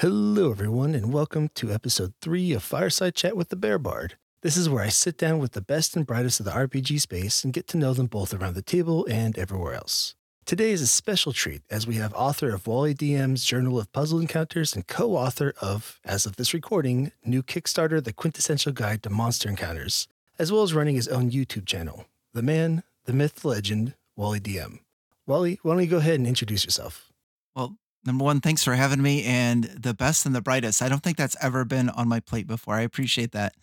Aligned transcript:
Hello, 0.00 0.50
everyone, 0.50 0.94
and 0.94 1.10
welcome 1.10 1.48
to 1.54 1.72
episode 1.72 2.12
three 2.20 2.52
of 2.52 2.62
Fireside 2.62 3.14
Chat 3.14 3.34
with 3.34 3.48
the 3.48 3.56
Bear 3.56 3.78
Bard. 3.78 4.18
This 4.42 4.54
is 4.54 4.68
where 4.68 4.84
I 4.84 4.90
sit 4.90 5.16
down 5.16 5.38
with 5.38 5.52
the 5.52 5.62
best 5.62 5.96
and 5.96 6.06
brightest 6.06 6.38
of 6.38 6.44
the 6.44 6.52
RPG 6.52 7.00
space 7.00 7.42
and 7.42 7.50
get 7.50 7.66
to 7.68 7.78
know 7.78 7.94
them 7.94 8.04
both 8.04 8.34
around 8.34 8.56
the 8.56 8.60
table 8.60 9.06
and 9.08 9.38
everywhere 9.38 9.72
else. 9.72 10.14
Today 10.44 10.70
is 10.70 10.82
a 10.82 10.86
special 10.86 11.32
treat 11.32 11.62
as 11.70 11.86
we 11.86 11.94
have 11.94 12.12
author 12.12 12.54
of 12.54 12.66
Wally 12.66 12.94
DM's 12.94 13.42
Journal 13.42 13.78
of 13.78 13.90
Puzzle 13.92 14.20
Encounters 14.20 14.74
and 14.74 14.86
co 14.86 15.16
author 15.16 15.54
of, 15.62 15.98
as 16.04 16.26
of 16.26 16.36
this 16.36 16.52
recording, 16.52 17.12
new 17.24 17.42
Kickstarter 17.42 18.04
The 18.04 18.12
Quintessential 18.12 18.72
Guide 18.72 19.02
to 19.04 19.08
Monster 19.08 19.48
Encounters, 19.48 20.08
as 20.38 20.52
well 20.52 20.62
as 20.62 20.74
running 20.74 20.96
his 20.96 21.08
own 21.08 21.30
YouTube 21.30 21.64
channel. 21.64 22.04
The 22.34 22.42
man, 22.42 22.82
the 23.06 23.14
myth, 23.14 23.36
the 23.36 23.48
legend, 23.48 23.94
Wally 24.14 24.40
DM. 24.40 24.80
Wally, 25.26 25.58
why 25.62 25.72
don't 25.72 25.84
you 25.84 25.88
go 25.88 25.96
ahead 25.96 26.16
and 26.16 26.26
introduce 26.26 26.66
yourself? 26.66 27.10
Well, 27.54 27.78
number 28.06 28.24
one, 28.24 28.40
thanks 28.40 28.64
for 28.64 28.74
having 28.74 29.02
me 29.02 29.24
and 29.24 29.64
the 29.64 29.94
best 29.94 30.26
and 30.26 30.34
the 30.34 30.40
brightest. 30.40 30.82
I 30.82 30.88
don't 30.88 31.02
think 31.02 31.16
that's 31.16 31.36
ever 31.40 31.64
been 31.64 31.88
on 31.90 32.08
my 32.08 32.20
plate 32.20 32.46
before. 32.46 32.74
I 32.74 32.82
appreciate 32.82 33.32
that. 33.32 33.54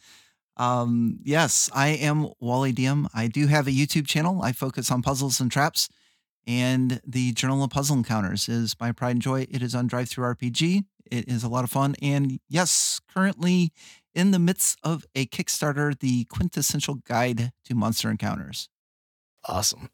Um, 0.58 1.20
yes, 1.24 1.70
I 1.74 1.90
am 1.90 2.30
Wally 2.40 2.74
DM. 2.74 3.08
I 3.14 3.28
do 3.28 3.48
have 3.48 3.68
a 3.68 3.72
YouTube 3.72 4.08
channel. 4.08 4.42
I 4.42 4.52
focus 4.52 4.92
on 4.92 5.02
puzzles 5.02 5.40
and 5.40 5.52
traps, 5.52 5.90
and 6.46 7.02
the 7.06 7.32
Journal 7.32 7.64
of 7.64 7.72
Puzzle 7.72 7.98
Encounters 7.98 8.48
is 8.48 8.76
my 8.80 8.92
pride 8.92 9.12
and 9.12 9.22
joy. 9.22 9.48
It 9.50 9.64
is 9.64 9.74
on 9.74 9.88
Drive 9.88 10.10
Through 10.10 10.26
RPG. 10.36 10.84
It 11.10 11.28
is 11.28 11.44
a 11.44 11.50
lot 11.50 11.64
of 11.64 11.72
fun, 11.72 11.96
and 12.02 12.40
yes, 12.50 13.02
currently 13.12 13.72
in 14.14 14.32
the 14.32 14.40
midst 14.40 14.78
of 14.84 15.06
a 15.16 15.26
Kickstarter, 15.26 15.98
the 15.98 16.26
quintessential 16.26 16.96
guide 16.96 17.52
to 17.66 17.76
monster 17.76 18.10
encounters. 18.10 18.70
Awesome. 19.46 19.90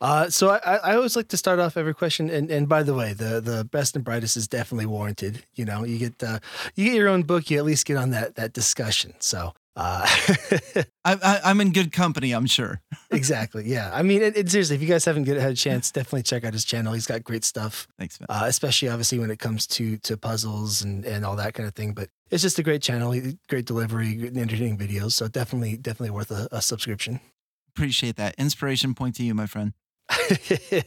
Uh, 0.00 0.30
so 0.30 0.50
I, 0.50 0.76
I 0.76 0.94
always 0.94 1.16
like 1.16 1.28
to 1.28 1.36
start 1.36 1.58
off 1.58 1.76
every 1.76 1.94
question, 1.94 2.30
and, 2.30 2.50
and 2.50 2.68
by 2.68 2.82
the 2.82 2.94
way, 2.94 3.12
the 3.12 3.40
the 3.40 3.64
best 3.64 3.96
and 3.96 4.04
brightest 4.04 4.36
is 4.36 4.46
definitely 4.46 4.86
warranted. 4.86 5.44
You 5.54 5.64
know, 5.64 5.84
you 5.84 5.98
get 5.98 6.22
uh, 6.22 6.38
you 6.76 6.84
get 6.84 6.94
your 6.94 7.08
own 7.08 7.22
book, 7.22 7.50
you 7.50 7.58
at 7.58 7.64
least 7.64 7.84
get 7.84 7.96
on 7.96 8.10
that 8.10 8.36
that 8.36 8.52
discussion. 8.52 9.14
So 9.18 9.54
uh, 9.78 10.04
I, 11.04 11.40
am 11.44 11.60
in 11.60 11.72
good 11.72 11.92
company, 11.92 12.32
I'm 12.32 12.46
sure. 12.46 12.80
exactly. 13.12 13.62
Yeah. 13.64 13.90
I 13.94 14.02
mean, 14.02 14.22
it, 14.22 14.36
it, 14.36 14.50
seriously, 14.50 14.74
if 14.74 14.82
you 14.82 14.88
guys 14.88 15.04
haven't 15.04 15.22
get, 15.22 15.36
had 15.36 15.52
a 15.52 15.56
chance, 15.56 15.92
definitely 15.92 16.24
check 16.24 16.44
out 16.44 16.52
his 16.52 16.64
channel. 16.64 16.94
He's 16.94 17.06
got 17.06 17.22
great 17.22 17.44
stuff. 17.44 17.86
Thanks, 17.96 18.18
man. 18.18 18.26
Uh, 18.28 18.46
especially 18.46 18.88
obviously 18.88 19.20
when 19.20 19.30
it 19.30 19.38
comes 19.38 19.68
to 19.68 19.96
to 19.98 20.16
puzzles 20.16 20.82
and 20.82 21.04
and 21.04 21.24
all 21.24 21.36
that 21.36 21.54
kind 21.54 21.68
of 21.68 21.76
thing. 21.76 21.92
But 21.92 22.08
it's 22.28 22.42
just 22.42 22.58
a 22.58 22.64
great 22.64 22.82
channel, 22.82 23.14
great 23.48 23.66
delivery, 23.66 24.30
entertaining 24.34 24.78
videos. 24.78 25.12
So 25.12 25.28
definitely 25.28 25.76
definitely 25.76 26.10
worth 26.10 26.32
a, 26.32 26.48
a 26.50 26.60
subscription. 26.60 27.20
Appreciate 27.68 28.16
that. 28.16 28.34
Inspiration 28.36 28.94
point 28.94 29.14
to 29.16 29.22
you, 29.22 29.32
my 29.32 29.46
friend. 29.46 29.74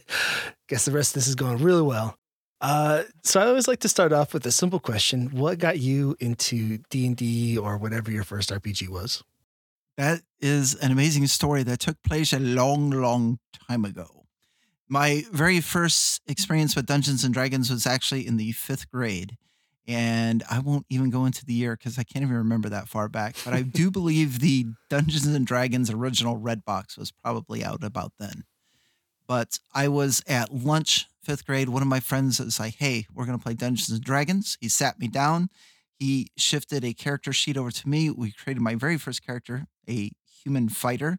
Guess 0.68 0.84
the 0.84 0.92
rest 0.92 1.10
of 1.10 1.14
this 1.14 1.28
is 1.28 1.34
going 1.34 1.58
really 1.58 1.82
well. 1.82 2.16
Uh, 2.60 3.02
so 3.24 3.40
I 3.40 3.46
always 3.46 3.66
like 3.66 3.80
to 3.80 3.88
start 3.88 4.12
off 4.12 4.32
with 4.32 4.46
a 4.46 4.52
simple 4.52 4.78
question: 4.78 5.30
What 5.32 5.58
got 5.58 5.78
you 5.78 6.16
into 6.20 6.78
D 6.90 7.06
and 7.06 7.16
D 7.16 7.58
or 7.58 7.76
whatever 7.76 8.10
your 8.10 8.24
first 8.24 8.50
RPG 8.50 8.88
was? 8.88 9.22
That 9.96 10.22
is 10.40 10.74
an 10.76 10.90
amazing 10.90 11.26
story 11.26 11.62
that 11.64 11.80
took 11.80 12.02
place 12.02 12.32
a 12.32 12.38
long, 12.38 12.90
long 12.90 13.38
time 13.68 13.84
ago. 13.84 14.24
My 14.88 15.24
very 15.32 15.60
first 15.60 16.22
experience 16.26 16.74
with 16.74 16.86
Dungeons 16.86 17.24
and 17.24 17.34
Dragons 17.34 17.70
was 17.70 17.86
actually 17.86 18.26
in 18.26 18.36
the 18.36 18.52
fifth 18.52 18.90
grade. 18.90 19.36
And 19.88 20.44
I 20.48 20.60
won't 20.60 20.86
even 20.88 21.10
go 21.10 21.24
into 21.24 21.44
the 21.44 21.54
year 21.54 21.76
because 21.76 21.98
I 21.98 22.04
can't 22.04 22.22
even 22.22 22.36
remember 22.36 22.68
that 22.68 22.88
far 22.88 23.08
back. 23.08 23.36
But 23.44 23.54
I 23.54 23.62
do 23.62 23.90
believe 23.92 24.38
the 24.38 24.66
Dungeons 24.88 25.26
and 25.26 25.46
Dragons 25.46 25.90
original 25.90 26.36
Red 26.36 26.64
Box 26.64 26.96
was 26.96 27.10
probably 27.10 27.64
out 27.64 27.82
about 27.82 28.12
then. 28.18 28.44
But 29.26 29.58
I 29.74 29.88
was 29.88 30.22
at 30.26 30.52
lunch, 30.52 31.06
fifth 31.22 31.46
grade. 31.46 31.68
One 31.68 31.82
of 31.82 31.88
my 31.88 32.00
friends 32.00 32.40
was 32.40 32.60
like, 32.60 32.74
hey, 32.76 33.06
we're 33.14 33.26
going 33.26 33.38
to 33.38 33.42
play 33.42 33.54
Dungeons 33.54 33.90
and 33.90 34.02
Dragons. 34.02 34.58
He 34.60 34.68
sat 34.68 34.98
me 34.98 35.08
down. 35.08 35.48
He 35.98 36.28
shifted 36.36 36.84
a 36.84 36.94
character 36.94 37.32
sheet 37.32 37.56
over 37.56 37.70
to 37.70 37.88
me. 37.88 38.10
We 38.10 38.32
created 38.32 38.60
my 38.60 38.74
very 38.74 38.98
first 38.98 39.24
character, 39.24 39.66
a 39.88 40.10
human 40.42 40.68
fighter. 40.68 41.18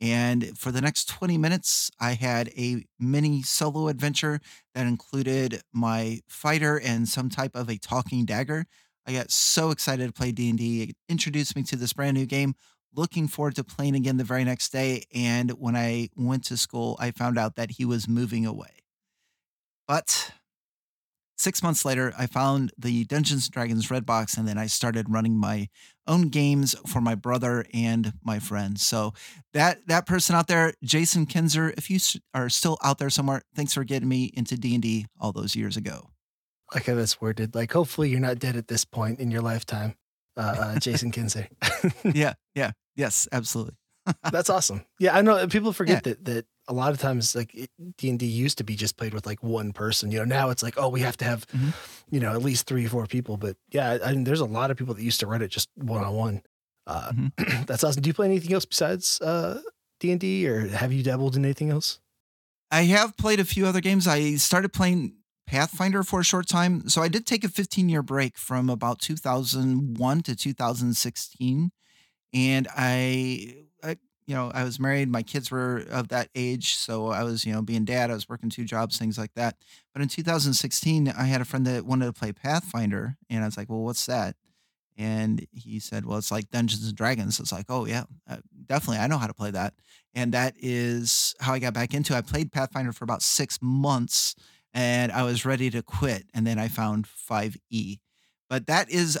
And 0.00 0.58
for 0.58 0.72
the 0.72 0.80
next 0.80 1.08
20 1.08 1.38
minutes, 1.38 1.90
I 2.00 2.12
had 2.12 2.48
a 2.48 2.84
mini 2.98 3.42
solo 3.42 3.88
adventure 3.88 4.40
that 4.74 4.86
included 4.86 5.62
my 5.72 6.20
fighter 6.28 6.80
and 6.80 7.08
some 7.08 7.30
type 7.30 7.52
of 7.54 7.70
a 7.70 7.78
talking 7.78 8.24
dagger. 8.24 8.66
I 9.06 9.12
got 9.12 9.30
so 9.30 9.70
excited 9.70 10.06
to 10.06 10.12
play 10.12 10.32
D&D. 10.32 10.82
It 10.82 10.96
introduced 11.08 11.54
me 11.54 11.62
to 11.64 11.76
this 11.76 11.92
brand 11.92 12.16
new 12.16 12.26
game 12.26 12.54
looking 12.96 13.28
forward 13.28 13.56
to 13.56 13.64
playing 13.64 13.94
again 13.94 14.16
the 14.16 14.24
very 14.24 14.44
next 14.44 14.70
day. 14.70 15.04
And 15.14 15.50
when 15.52 15.76
I 15.76 16.08
went 16.16 16.44
to 16.44 16.56
school, 16.56 16.96
I 16.98 17.10
found 17.10 17.38
out 17.38 17.56
that 17.56 17.72
he 17.72 17.84
was 17.84 18.08
moving 18.08 18.46
away. 18.46 18.82
But 19.86 20.32
six 21.36 21.62
months 21.62 21.84
later, 21.84 22.12
I 22.18 22.26
found 22.26 22.72
the 22.78 23.04
Dungeons 23.04 23.46
and 23.46 23.52
Dragons 23.52 23.90
Red 23.90 24.06
Box, 24.06 24.36
and 24.36 24.48
then 24.48 24.58
I 24.58 24.66
started 24.66 25.06
running 25.10 25.36
my 25.36 25.68
own 26.06 26.28
games 26.28 26.74
for 26.86 27.00
my 27.00 27.14
brother 27.14 27.64
and 27.72 28.12
my 28.22 28.38
friends. 28.38 28.84
So 28.84 29.12
that 29.52 29.86
that 29.86 30.06
person 30.06 30.34
out 30.34 30.48
there, 30.48 30.74
Jason 30.82 31.26
Kinzer, 31.26 31.74
if 31.76 31.90
you 31.90 31.98
are 32.32 32.48
still 32.48 32.78
out 32.82 32.98
there 32.98 33.10
somewhere, 33.10 33.42
thanks 33.54 33.74
for 33.74 33.84
getting 33.84 34.08
me 34.08 34.30
into 34.34 34.56
D 34.56 34.74
and 34.74 34.82
D 34.82 35.06
all 35.20 35.32
those 35.32 35.56
years 35.56 35.76
ago. 35.76 36.10
Like 36.72 36.86
how 36.86 36.94
that's 36.94 37.20
worded. 37.20 37.54
Like 37.54 37.72
hopefully 37.72 38.10
you're 38.10 38.20
not 38.20 38.38
dead 38.38 38.56
at 38.56 38.68
this 38.68 38.84
point 38.84 39.20
in 39.20 39.30
your 39.30 39.42
lifetime, 39.42 39.96
uh, 40.36 40.40
uh, 40.58 40.78
Jason 40.78 41.10
Kinsey. 41.10 41.48
yeah, 42.04 42.34
yeah. 42.54 42.72
Yes, 42.96 43.28
absolutely. 43.32 43.74
That's 44.30 44.50
awesome. 44.50 44.84
Yeah, 44.98 45.16
I 45.16 45.22
know 45.22 45.46
people 45.46 45.72
forget 45.72 46.06
yeah. 46.06 46.12
that 46.12 46.24
that 46.26 46.46
a 46.68 46.74
lot 46.74 46.92
of 46.92 46.98
times 46.98 47.34
like 47.34 47.52
D 47.98 48.10
and 48.10 48.18
D 48.18 48.26
used 48.26 48.58
to 48.58 48.64
be 48.64 48.76
just 48.76 48.96
played 48.96 49.14
with 49.14 49.26
like 49.26 49.42
one 49.42 49.72
person. 49.72 50.10
You 50.10 50.18
know, 50.18 50.24
now 50.24 50.50
it's 50.50 50.62
like 50.62 50.74
oh 50.76 50.88
we 50.88 51.00
have 51.00 51.16
to 51.18 51.24
have 51.24 51.46
mm-hmm. 51.48 51.70
you 52.10 52.20
know 52.20 52.32
at 52.32 52.42
least 52.42 52.66
three 52.66 52.84
or 52.86 52.88
four 52.88 53.06
people. 53.06 53.36
But 53.36 53.56
yeah, 53.70 53.98
I 54.04 54.12
mean, 54.12 54.24
there's 54.24 54.40
a 54.40 54.46
lot 54.46 54.70
of 54.70 54.76
people 54.76 54.94
that 54.94 55.02
used 55.02 55.20
to 55.20 55.26
run 55.26 55.42
it 55.42 55.48
just 55.48 55.70
one 55.76 56.04
on 56.04 56.14
one. 56.14 56.42
That's 57.66 57.82
awesome. 57.82 58.02
Do 58.02 58.08
you 58.08 58.14
play 58.14 58.26
anything 58.26 58.52
else 58.52 58.66
besides 58.66 59.20
uh, 59.20 59.60
D 60.00 60.10
and 60.10 60.20
D, 60.20 60.46
or 60.46 60.68
have 60.68 60.92
you 60.92 61.02
dabbled 61.02 61.36
in 61.36 61.44
anything 61.44 61.70
else? 61.70 61.98
I 62.70 62.82
have 62.84 63.16
played 63.16 63.40
a 63.40 63.44
few 63.44 63.66
other 63.66 63.80
games. 63.80 64.06
I 64.06 64.34
started 64.34 64.72
playing 64.72 65.14
Pathfinder 65.46 66.02
for 66.02 66.20
a 66.20 66.24
short 66.24 66.48
time. 66.48 66.88
So 66.88 67.02
I 67.02 67.08
did 67.08 67.26
take 67.26 67.44
a 67.44 67.48
15 67.48 67.88
year 67.88 68.02
break 68.02 68.36
from 68.36 68.68
about 68.70 69.00
2001 69.00 70.22
to 70.22 70.36
2016 70.36 71.70
and 72.32 72.68
I, 72.76 73.64
I, 73.82 73.96
you 74.26 74.34
know, 74.34 74.50
I 74.52 74.64
was 74.64 74.80
married. 74.80 75.08
My 75.08 75.22
kids 75.22 75.50
were 75.50 75.84
of 75.90 76.08
that 76.08 76.28
age, 76.34 76.74
so 76.74 77.08
I 77.08 77.22
was, 77.22 77.44
you 77.46 77.52
know, 77.52 77.62
being 77.62 77.84
dad. 77.84 78.10
I 78.10 78.14
was 78.14 78.28
working 78.28 78.50
two 78.50 78.64
jobs, 78.64 78.98
things 78.98 79.16
like 79.18 79.34
that. 79.34 79.56
But 79.92 80.02
in 80.02 80.08
2016, 80.08 81.08
I 81.08 81.24
had 81.24 81.40
a 81.40 81.44
friend 81.44 81.66
that 81.66 81.86
wanted 81.86 82.06
to 82.06 82.12
play 82.12 82.32
Pathfinder, 82.32 83.16
and 83.30 83.42
I 83.44 83.46
was 83.46 83.56
like, 83.56 83.68
"Well, 83.70 83.82
what's 83.84 84.06
that?" 84.06 84.34
And 84.96 85.46
he 85.52 85.80
said, 85.80 86.06
"Well, 86.06 86.18
it's 86.18 86.30
like 86.30 86.50
Dungeons 86.50 86.86
and 86.86 86.96
Dragons." 86.96 87.38
It's 87.40 87.52
like, 87.52 87.66
"Oh 87.68 87.86
yeah, 87.86 88.04
uh, 88.28 88.38
definitely, 88.66 88.98
I 88.98 89.06
know 89.08 89.18
how 89.18 89.26
to 89.26 89.34
play 89.34 89.50
that." 89.50 89.74
And 90.14 90.32
that 90.32 90.54
is 90.58 91.34
how 91.40 91.52
I 91.52 91.58
got 91.58 91.74
back 91.74 91.94
into. 91.94 92.14
it. 92.14 92.18
I 92.18 92.22
played 92.22 92.52
Pathfinder 92.52 92.92
for 92.92 93.04
about 93.04 93.22
six 93.22 93.58
months, 93.60 94.34
and 94.74 95.12
I 95.12 95.22
was 95.22 95.44
ready 95.44 95.70
to 95.70 95.82
quit. 95.82 96.24
And 96.34 96.46
then 96.46 96.58
I 96.58 96.68
found 96.68 97.06
5e, 97.06 98.00
but 98.50 98.66
that 98.66 98.90
is 98.90 99.18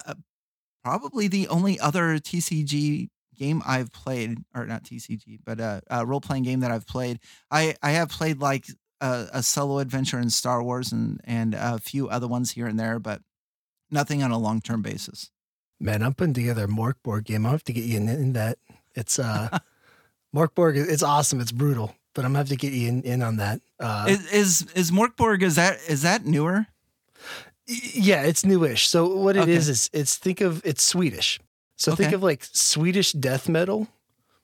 probably 0.84 1.28
the 1.28 1.48
only 1.48 1.80
other 1.80 2.18
TCG 2.18 3.08
game 3.36 3.62
I've 3.66 3.92
played, 3.92 4.38
or 4.54 4.66
not 4.66 4.84
TCG, 4.84 5.40
but 5.44 5.60
a, 5.60 5.82
a 5.88 6.04
role 6.04 6.20
playing 6.20 6.42
game 6.42 6.60
that 6.60 6.70
I've 6.70 6.86
played. 6.86 7.18
I 7.50 7.74
I 7.82 7.92
have 7.92 8.08
played 8.08 8.40
like 8.40 8.66
a, 9.00 9.26
a, 9.32 9.42
solo 9.42 9.78
adventure 9.78 10.18
in 10.18 10.30
Star 10.30 10.62
Wars 10.62 10.92
and 10.92 11.20
and 11.24 11.54
a 11.54 11.78
few 11.78 12.08
other 12.08 12.28
ones 12.28 12.52
here 12.52 12.66
and 12.66 12.78
there, 12.78 12.98
but 12.98 13.22
nothing 13.90 14.22
on 14.22 14.30
a 14.30 14.38
long 14.38 14.60
term 14.60 14.82
basis. 14.82 15.30
Man, 15.80 16.02
I'm 16.02 16.14
putting 16.14 16.34
together 16.34 16.64
a 16.64 16.68
Morkborg 16.68 17.24
game. 17.24 17.44
I 17.46 17.50
have 17.50 17.64
to 17.64 17.72
get 17.72 17.84
you 17.84 17.96
in, 17.96 18.08
in 18.08 18.32
that. 18.34 18.58
It's 18.94 19.18
uh, 19.18 19.58
Morkborg. 20.34 20.76
It's 20.76 21.02
awesome. 21.02 21.40
It's 21.40 21.52
brutal, 21.52 21.94
but 22.14 22.24
I'm 22.24 22.30
gonna 22.30 22.38
have 22.38 22.48
to 22.48 22.56
get 22.56 22.72
you 22.72 22.88
in, 22.88 23.02
in 23.02 23.22
on 23.22 23.36
that. 23.36 23.60
Uh, 23.78 24.06
is 24.08 24.32
is, 24.32 24.72
is 24.74 24.90
Morkborg? 24.90 25.42
Is 25.42 25.56
that 25.56 25.78
is 25.88 26.02
that 26.02 26.24
newer? 26.24 26.66
Yeah, 27.66 28.22
it's 28.22 28.44
newish. 28.44 28.88
So 28.88 29.16
what 29.16 29.36
it 29.36 29.40
okay. 29.40 29.52
is 29.52 29.68
is 29.68 29.90
it's 29.92 30.16
think 30.16 30.40
of 30.40 30.64
it's 30.64 30.82
Swedish. 30.82 31.40
So 31.76 31.92
okay. 31.92 32.04
think 32.04 32.14
of 32.14 32.22
like 32.22 32.44
Swedish 32.44 33.12
death 33.12 33.48
metal. 33.48 33.88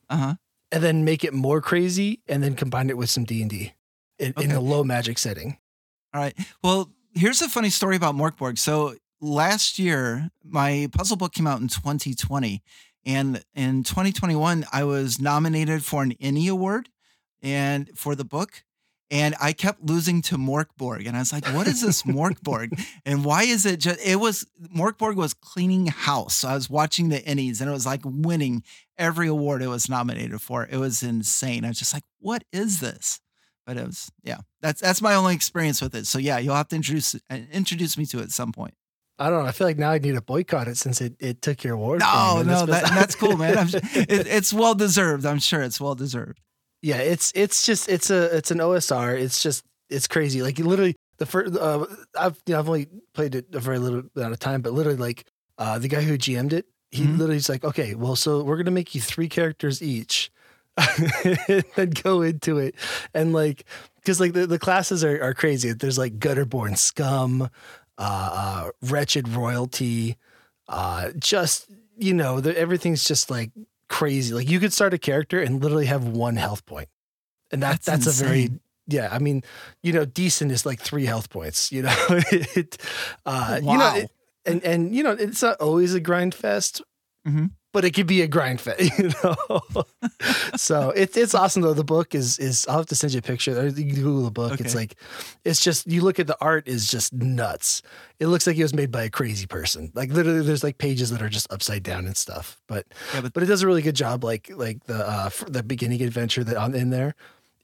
Uh-huh. 0.09 0.35
And 0.73 0.83
then 0.83 1.05
make 1.05 1.25
it 1.25 1.33
more 1.33 1.61
crazy 1.61 2.21
and 2.29 2.43
then 2.43 2.55
combine 2.55 2.91
it 2.91 2.97
with 2.97 3.11
some 3.11 3.25
D&D 3.25 3.73
in, 4.19 4.51
a 4.51 4.61
low 4.61 4.85
magic 4.85 5.19
setting. 5.19 5.59
All 6.15 6.21
right. 6.21 6.37
Well, 6.63 6.91
here's 7.13 7.43
a 7.43 7.49
funny 7.49 7.71
story 7.71 7.97
about 7.97 8.15
Morkborg. 8.15 8.59
So 8.59 8.95
last 9.21 9.79
year, 9.79 10.31
my 10.45 10.89
puzzle 10.93 11.17
book 11.17 11.33
came 11.33 11.47
out 11.47 11.61
in 11.61 11.69
2020. 11.69 12.63
And 13.07 13.43
in 13.55 13.83
2021, 13.83 14.67
I 14.73 14.85
was 14.85 15.21
nominated 15.21 15.85
for 15.85 16.03
an 16.03 16.13
ENnie 16.21 16.49
Award 16.49 16.89
and 17.43 17.91
for 17.97 18.15
the 18.15 18.25
book 18.25 18.65
and 19.11 19.35
I 19.41 19.53
kept 19.53 19.83
losing 19.83 20.23
to 20.23 20.37
Morkborg. 20.37 21.07
And 21.07 21.17
I 21.17 21.21
was 21.21 21.33
like, 21.33 21.47
what 21.47 21.67
is 21.67 21.83
this 21.83 22.03
Morkborg? 22.05 22.81
and 23.05 23.25
why 23.25 23.43
is 23.43 23.67
it 23.67 23.81
just, 23.81 24.01
it 24.07 24.17
was, 24.17 24.47
Morkborg 24.75 25.17
was 25.17 25.35
cleaning 25.35 25.87
house. 25.89 26.37
So 26.37 26.49
I 26.49 26.55
was 26.55 26.71
watching 26.71 27.09
the 27.09 27.19
ENnies 27.19 27.61
and 27.61 27.69
it 27.69 27.73
was 27.73 27.87
like 27.87 28.03
winning 28.05 28.63
every 28.97 29.27
award 29.27 29.63
it 29.63 29.69
was 29.69 29.89
nominated 29.89 30.41
for. 30.41 30.67
It 30.71 30.77
was 30.77 31.03
insane. 31.03 31.65
I 31.65 31.69
was 31.69 31.79
just 31.79 31.93
like, 31.93 32.05
what 32.21 32.45
is 32.53 32.81
this? 32.81 33.21
But 33.67 33.77
it 33.77 33.87
was, 33.87 34.11
yeah, 34.23 34.39
that's, 34.61 34.81
that's 34.81 35.03
my 35.03 35.15
only 35.15 35.35
experience 35.35 35.83
with 35.83 35.95
it. 35.95 36.07
So 36.07 36.19
yeah, 36.19 36.39
you'll 36.39 36.55
have 36.55 36.69
to 36.69 36.77
introduce, 36.77 37.15
uh, 37.15 37.39
introduce 37.53 37.99
me 37.99 38.07
to 38.07 38.21
it 38.21 38.25
at 38.25 38.31
some 38.31 38.53
point. 38.53 38.75
I 39.19 39.29
don't 39.29 39.43
know. 39.43 39.49
I 39.49 39.53
feel 39.53 39.67
like 39.67 39.77
now 39.77 39.91
I 39.91 39.99
need 39.99 40.15
to 40.15 40.23
boycott 40.23 40.67
it 40.67 40.79
since 40.79 41.01
it, 41.01 41.15
it 41.19 41.43
took 41.43 41.63
your 41.63 41.75
award. 41.75 42.01
No, 42.01 42.43
no, 42.43 42.65
that, 42.65 42.85
that's 42.85 43.15
cool, 43.15 43.37
man. 43.37 43.69
it, 43.73 44.27
it's 44.27 44.51
well 44.51 44.75
deserved. 44.75 45.27
I'm 45.27 45.41
sure 45.41 45.61
it's 45.61 45.79
well 45.79 45.95
deserved. 45.95 46.41
Yeah, 46.83 46.99
it's 46.99 47.33
it's 47.35 47.67
just 47.67 47.89
it's 47.89 48.11
a 48.11 48.37
it's 48.37 48.51
an 48.51 48.59
OSR. 48.59 49.21
It's 49.21 49.43
just 49.43 49.65
it's 49.89 50.07
crazy. 50.07 50.43
Like 50.43 50.59
literally 50.59 50.97
the 51.19 51.27
first. 51.27 51.57
Uh, 51.57 51.87
I've 52.19 52.41
you 52.47 52.55
know 52.55 52.59
I've 52.59 52.69
only 52.69 52.89
played 53.13 53.35
it 53.35 53.47
a 53.53 53.61
very 53.61 53.79
little 53.79 54.03
amount 54.17 54.33
of 54.33 54.39
time, 54.39 54.63
but 54.63 54.73
literally 54.73 54.99
like 54.99 55.27
uh, 55.59 55.79
the 55.79 55.89
guy 55.89 56.01
who 56.01 56.17
GM'd 56.17 56.53
it, 56.53 56.67
he 56.91 57.03
mm-hmm. 57.03 57.13
literally's 57.13 57.49
like, 57.49 57.65
okay, 57.65 57.95
well, 57.95 58.17
so 58.17 58.43
we're 58.43 58.57
gonna 58.57 58.71
make 58.71 58.95
you 58.95 59.01
three 59.01 59.29
characters 59.29 59.83
each. 59.83 60.31
and 61.77 62.03
go 62.03 62.23
into 62.23 62.57
it 62.57 62.75
and 63.13 63.33
like 63.33 63.65
because 63.97 64.21
like 64.21 64.33
the, 64.33 64.47
the 64.47 64.59
classes 64.59 65.05
are, 65.05 65.23
are 65.23 65.35
crazy 65.35 65.73
there's 65.73 65.99
like 65.99 66.19
gutterborn 66.19 66.79
scum 66.79 67.43
uh, 67.43 67.49
uh 67.99 68.71
wretched 68.83 69.29
royalty 69.29 70.17
uh 70.69 71.11
just 71.19 71.67
you 71.99 72.15
know 72.15 72.41
the, 72.41 72.57
everything's 72.57 73.05
just 73.05 73.31
like 73.31 73.51
crazy. 73.91 74.33
Like 74.33 74.49
you 74.49 74.59
could 74.59 74.73
start 74.73 74.95
a 74.95 74.99
character 74.99 75.41
and 75.41 75.63
literally 75.63 75.87
have 75.87 76.07
one 76.07 76.37
health 76.37 76.65
point. 76.65 76.89
And 77.53 77.63
that 77.63 77.83
that's, 77.83 78.07
that's 78.07 78.21
a 78.21 78.25
very 78.25 78.51
yeah 78.87 79.09
i 79.13 79.19
mean 79.19 79.43
you 79.83 79.93
know 79.93 80.05
decent 80.05 80.51
is 80.51 80.65
like 80.65 80.81
three 80.81 81.05
health 81.05 81.31
points 81.31 81.71
you 81.71 81.83
know? 81.83 81.95
It 82.33 82.77
uh 83.27 83.61
wow. 83.63 83.73
you 83.73 83.79
know 83.79 83.95
it, 83.97 84.11
and 84.47 84.65
and 84.65 84.95
you 84.95 85.03
know 85.03 85.13
it's 85.13 85.43
not 85.43 85.61
always 85.61 85.95
a 85.95 86.01
grind 86.01 86.35
fest. 86.35 86.81
Mm-hmm 87.27 87.47
but 87.73 87.85
it 87.85 87.93
could 87.93 88.07
be 88.07 88.23
a 88.23 88.27
grind 88.27 88.61
fit, 88.61 88.81
you 88.99 89.11
know. 89.23 89.73
so 90.57 90.91
it's 90.91 91.17
it's 91.17 91.35
awesome 91.35 91.63
though. 91.63 91.75
The 91.75 91.85
book 91.85 92.15
is 92.15 92.39
is 92.39 92.67
I'll 92.69 92.79
have 92.79 92.87
to 92.87 92.95
send 92.95 93.13
you 93.13 93.19
a 93.19 93.23
picture. 93.23 93.59
Or 93.59 93.67
you 93.67 93.73
can 93.73 93.95
Google 93.95 94.25
the 94.25 94.31
book. 94.31 94.53
Okay. 94.53 94.65
It's 94.65 94.75
like 94.75 94.97
it's 95.45 95.61
just 95.61 95.87
you 95.87 96.03
look 96.03 96.19
at 96.19 96.27
the 96.27 96.37
art 96.41 96.67
is 96.67 96.91
just 96.91 97.13
nuts. 97.13 97.83
It 98.19 98.27
looks 98.27 98.47
like 98.47 98.57
it 98.57 98.63
was 98.63 98.75
made 98.75 98.91
by 98.91 99.05
a 99.05 99.11
crazy 99.11 99.47
person. 99.47 99.93
Like 99.95 100.11
literally, 100.11 100.43
there's 100.43 100.65
like 100.65 100.79
pages 100.79 101.11
that 101.11 101.23
are 101.23 101.29
just 101.29 101.53
upside 101.53 101.83
down 101.83 102.07
and 102.07 102.17
stuff. 102.17 102.61
But 102.67 102.87
yeah, 103.15 103.23
but, 103.23 103.33
but 103.35 103.43
it 103.43 103.47
does 103.47 103.63
a 103.63 103.67
really 103.67 103.83
good 103.83 103.97
job. 103.97 104.25
Like 104.25 104.51
like 104.55 104.85
the 104.85 105.09
uh, 105.09 105.31
the 105.47 105.63
beginning 105.63 106.03
adventure 106.03 106.45
that 106.45 106.57
on 106.57 106.75
in 106.75 106.91
there, 106.91 107.15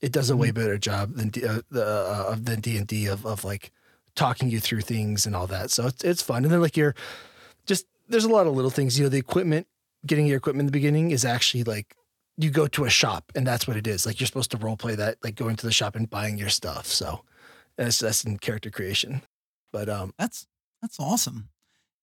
it 0.01 0.11
does 0.11 0.29
a 0.29 0.33
mm-hmm. 0.33 0.41
way 0.41 0.51
better 0.51 0.77
job 0.77 1.15
than 1.15 1.27
uh, 1.47 1.61
the 1.69 1.85
uh, 1.85 2.35
than 2.39 2.61
D 2.61 2.77
and 2.77 2.87
D 2.87 3.07
of 3.07 3.25
of 3.25 3.43
like 3.43 3.71
talking 4.15 4.49
you 4.49 4.59
through 4.59 4.81
things 4.81 5.25
and 5.25 5.35
all 5.35 5.47
that. 5.47 5.69
So 5.69 5.87
it's 5.87 6.03
it's 6.03 6.21
fun. 6.21 6.43
And 6.43 6.53
then 6.53 6.61
like 6.61 6.77
you're 6.77 6.95
just 7.65 7.85
there's 8.07 8.25
a 8.25 8.29
lot 8.29 8.47
of 8.47 8.55
little 8.55 8.71
things. 8.71 8.97
You 8.97 9.05
know, 9.05 9.09
the 9.09 9.17
equipment 9.17 9.67
getting 10.07 10.25
your 10.25 10.37
equipment 10.37 10.61
in 10.61 10.65
the 10.67 10.71
beginning 10.71 11.11
is 11.11 11.25
actually 11.25 11.63
like 11.63 11.95
you 12.37 12.49
go 12.49 12.67
to 12.67 12.85
a 12.85 12.89
shop 12.89 13.31
and 13.35 13.45
that's 13.45 13.67
what 13.67 13.77
it 13.77 13.87
is. 13.87 14.05
Like 14.05 14.19
you're 14.19 14.27
supposed 14.27 14.51
to 14.51 14.57
role 14.57 14.77
play 14.77 14.95
that, 14.95 15.17
like 15.23 15.35
going 15.35 15.55
to 15.57 15.65
the 15.65 15.71
shop 15.71 15.95
and 15.95 16.09
buying 16.09 16.37
your 16.37 16.49
stuff. 16.49 16.85
So 16.87 17.23
that's 17.77 17.99
that's 17.99 18.23
in 18.23 18.37
character 18.37 18.69
creation. 18.69 19.21
But 19.71 19.89
um, 19.89 20.13
that's 20.17 20.47
that's 20.81 20.99
awesome. 20.99 21.49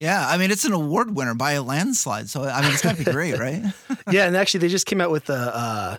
Yeah, 0.00 0.26
I 0.28 0.36
mean 0.36 0.50
it's 0.50 0.64
an 0.64 0.72
award 0.72 1.16
winner 1.16 1.34
by 1.34 1.52
a 1.52 1.62
landslide. 1.62 2.28
So 2.28 2.44
I 2.44 2.62
mean 2.62 2.72
it's 2.72 2.82
gotta 2.82 3.02
be 3.02 3.10
great, 3.10 3.38
right? 3.38 3.62
yeah, 4.10 4.26
and 4.26 4.36
actually 4.36 4.60
they 4.60 4.68
just 4.68 4.86
came 4.86 5.00
out 5.00 5.10
with 5.10 5.30
a 5.30 5.56
uh, 5.56 5.96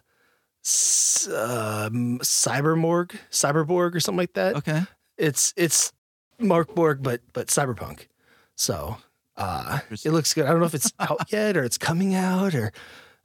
uh, 1.31 1.90
Cybermorg, 1.90 3.16
Cyberborg 3.31 3.96
or 3.96 4.00
something 4.00 4.18
like 4.18 4.34
that. 4.34 4.56
Okay, 4.57 4.84
it's 5.18 5.54
it's 5.56 5.94
Morkborg, 6.40 7.02
but 7.02 7.22
but 7.34 7.48
cyberpunk. 7.48 8.07
So 8.56 8.98
uh, 9.37 9.79
it 9.91 10.11
looks 10.11 10.33
good. 10.33 10.45
I 10.45 10.49
don't 10.49 10.59
know 10.59 10.65
if 10.65 10.75
it's 10.75 10.93
out 10.99 11.31
yet 11.31 11.57
or 11.57 11.63
it's 11.63 11.77
coming 11.77 12.15
out 12.15 12.55
or 12.55 12.71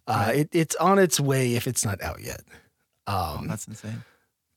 uh, 0.07 0.25
right. 0.27 0.37
it, 0.39 0.49
it's 0.53 0.77
on 0.77 0.99
its 0.99 1.21
way 1.21 1.55
if 1.55 1.67
it's 1.67 1.85
not 1.85 2.03
out 2.03 2.21
yet. 2.21 2.43
Um, 3.07 3.17
oh, 3.17 3.45
that's 3.47 3.67
insane. 3.67 4.05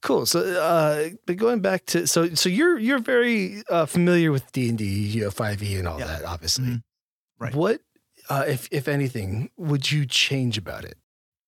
Cool. 0.02 0.26
So, 0.26 0.42
uh, 0.42 1.10
but 1.26 1.38
going 1.38 1.62
back 1.62 1.86
to 1.88 2.08
so 2.08 2.34
so 2.36 2.50
you're 2.50 2.78
you're 2.78 3.00
very 3.00 3.64
uh, 3.70 3.86
familiar 3.86 4.32
with 4.32 4.52
D 4.52 4.70
and 4.70 4.78
D, 4.78 4.86
you 4.86 5.24
know, 5.24 5.32
five 5.32 5.64
E 5.64 5.78
and 5.78 5.88
all 5.88 6.00
yeah. 6.00 6.08
that, 6.08 6.26
obviously. 6.26 6.66
Mm-hmm. 6.66 7.44
Right. 7.44 7.56
What, 7.56 7.82
uh, 8.30 8.44
if 8.48 8.68
if 8.72 8.88
anything, 8.88 9.50
would 9.58 9.92
you 9.92 10.06
change 10.06 10.58
about 10.58 10.84
it? 10.84 10.98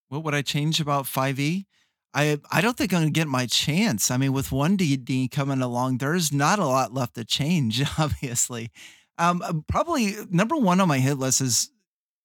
What 0.08 0.24
would 0.24 0.34
I 0.34 0.42
change 0.42 0.80
about 0.80 1.06
five 1.06 1.40
E? 1.40 1.68
I 2.14 2.40
I 2.50 2.62
don't 2.62 2.78
think 2.78 2.94
I'm 2.94 3.02
gonna 3.02 3.12
get 3.12 3.28
my 3.28 3.46
chance. 3.46 4.10
I 4.10 4.16
mean, 4.16 4.32
with 4.32 4.54
one 4.54 4.78
D 4.78 4.96
D 4.96 5.28
coming 5.28 5.62
along, 5.62 5.98
there's 5.98 6.32
not 6.32 6.58
a 6.58 6.66
lot 6.66 6.94
left 6.94 7.16
to 7.16 7.26
change. 7.26 7.84
Obviously, 8.00 8.72
um, 9.18 9.42
uh, 9.42 9.54
probably 9.68 10.16
number 10.30 10.56
one 10.56 10.82
on 10.82 10.88
my 10.88 11.00
hit 11.00 11.18
list 11.18 11.42
is 11.42 11.70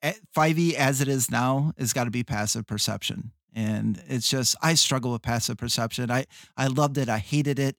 5e 0.03 0.75
as 0.75 1.01
it 1.01 1.09
is 1.09 1.31
now 1.31 1.73
has 1.79 1.93
got 1.93 2.05
to 2.05 2.11
be 2.11 2.25
passive 2.25 2.67
perception. 2.67 3.33
And 3.55 4.03
it's 4.09 4.29
just 4.29 4.57
I 4.63 4.75
struggle 4.75 5.13
with 5.13 5.23
passive 5.23 5.59
perception. 5.59 6.11
I 6.11 6.27
I 6.57 6.69
loved 6.69 6.99
it. 6.99 7.09
I 7.09 7.19
hated 7.19 7.59
it. 7.59 7.77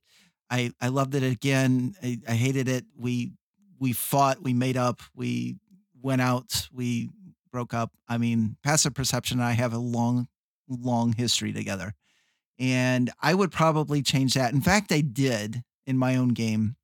I 0.50 0.72
I 0.82 0.90
loved 0.90 1.16
it 1.16 1.24
again. 1.24 1.96
I, 2.04 2.20
I 2.28 2.34
hated 2.34 2.68
it. 2.68 2.86
We 2.98 3.32
we 3.80 3.94
fought. 3.94 4.44
We 4.44 4.54
made 4.54 4.76
up. 4.76 5.02
We 5.16 5.58
went 6.02 6.22
out. 6.22 6.68
We 6.74 7.10
broke 7.52 7.74
up. 7.74 7.92
I 8.08 8.18
mean, 8.18 8.58
passive 8.64 8.94
perception 8.94 9.40
and 9.40 9.48
I 9.48 9.52
have 9.54 9.74
a 9.74 9.78
long, 9.78 10.28
long 10.68 11.14
history 11.14 11.54
together. 11.54 11.94
And 12.60 13.10
I 13.22 13.34
would 13.34 13.52
probably 13.52 14.02
change 14.02 14.34
that. 14.36 14.54
In 14.54 14.62
fact, 14.62 14.92
I 14.92 15.02
did 15.02 15.64
in 15.86 15.98
my 15.98 16.16
own 16.16 16.30
game 16.30 16.76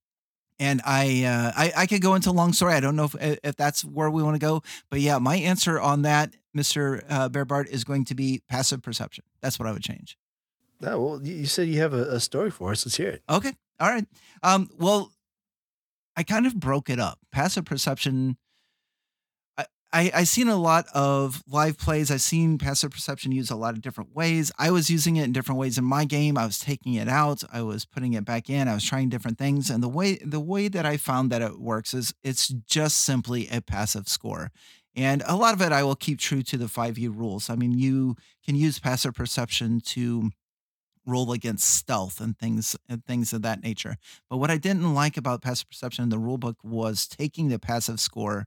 and 0.59 0.81
I, 0.85 1.23
uh, 1.23 1.51
I, 1.55 1.83
I 1.83 1.85
could 1.87 2.01
go 2.01 2.15
into 2.15 2.29
a 2.29 2.31
long 2.31 2.53
story. 2.53 2.73
I 2.73 2.79
don't 2.79 2.95
know 2.95 3.05
if 3.05 3.15
if 3.43 3.55
that's 3.55 3.83
where 3.83 4.09
we 4.09 4.23
want 4.23 4.35
to 4.35 4.45
go, 4.45 4.63
but 4.89 4.99
yeah, 4.99 5.17
my 5.17 5.35
answer 5.35 5.79
on 5.79 6.03
that, 6.03 6.35
Mister 6.53 7.03
uh, 7.09 7.29
Bear 7.29 7.45
Bart, 7.45 7.69
is 7.69 7.83
going 7.83 8.05
to 8.05 8.15
be 8.15 8.41
passive 8.49 8.81
perception. 8.81 9.23
That's 9.41 9.59
what 9.59 9.67
I 9.67 9.71
would 9.71 9.83
change. 9.83 10.17
Oh, 10.83 11.01
well, 11.01 11.21
you 11.23 11.45
said 11.45 11.67
you 11.67 11.79
have 11.81 11.93
a, 11.93 12.03
a 12.15 12.19
story 12.19 12.51
for 12.51 12.71
us. 12.71 12.85
Let's 12.85 12.97
hear 12.97 13.09
it. 13.09 13.23
Okay, 13.29 13.53
all 13.79 13.89
right. 13.89 14.05
Um, 14.43 14.69
well, 14.77 15.11
I 16.15 16.23
kind 16.23 16.45
of 16.45 16.59
broke 16.59 16.89
it 16.89 16.99
up. 16.99 17.19
Passive 17.31 17.65
perception 17.65 18.37
I, 19.93 20.11
I've 20.13 20.27
seen 20.27 20.49
a 20.49 20.57
lot 20.57 20.85
of 20.93 21.41
live 21.47 21.77
plays. 21.77 22.11
I've 22.11 22.21
seen 22.21 22.57
passive 22.57 22.91
perception 22.91 23.31
used 23.31 23.51
a 23.51 23.55
lot 23.55 23.73
of 23.73 23.81
different 23.81 24.13
ways. 24.13 24.51
I 24.59 24.69
was 24.69 24.89
using 24.89 25.15
it 25.15 25.23
in 25.23 25.31
different 25.31 25.59
ways 25.59 25.77
in 25.77 25.85
my 25.85 26.03
game. 26.03 26.37
I 26.37 26.45
was 26.45 26.59
taking 26.59 26.95
it 26.95 27.07
out. 27.07 27.41
I 27.53 27.61
was 27.61 27.85
putting 27.85 28.13
it 28.13 28.25
back 28.25 28.49
in. 28.49 28.67
I 28.67 28.73
was 28.73 28.83
trying 28.83 29.09
different 29.09 29.37
things. 29.37 29.69
And 29.69 29.81
the 29.81 29.87
way 29.87 30.17
the 30.25 30.41
way 30.41 30.67
that 30.67 30.85
I 30.85 30.97
found 30.97 31.31
that 31.31 31.41
it 31.41 31.59
works 31.59 31.93
is 31.93 32.13
it's 32.21 32.49
just 32.49 33.01
simply 33.01 33.47
a 33.49 33.61
passive 33.61 34.09
score. 34.09 34.51
And 34.93 35.23
a 35.25 35.35
lot 35.35 35.53
of 35.53 35.61
it 35.61 35.71
I 35.71 35.83
will 35.83 35.95
keep 35.95 36.19
true 36.19 36.41
to 36.43 36.57
the 36.57 36.65
5e 36.65 37.15
rules. 37.15 37.49
I 37.49 37.55
mean, 37.55 37.71
you 37.71 38.15
can 38.45 38.55
use 38.55 38.79
passive 38.79 39.13
perception 39.13 39.79
to 39.81 40.31
roll 41.05 41.31
against 41.31 41.75
stealth 41.75 42.19
and 42.19 42.37
things 42.37 42.75
and 42.89 43.05
things 43.05 43.31
of 43.31 43.41
that 43.43 43.63
nature. 43.63 43.95
But 44.29 44.37
what 44.37 44.51
I 44.51 44.57
didn't 44.57 44.93
like 44.93 45.15
about 45.15 45.41
passive 45.41 45.69
perception 45.69 46.03
in 46.03 46.09
the 46.09 46.17
rulebook 46.17 46.55
was 46.63 47.07
taking 47.07 47.47
the 47.47 47.59
passive 47.59 48.01
score 48.01 48.45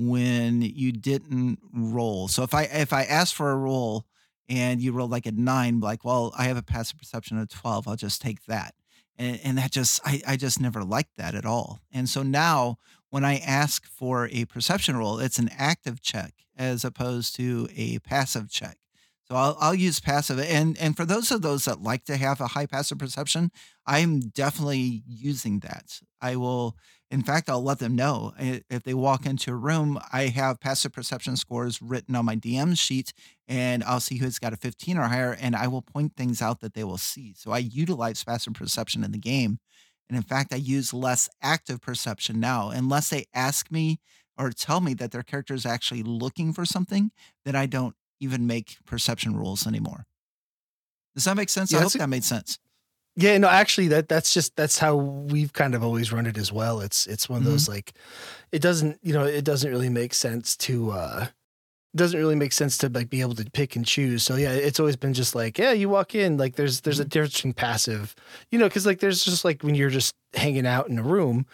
when 0.00 0.62
you 0.62 0.92
didn't 0.92 1.58
roll. 1.72 2.26
So 2.28 2.42
if 2.42 2.54
I 2.54 2.62
if 2.62 2.92
I 2.92 3.04
ask 3.04 3.34
for 3.34 3.50
a 3.50 3.56
roll 3.56 4.06
and 4.48 4.80
you 4.80 4.92
roll 4.92 5.08
like 5.08 5.26
a 5.26 5.32
nine, 5.32 5.80
like, 5.80 6.04
well, 6.04 6.32
I 6.36 6.44
have 6.44 6.56
a 6.56 6.62
passive 6.62 6.98
perception 6.98 7.38
of 7.38 7.48
12, 7.48 7.86
I'll 7.86 7.96
just 7.96 8.20
take 8.20 8.44
that. 8.46 8.74
And, 9.18 9.38
and 9.44 9.58
that 9.58 9.70
just 9.70 10.00
I, 10.04 10.22
I 10.26 10.36
just 10.36 10.60
never 10.60 10.82
liked 10.82 11.16
that 11.18 11.34
at 11.34 11.44
all. 11.44 11.80
And 11.92 12.08
so 12.08 12.22
now 12.22 12.78
when 13.10 13.24
I 13.24 13.38
ask 13.38 13.84
for 13.86 14.28
a 14.32 14.46
perception 14.46 14.96
roll, 14.96 15.18
it's 15.18 15.38
an 15.38 15.50
active 15.56 16.00
check 16.00 16.32
as 16.56 16.84
opposed 16.84 17.36
to 17.36 17.68
a 17.76 17.98
passive 17.98 18.50
check. 18.50 18.78
So 19.28 19.36
I'll, 19.36 19.56
I'll 19.60 19.74
use 19.74 20.00
passive. 20.00 20.40
And, 20.40 20.76
and 20.78 20.96
for 20.96 21.04
those 21.04 21.30
of 21.30 21.42
those 21.42 21.66
that 21.66 21.80
like 21.80 22.04
to 22.06 22.16
have 22.16 22.40
a 22.40 22.48
high 22.48 22.66
passive 22.66 22.98
perception, 22.98 23.52
I'm 23.86 24.20
definitely 24.20 25.02
using 25.06 25.60
that. 25.60 26.00
I 26.20 26.36
will, 26.36 26.76
in 27.10 27.22
fact, 27.22 27.50
I'll 27.50 27.62
let 27.62 27.80
them 27.80 27.96
know 27.96 28.34
if 28.38 28.84
they 28.84 28.94
walk 28.94 29.26
into 29.26 29.50
a 29.50 29.56
room. 29.56 29.98
I 30.12 30.28
have 30.28 30.60
passive 30.60 30.92
perception 30.92 31.36
scores 31.36 31.82
written 31.82 32.14
on 32.14 32.24
my 32.24 32.36
DM 32.36 32.78
sheet, 32.78 33.12
and 33.48 33.82
I'll 33.82 33.98
see 33.98 34.18
who's 34.18 34.38
got 34.38 34.52
a 34.52 34.56
15 34.56 34.96
or 34.96 35.08
higher, 35.08 35.36
and 35.40 35.56
I 35.56 35.66
will 35.66 35.82
point 35.82 36.14
things 36.16 36.40
out 36.40 36.60
that 36.60 36.74
they 36.74 36.84
will 36.84 36.98
see. 36.98 37.34
So 37.36 37.50
I 37.50 37.58
utilize 37.58 38.22
passive 38.22 38.54
perception 38.54 39.02
in 39.02 39.10
the 39.10 39.18
game. 39.18 39.58
And 40.08 40.16
in 40.16 40.22
fact, 40.22 40.52
I 40.52 40.56
use 40.56 40.94
less 40.94 41.28
active 41.42 41.80
perception 41.80 42.38
now, 42.38 42.70
unless 42.70 43.10
they 43.10 43.26
ask 43.34 43.72
me 43.72 43.98
or 44.38 44.50
tell 44.50 44.80
me 44.80 44.94
that 44.94 45.10
their 45.10 45.22
character 45.24 45.54
is 45.54 45.66
actually 45.66 46.04
looking 46.04 46.52
for 46.52 46.64
something, 46.64 47.10
that 47.44 47.56
I 47.56 47.66
don't 47.66 47.96
even 48.20 48.46
make 48.46 48.78
perception 48.86 49.36
rules 49.36 49.66
anymore. 49.66 50.06
Does 51.14 51.24
that 51.24 51.36
make 51.36 51.48
sense? 51.48 51.72
Yeah, 51.72 51.78
I 51.78 51.82
hope 51.82 51.94
a, 51.96 51.98
that 51.98 52.08
made 52.08 52.24
sense. 52.24 52.58
Yeah, 53.20 53.36
no, 53.36 53.48
actually 53.48 53.88
that 53.88 54.08
that's 54.08 54.32
just 54.32 54.56
that's 54.56 54.78
how 54.78 54.96
we've 54.96 55.52
kind 55.52 55.74
of 55.74 55.82
always 55.84 56.10
run 56.10 56.26
it 56.26 56.38
as 56.38 56.50
well. 56.50 56.80
It's 56.80 57.06
it's 57.06 57.28
one 57.28 57.40
of 57.40 57.44
those 57.44 57.64
mm-hmm. 57.64 57.72
like 57.72 57.92
it 58.50 58.62
doesn't, 58.62 58.98
you 59.02 59.12
know, 59.12 59.24
it 59.24 59.44
doesn't 59.44 59.70
really 59.70 59.90
make 59.90 60.14
sense 60.14 60.56
to 60.58 60.92
uh 60.92 61.26
doesn't 61.94 62.18
really 62.18 62.36
make 62.36 62.52
sense 62.52 62.78
to 62.78 62.88
like 62.88 63.10
be 63.10 63.20
able 63.20 63.34
to 63.34 63.44
pick 63.50 63.76
and 63.76 63.84
choose. 63.84 64.22
So 64.22 64.36
yeah, 64.36 64.52
it's 64.52 64.80
always 64.80 64.96
been 64.96 65.12
just 65.12 65.34
like, 65.34 65.58
yeah, 65.58 65.72
you 65.72 65.90
walk 65.90 66.14
in, 66.14 66.38
like 66.38 66.56
there's 66.56 66.80
there's 66.80 66.98
a 66.98 67.02
mm-hmm. 67.02 67.10
difference 67.10 67.34
between 67.34 67.52
passive, 67.52 68.14
you 68.50 68.58
know, 68.58 68.68
because 68.68 68.86
like 68.86 69.00
there's 69.00 69.22
just 69.22 69.44
like 69.44 69.62
when 69.62 69.74
you're 69.74 69.90
just 69.90 70.14
hanging 70.32 70.66
out 70.66 70.88
in 70.88 70.98
a 70.98 71.02
room, 71.02 71.44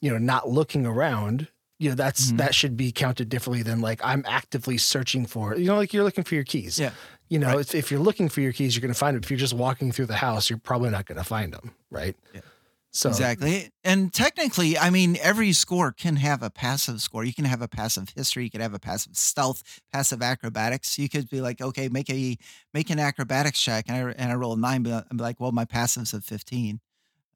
you 0.00 0.10
know, 0.10 0.18
not 0.18 0.48
looking 0.48 0.86
around, 0.86 1.48
you 1.80 1.88
know, 1.88 1.96
that's 1.96 2.28
mm-hmm. 2.28 2.36
that 2.36 2.54
should 2.54 2.76
be 2.76 2.92
counted 2.92 3.28
differently 3.28 3.64
than 3.64 3.80
like 3.80 4.00
I'm 4.04 4.24
actively 4.28 4.78
searching 4.78 5.26
for, 5.26 5.56
you 5.56 5.66
know, 5.66 5.76
like 5.76 5.92
you're 5.92 6.04
looking 6.04 6.24
for 6.24 6.36
your 6.36 6.44
keys. 6.44 6.78
Yeah 6.78 6.92
you 7.30 7.38
know, 7.38 7.46
right. 7.46 7.60
if, 7.60 7.74
if 7.74 7.90
you're 7.90 8.00
looking 8.00 8.28
for 8.28 8.40
your 8.40 8.52
keys, 8.52 8.74
you're 8.74 8.82
going 8.82 8.92
to 8.92 8.98
find 8.98 9.16
them. 9.16 9.22
If 9.22 9.30
you're 9.30 9.38
just 9.38 9.54
walking 9.54 9.92
through 9.92 10.06
the 10.06 10.16
house, 10.16 10.50
you're 10.50 10.58
probably 10.58 10.90
not 10.90 11.06
going 11.06 11.16
to 11.16 11.24
find 11.24 11.52
them, 11.52 11.74
right? 11.88 12.16
Yeah. 12.34 12.40
So 12.90 13.08
Exactly. 13.08 13.70
And 13.84 14.12
technically, 14.12 14.76
I 14.76 14.90
mean, 14.90 15.16
every 15.22 15.52
score 15.52 15.92
can 15.92 16.16
have 16.16 16.42
a 16.42 16.50
passive 16.50 17.00
score. 17.00 17.22
You 17.22 17.32
can 17.32 17.44
have 17.44 17.62
a 17.62 17.68
passive 17.68 18.08
history, 18.16 18.42
you 18.42 18.50
could 18.50 18.60
have 18.60 18.74
a 18.74 18.80
passive 18.80 19.16
stealth, 19.16 19.62
passive 19.92 20.22
acrobatics. 20.22 20.98
You 20.98 21.08
could 21.08 21.30
be 21.30 21.40
like, 21.40 21.60
okay, 21.60 21.88
make 21.88 22.10
a 22.10 22.36
make 22.74 22.90
an 22.90 22.98
acrobatics 22.98 23.62
check, 23.62 23.84
and 23.88 23.96
I 23.96 24.10
and 24.20 24.32
I 24.32 24.34
roll 24.34 24.54
a 24.54 24.56
nine, 24.56 24.82
but 24.82 25.06
I'm 25.08 25.18
like, 25.18 25.38
well, 25.38 25.52
my 25.52 25.64
passive's 25.64 26.12
a 26.12 26.20
fifteen. 26.20 26.80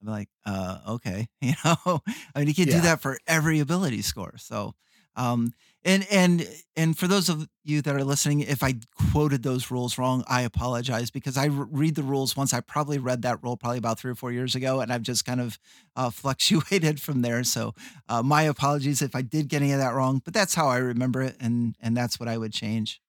I'm 0.06 0.12
like, 0.12 0.28
uh, 0.46 0.80
okay, 0.88 1.28
you 1.40 1.54
know, 1.64 2.00
I 2.34 2.38
mean, 2.38 2.48
you 2.48 2.54
can 2.54 2.68
Yeah. 2.68 2.76
do 2.76 2.80
that 2.82 3.00
for 3.00 3.18
every 3.26 3.60
ability 3.60 4.02
score. 4.02 4.34
So, 4.38 4.74
um, 5.16 5.52
and 5.84 6.06
and 6.10 6.48
and 6.76 6.98
for 6.98 7.06
those 7.06 7.28
of 7.28 7.48
you 7.62 7.80
that 7.82 7.94
are 7.94 8.04
listening, 8.04 8.40
if 8.40 8.62
I 8.62 8.74
quoted 9.12 9.42
those 9.42 9.70
rules 9.70 9.96
wrong, 9.98 10.24
I 10.26 10.42
apologize 10.42 11.10
because 11.10 11.36
I 11.36 11.44
re- 11.46 11.66
read 11.70 11.94
the 11.94 12.02
rules 12.02 12.36
once. 12.36 12.52
I 12.52 12.60
probably 12.60 12.98
read 12.98 13.22
that 13.22 13.42
rule 13.42 13.56
probably 13.56 13.78
about 13.78 13.98
three 14.00 14.10
or 14.10 14.14
four 14.16 14.32
years 14.32 14.54
ago, 14.54 14.80
and 14.80 14.92
I've 14.92 15.02
just 15.02 15.24
kind 15.24 15.40
of 15.40 15.58
uh, 15.94 16.10
fluctuated 16.10 17.00
from 17.00 17.22
there. 17.22 17.44
So, 17.44 17.74
uh, 18.08 18.22
my 18.22 18.42
apologies 18.42 19.02
if 19.02 19.14
I 19.14 19.22
did 19.22 19.48
get 19.48 19.62
any 19.62 19.72
of 19.72 19.78
that 19.78 19.94
wrong, 19.94 20.20
but 20.24 20.34
that's 20.34 20.54
how 20.54 20.68
I 20.68 20.78
remember 20.78 21.22
it, 21.22 21.36
and 21.40 21.76
and 21.80 21.96
that's 21.96 22.18
what 22.18 22.28
I 22.28 22.38
would 22.38 22.52
change. 22.52 23.00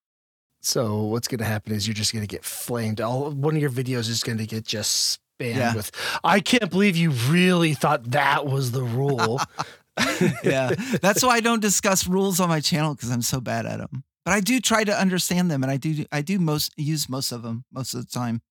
So 0.61 1.03
what's 1.03 1.27
going 1.27 1.39
to 1.39 1.45
happen 1.45 1.73
is 1.73 1.87
you're 1.87 1.93
just 1.93 2.11
going 2.11 2.23
to 2.23 2.27
get 2.27 2.43
flamed. 2.43 2.99
All 2.99 3.29
one 3.31 3.55
of 3.55 3.61
your 3.61 3.69
videos 3.69 4.09
is 4.09 4.23
going 4.23 4.39
to 4.39 4.45
get 4.47 4.65
just 4.65 5.19
spammed 5.39 5.55
Yeah. 5.55 5.75
with. 5.75 5.91
I 6.23 6.39
can't 6.39 6.69
believe 6.69 6.95
you 6.95 7.11
really 7.11 7.73
thought 7.73 8.11
that 8.11 8.45
was 8.45 8.71
the 8.71 8.83
rule. 8.83 9.39
yeah, 10.43 10.69
that's 11.01 11.23
why 11.23 11.35
I 11.35 11.39
don't 11.41 11.61
discuss 11.61 12.07
rules 12.07 12.39
on 12.39 12.49
my 12.49 12.59
channel 12.59 12.95
because 12.95 13.09
I'm 13.11 13.21
so 13.21 13.39
bad 13.41 13.65
at 13.65 13.77
them. 13.79 14.03
But 14.25 14.33
I 14.33 14.39
do 14.39 14.59
try 14.59 14.83
to 14.83 14.91
understand 14.99 15.51
them, 15.51 15.61
and 15.63 15.71
I 15.71 15.77
do 15.77 16.05
I 16.11 16.21
do 16.21 16.39
most 16.39 16.73
use 16.77 17.07
most 17.07 17.31
of 17.31 17.43
them 17.43 17.63
most 17.71 17.93
of 17.93 18.05
the 18.05 18.11
time. 18.11 18.41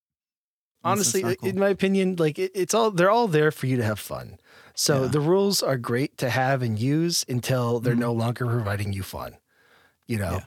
And 0.85 0.99
so 1.05 1.19
Honestly, 1.19 1.37
cool. 1.37 1.49
in 1.49 1.59
my 1.59 1.69
opinion, 1.71 2.17
like 2.17 2.39
it, 2.39 2.53
it's 2.55 2.75
all 2.75 2.91
they're 2.91 3.11
all 3.11 3.27
there 3.29 3.51
for 3.51 3.67
you 3.67 3.77
to 3.79 3.83
have 3.85 3.99
fun. 3.99 4.39
So 4.75 5.03
Yeah. 5.03 5.09
the 5.09 5.21
rules 5.21 5.63
are 5.63 5.77
great 5.79 6.17
to 6.19 6.31
have 6.31 6.63
and 6.63 6.79
use 6.79 7.25
until 7.29 7.81
they're 7.81 7.95
Mhm. 7.95 7.99
no 7.99 8.13
longer 8.13 8.47
providing 8.47 8.93
you 8.93 9.03
fun. 9.03 9.37
You 10.07 10.19
know. 10.19 10.33
Yeah. 10.33 10.45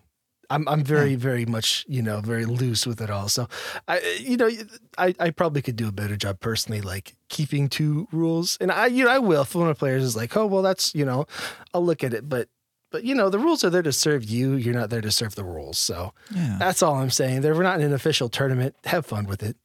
I'm 0.49 0.67
I'm 0.67 0.83
very 0.83 1.15
very 1.15 1.45
much 1.45 1.85
you 1.87 2.01
know 2.01 2.21
very 2.21 2.45
loose 2.45 2.85
with 2.85 3.01
it 3.01 3.09
all. 3.09 3.27
So 3.27 3.47
I 3.87 3.99
you 4.19 4.37
know 4.37 4.49
I, 4.97 5.13
I 5.19 5.29
probably 5.31 5.61
could 5.61 5.75
do 5.75 5.87
a 5.87 5.91
better 5.91 6.15
job 6.15 6.39
personally 6.39 6.81
like 6.81 7.15
keeping 7.29 7.67
two 7.69 8.07
rules. 8.11 8.57
And 8.61 8.71
I 8.71 8.87
you 8.87 9.03
know 9.03 9.11
I 9.11 9.19
will. 9.19 9.41
If 9.41 9.55
one 9.55 9.63
of 9.63 9.69
my 9.69 9.77
players 9.77 10.03
is 10.03 10.15
like 10.15 10.35
oh 10.37 10.45
well 10.45 10.61
that's 10.61 10.95
you 10.95 11.05
know 11.05 11.25
I'll 11.73 11.85
look 11.85 12.03
at 12.03 12.13
it. 12.13 12.29
But 12.29 12.47
but 12.91 13.03
you 13.03 13.13
know 13.13 13.29
the 13.29 13.39
rules 13.39 13.63
are 13.63 13.69
there 13.69 13.81
to 13.81 13.91
serve 13.91 14.23
you. 14.23 14.53
You're 14.53 14.73
not 14.73 14.89
there 14.89 15.01
to 15.01 15.11
serve 15.11 15.35
the 15.35 15.43
rules. 15.43 15.77
So 15.77 16.13
yeah. 16.33 16.55
that's 16.59 16.81
all 16.81 16.95
I'm 16.95 17.09
saying. 17.09 17.41
They're 17.41 17.55
not 17.55 17.79
in 17.79 17.87
an 17.87 17.93
official 17.93 18.29
tournament. 18.29 18.75
Have 18.85 19.05
fun 19.05 19.27
with 19.27 19.43
it. 19.43 19.57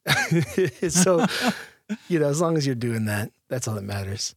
So 0.92 1.26
you 2.08 2.18
know 2.18 2.28
as 2.28 2.40
long 2.40 2.56
as 2.56 2.66
you're 2.66 2.74
doing 2.74 3.04
that 3.06 3.30
that's 3.48 3.68
all 3.68 3.74
that 3.76 3.84
matters. 3.84 4.34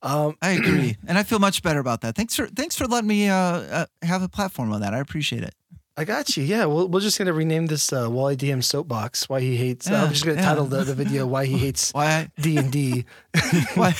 Um 0.00 0.36
I 0.40 0.50
agree, 0.50 0.96
and 1.08 1.18
I 1.18 1.24
feel 1.24 1.40
much 1.40 1.62
better 1.64 1.80
about 1.80 2.02
that. 2.02 2.14
Thanks 2.14 2.36
for 2.36 2.46
thanks 2.46 2.76
for 2.76 2.86
letting 2.86 3.08
me 3.08 3.28
uh, 3.28 3.34
uh, 3.34 3.86
have 4.02 4.22
a 4.22 4.28
platform 4.28 4.72
on 4.72 4.80
that. 4.82 4.94
I 4.94 4.98
appreciate 4.98 5.42
it. 5.42 5.54
I 5.98 6.04
got 6.04 6.36
you. 6.36 6.44
Yeah, 6.44 6.66
we'll, 6.66 6.86
we're 6.86 7.00
just 7.00 7.18
gonna 7.18 7.32
rename 7.32 7.66
this 7.66 7.92
uh, 7.92 8.08
Wally 8.08 8.36
DM 8.36 8.62
soapbox. 8.62 9.28
Why 9.28 9.40
he 9.40 9.56
hates. 9.56 9.90
Yeah, 9.90 10.04
I'm 10.04 10.10
just 10.10 10.24
gonna 10.24 10.36
yeah. 10.36 10.46
title 10.46 10.64
the, 10.64 10.84
the 10.84 10.94
video 10.94 11.26
"Why 11.26 11.44
he 11.44 11.58
hates 11.58 11.92
D 12.40 12.56
and 12.56 12.70
D." 12.70 13.04
why? 13.74 13.92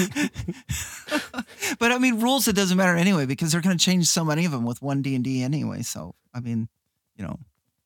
but 1.80 1.90
I 1.92 1.98
mean, 1.98 2.20
rules. 2.20 2.46
It 2.46 2.54
doesn't 2.54 2.76
matter 2.76 2.94
anyway 2.96 3.26
because 3.26 3.50
they're 3.50 3.60
going 3.60 3.76
to 3.76 3.84
change 3.84 4.06
so 4.06 4.24
many 4.24 4.44
of 4.44 4.52
them 4.52 4.64
with 4.64 4.80
one 4.80 5.02
D 5.02 5.16
and 5.16 5.24
D 5.24 5.42
anyway. 5.42 5.82
So 5.82 6.14
I 6.32 6.38
mean, 6.38 6.68
you 7.16 7.24
know, 7.24 7.38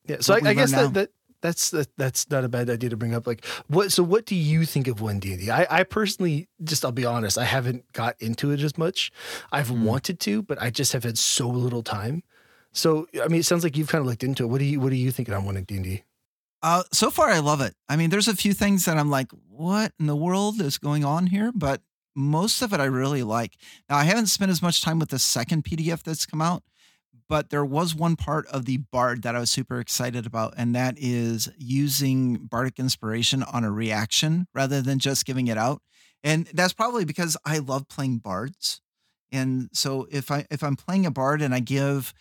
Yeah. 0.06 0.16
So 0.20 0.34
I, 0.34 0.40
I 0.44 0.52
guess 0.54 0.72
that, 0.72 0.92
that 0.92 1.10
that's 1.40 1.70
that, 1.70 1.88
that's 1.96 2.30
not 2.30 2.44
a 2.44 2.50
bad 2.50 2.68
idea 2.68 2.90
to 2.90 2.98
bring 2.98 3.14
up. 3.14 3.26
Like, 3.26 3.46
what? 3.68 3.92
So 3.92 4.02
what 4.02 4.26
do 4.26 4.34
you 4.34 4.66
think 4.66 4.88
of 4.88 5.00
one 5.00 5.20
D 5.20 5.32
and 5.32 5.40
D? 5.40 5.50
I 5.50 5.66
I 5.70 5.82
personally 5.84 6.48
just 6.62 6.84
I'll 6.84 6.92
be 6.92 7.06
honest. 7.06 7.38
I 7.38 7.44
haven't 7.44 7.90
got 7.94 8.16
into 8.20 8.50
it 8.50 8.60
as 8.60 8.76
much. 8.76 9.10
I've 9.50 9.68
Mm. 9.68 9.84
wanted 9.84 10.20
to, 10.20 10.42
but 10.42 10.60
I 10.60 10.68
just 10.68 10.92
have 10.92 11.04
had 11.04 11.16
so 11.16 11.48
little 11.48 11.82
time. 11.82 12.22
So 12.72 13.06
I 13.22 13.28
mean, 13.28 13.40
it 13.40 13.46
sounds 13.46 13.64
like 13.64 13.76
you've 13.76 13.88
kind 13.88 14.00
of 14.00 14.06
looked 14.06 14.24
into 14.24 14.44
it. 14.44 14.46
What 14.46 14.58
do 14.58 14.64
you 14.64 14.80
What 14.80 14.92
are 14.92 14.96
you 14.96 15.10
thinking 15.10 15.34
on 15.34 15.44
one 15.44 15.62
D 15.62 15.76
and 15.76 15.84
D? 15.84 16.04
Uh, 16.62 16.84
so 16.92 17.10
far, 17.10 17.28
I 17.28 17.40
love 17.40 17.60
it. 17.60 17.74
I 17.88 17.96
mean, 17.96 18.10
there's 18.10 18.28
a 18.28 18.36
few 18.36 18.52
things 18.52 18.84
that 18.84 18.96
I'm 18.96 19.10
like, 19.10 19.28
what 19.48 19.92
in 19.98 20.06
the 20.06 20.14
world 20.16 20.60
is 20.60 20.78
going 20.78 21.04
on 21.04 21.26
here? 21.26 21.50
But 21.52 21.82
most 22.14 22.62
of 22.62 22.72
it 22.72 22.80
I 22.80 22.84
really 22.84 23.24
like. 23.24 23.56
Now, 23.88 23.96
I 23.96 24.04
haven't 24.04 24.26
spent 24.26 24.50
as 24.50 24.62
much 24.62 24.80
time 24.80 24.98
with 25.00 25.08
the 25.08 25.18
second 25.18 25.64
PDF 25.64 26.04
that's 26.04 26.24
come 26.24 26.40
out, 26.40 26.62
but 27.28 27.50
there 27.50 27.64
was 27.64 27.96
one 27.96 28.14
part 28.14 28.46
of 28.46 28.64
the 28.64 28.76
Bard 28.76 29.22
that 29.22 29.34
I 29.34 29.40
was 29.40 29.50
super 29.50 29.80
excited 29.80 30.24
about, 30.24 30.54
and 30.56 30.74
that 30.74 30.94
is 30.98 31.48
using 31.58 32.36
Bardic 32.36 32.78
Inspiration 32.78 33.42
on 33.42 33.64
a 33.64 33.72
reaction 33.72 34.46
rather 34.54 34.80
than 34.82 35.00
just 35.00 35.24
giving 35.24 35.48
it 35.48 35.58
out. 35.58 35.82
And 36.22 36.46
that's 36.54 36.72
probably 36.74 37.04
because 37.04 37.36
I 37.44 37.58
love 37.58 37.88
playing 37.88 38.18
bards. 38.18 38.80
And 39.32 39.70
so 39.72 40.06
if 40.10 40.30
I 40.30 40.46
if 40.50 40.62
I'm 40.62 40.76
playing 40.76 41.06
a 41.06 41.10
bard 41.10 41.42
and 41.42 41.54
I 41.54 41.60
give 41.60 42.12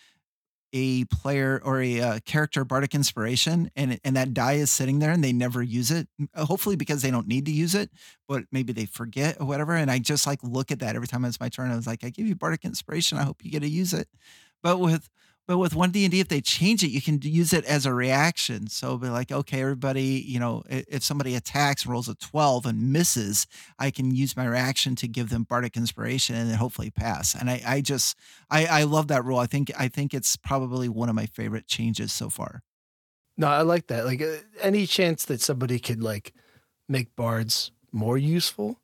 a 0.74 1.06
player 1.06 1.62
or 1.64 1.82
a 1.82 2.00
uh, 2.00 2.20
character 2.26 2.64
bardic 2.64 2.96
inspiration 2.96 3.70
and 3.76 4.00
and 4.04 4.16
that 4.16 4.34
die 4.34 4.54
is 4.54 4.72
sitting 4.72 5.00
there 5.00 5.12
and 5.12 5.24
they 5.24 5.34
never 5.34 5.62
use 5.62 5.92
it 5.92 6.08
uh, 6.36 6.46
hopefully 6.46 6.76
because 6.76 7.02
they 7.02 7.12
don't 7.12 7.28
need 7.28 7.46
to 7.46 7.52
use 7.52 7.76
it 7.76 7.90
but 8.28 8.44
maybe 8.52 8.72
they 8.72 8.86
forget 8.86 9.36
or 9.40 9.46
whatever 9.46 9.76
and 9.76 9.92
i 9.92 10.00
just 10.00 10.26
like 10.26 10.40
look 10.44 10.72
at 10.72 10.80
that 10.80 10.96
every 10.96 11.08
time 11.08 11.26
it's 11.26 11.40
my 11.40 11.50
turn 11.50 11.72
i 11.72 11.76
was 11.76 11.88
like 11.88 12.04
i 12.04 12.10
give 12.10 12.26
you 12.26 12.36
bardic 12.36 12.64
inspiration 12.64 13.18
i 13.18 13.24
hope 13.24 13.44
you 13.44 13.52
get 13.52 13.62
to 13.62 13.70
use 13.70 13.94
it. 13.94 14.08
But 14.64 14.80
with 14.80 15.10
but 15.52 15.58
with 15.58 15.76
one 15.76 15.92
D 15.92 16.06
and 16.06 16.12
D, 16.14 16.22
if 16.22 16.30
they 16.30 16.40
change 16.40 16.82
it, 16.82 16.92
you 16.92 17.02
can 17.02 17.20
use 17.22 17.52
it 17.52 17.66
as 17.66 17.86
a 17.86 17.94
reaction. 17.94 18.68
So 18.68 18.98
be 18.98 19.10
like, 19.10 19.34
okay, 19.34 19.60
everybody, 19.62 20.24
you 20.26 20.40
know, 20.40 20.64
if 20.70 21.04
somebody 21.04 21.36
attacks 21.36 21.86
rolls 21.86 22.08
a 22.08 22.16
twelve 22.16 22.66
and 22.66 22.94
misses, 22.94 23.48
I 23.78 23.92
can 23.92 24.16
use 24.16 24.38
my 24.38 24.46
reaction 24.46 24.96
to 24.96 25.10
give 25.10 25.30
them 25.30 25.44
bardic 25.44 25.76
inspiration 25.76 26.38
and 26.38 26.50
then 26.50 26.58
hopefully 26.58 26.90
pass. 26.90 27.36
And 27.36 27.50
I, 27.50 27.62
I 27.68 27.82
just, 27.82 28.18
I, 28.50 28.66
I 28.66 28.84
love 28.84 29.10
that 29.10 29.26
rule. 29.26 29.40
I 29.40 29.46
think, 29.46 29.74
I 29.78 29.90
think 29.90 30.14
it's 30.14 30.38
probably 30.38 30.88
one 30.88 31.10
of 31.10 31.16
my 31.16 31.26
favorite 31.26 31.68
changes 31.68 32.14
so 32.14 32.30
far. 32.30 32.64
No, 33.36 33.48
I 33.48 33.64
like 33.64 33.88
that. 33.88 34.06
Like 34.06 34.22
uh, 34.22 34.38
any 34.62 34.86
chance 34.86 35.26
that 35.26 35.42
somebody 35.42 35.80
could 35.80 36.02
like 36.02 36.34
make 36.88 37.14
bards 37.18 37.74
more 37.92 38.18
useful, 38.18 38.80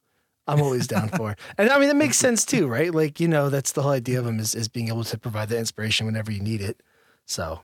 I'm 0.48 0.62
always 0.62 0.88
down 0.88 1.10
for. 1.10 1.36
And 1.58 1.70
I 1.70 1.78
mean, 1.80 1.90
it 1.90 1.96
makes 1.96 2.18
sense 2.18 2.46
too, 2.46 2.68
right? 2.68 2.94
Like 2.94 3.20
you 3.20 3.28
know, 3.28 3.50
that's 3.50 3.74
the 3.74 3.82
whole 3.82 3.92
idea 3.92 4.20
of 4.20 4.26
them 4.26 4.40
is, 4.40 4.56
is 4.56 4.68
being 4.68 4.88
able 4.88 5.04
to 5.06 5.18
provide 5.18 5.50
the 5.50 5.58
inspiration 5.58 6.06
whenever 6.06 6.32
you 6.32 6.40
need 6.42 6.62
it. 6.62 6.82
So, 7.26 7.62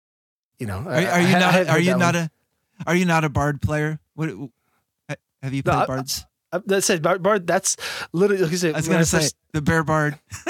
you 0.60 0.68
know, 0.68 0.80
Are, 0.80 0.92
are 0.94 1.22
you 1.22 1.32
not? 1.40 1.56
A, 1.56 1.70
are 1.70 1.80
you 1.80 1.98
not 1.98 2.16
a? 2.16 2.30
Are 2.86 2.96
you 2.96 3.06
not 3.06 3.24
a 3.24 3.30
bard 3.30 3.62
player? 3.62 4.00
What? 4.16 4.30
Have 5.42 5.54
you 5.54 5.62
No, 5.66 5.72
played 5.72 5.84
I- 5.84 5.86
bards? 5.86 6.26
That 6.68 6.84
said, 6.84 7.02
bard, 7.02 7.24
bard. 7.24 7.48
That's 7.48 7.78
literally. 8.12 8.44
Like 8.44 8.52
I, 8.54 8.56
said, 8.56 8.74
I 8.76 8.78
was 8.78 8.88
gonna 8.88 9.06
say 9.06 9.18
first- 9.20 9.36
the 9.54 9.62
bear 9.62 9.84
bard. 9.84 10.20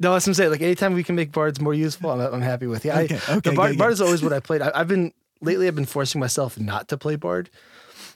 no, 0.00 0.12
that's 0.12 0.26
what 0.26 0.26
I'm 0.28 0.34
saying. 0.34 0.50
Like 0.50 0.60
anytime 0.62 0.92
we 0.94 1.04
can 1.04 1.14
make 1.14 1.30
bards 1.30 1.60
more 1.60 1.72
useful, 1.74 2.10
I'm, 2.10 2.20
I'm 2.20 2.40
happy 2.42 2.66
with. 2.66 2.84
Yeah, 2.84 2.96
I- 2.98 3.02
Okay, 3.04 3.14
okay, 3.16 3.50
the 3.50 3.52
bard, 3.52 3.72
good, 3.72 3.78
bard 3.78 3.90
good. 3.90 3.92
is 3.92 4.00
always 4.00 4.22
what 4.22 4.32
I 4.32 4.40
played. 4.40 4.60
I, 4.62 4.72
I've 4.74 4.88
been 4.88 5.12
lately. 5.40 5.68
I've 5.68 5.76
been 5.76 5.84
forcing 5.86 6.20
myself 6.20 6.58
not 6.58 6.88
to 6.88 6.96
play 6.98 7.14
bard 7.16 7.48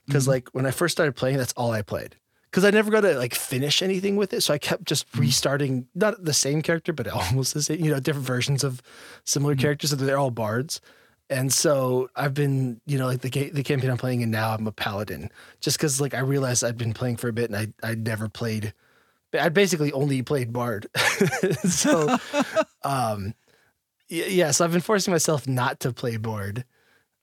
because 0.07 0.25
Mhm. 0.25 0.29
like 0.29 0.49
when 0.53 0.67
I 0.67 0.71
first 0.73 0.93
started 0.93 1.15
playing, 1.15 1.37
that's 1.37 1.53
all 1.53 1.71
I 1.71 1.83
played. 1.83 2.17
Because 2.55 2.65
I 2.65 2.71
never 2.71 2.93
got 2.93 3.01
to 3.01 3.19
like 3.19 3.35
finish 3.35 3.83
anything 3.83 4.15
with 4.15 4.33
it, 4.33 4.43
so 4.43 4.55
I 4.55 4.59
kept 4.59 4.85
just 4.85 5.11
Mhm. 5.11 5.19
restarting 5.23 5.89
not 5.93 6.23
the 6.25 6.33
same 6.33 6.63
character, 6.63 6.93
but 6.93 7.09
almost 7.09 7.53
the 7.53 7.61
same. 7.63 7.85
You 7.85 7.91
know, 7.91 7.99
different 7.99 8.29
versions 8.29 8.63
of 8.63 8.81
similar 9.25 9.57
Mhm. 9.57 9.61
characters. 9.61 9.91
So 9.91 9.97
they're 9.97 10.19
all 10.19 10.31
bards. 10.31 10.81
And 11.29 11.53
so 11.53 12.11
I've 12.15 12.33
been, 12.33 12.81
you 12.87 12.97
know, 12.97 13.07
like 13.07 13.23
the 13.23 13.29
ga- 13.31 13.51
the 13.51 13.65
campaign 13.65 13.91
I'm 13.91 13.97
playing 13.97 14.21
in 14.21 14.31
now, 14.31 14.55
I'm 14.55 14.69
a 14.69 14.73
paladin, 14.73 15.31
just 15.61 15.79
because 15.79 16.01
like 16.01 16.15
I 16.15 16.21
realized 16.21 16.63
I'd 16.63 16.79
been 16.79 16.93
playing 16.95 17.17
for 17.17 17.27
a 17.27 17.33
bit 17.33 17.51
and 17.51 17.57
I 17.59 17.89
I 17.91 17.97
never 17.97 18.29
played. 18.29 18.73
I 19.37 19.49
basically 19.49 19.91
only 19.91 20.23
played 20.23 20.53
bard, 20.53 20.87
so 21.69 22.17
um, 22.85 23.35
yeah. 24.09 24.53
So 24.53 24.65
I've 24.65 24.71
been 24.71 24.81
forcing 24.81 25.11
myself 25.13 25.49
not 25.49 25.81
to 25.81 25.93
play 25.93 26.19
bard. 26.19 26.65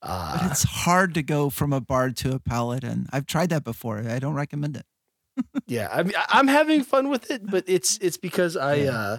But 0.01 0.09
Uh, 0.09 0.47
it's 0.51 0.63
hard 0.63 1.13
to 1.13 1.23
go 1.23 1.49
from 1.49 1.71
a 1.71 1.79
bard 1.79 2.17
to 2.17 2.33
a 2.33 2.39
paladin. 2.39 3.07
I've 3.13 3.27
tried 3.27 3.49
that 3.51 3.63
before. 3.63 3.99
I 3.99 4.19
don't 4.19 4.33
recommend 4.33 4.75
it. 4.75 4.85
Yeah, 5.67 5.87
I 5.91 6.03
mean, 6.03 6.13
I- 6.17 6.39
I'm 6.39 6.47
having 6.47 6.83
fun 6.83 7.09
with 7.09 7.31
it, 7.31 7.45
but 7.49 7.63
it's 7.67 7.97
it's 7.99 8.17
because 8.17 8.55
I 8.57 8.75
Yeah. 8.75 8.91
uh, 8.97 9.17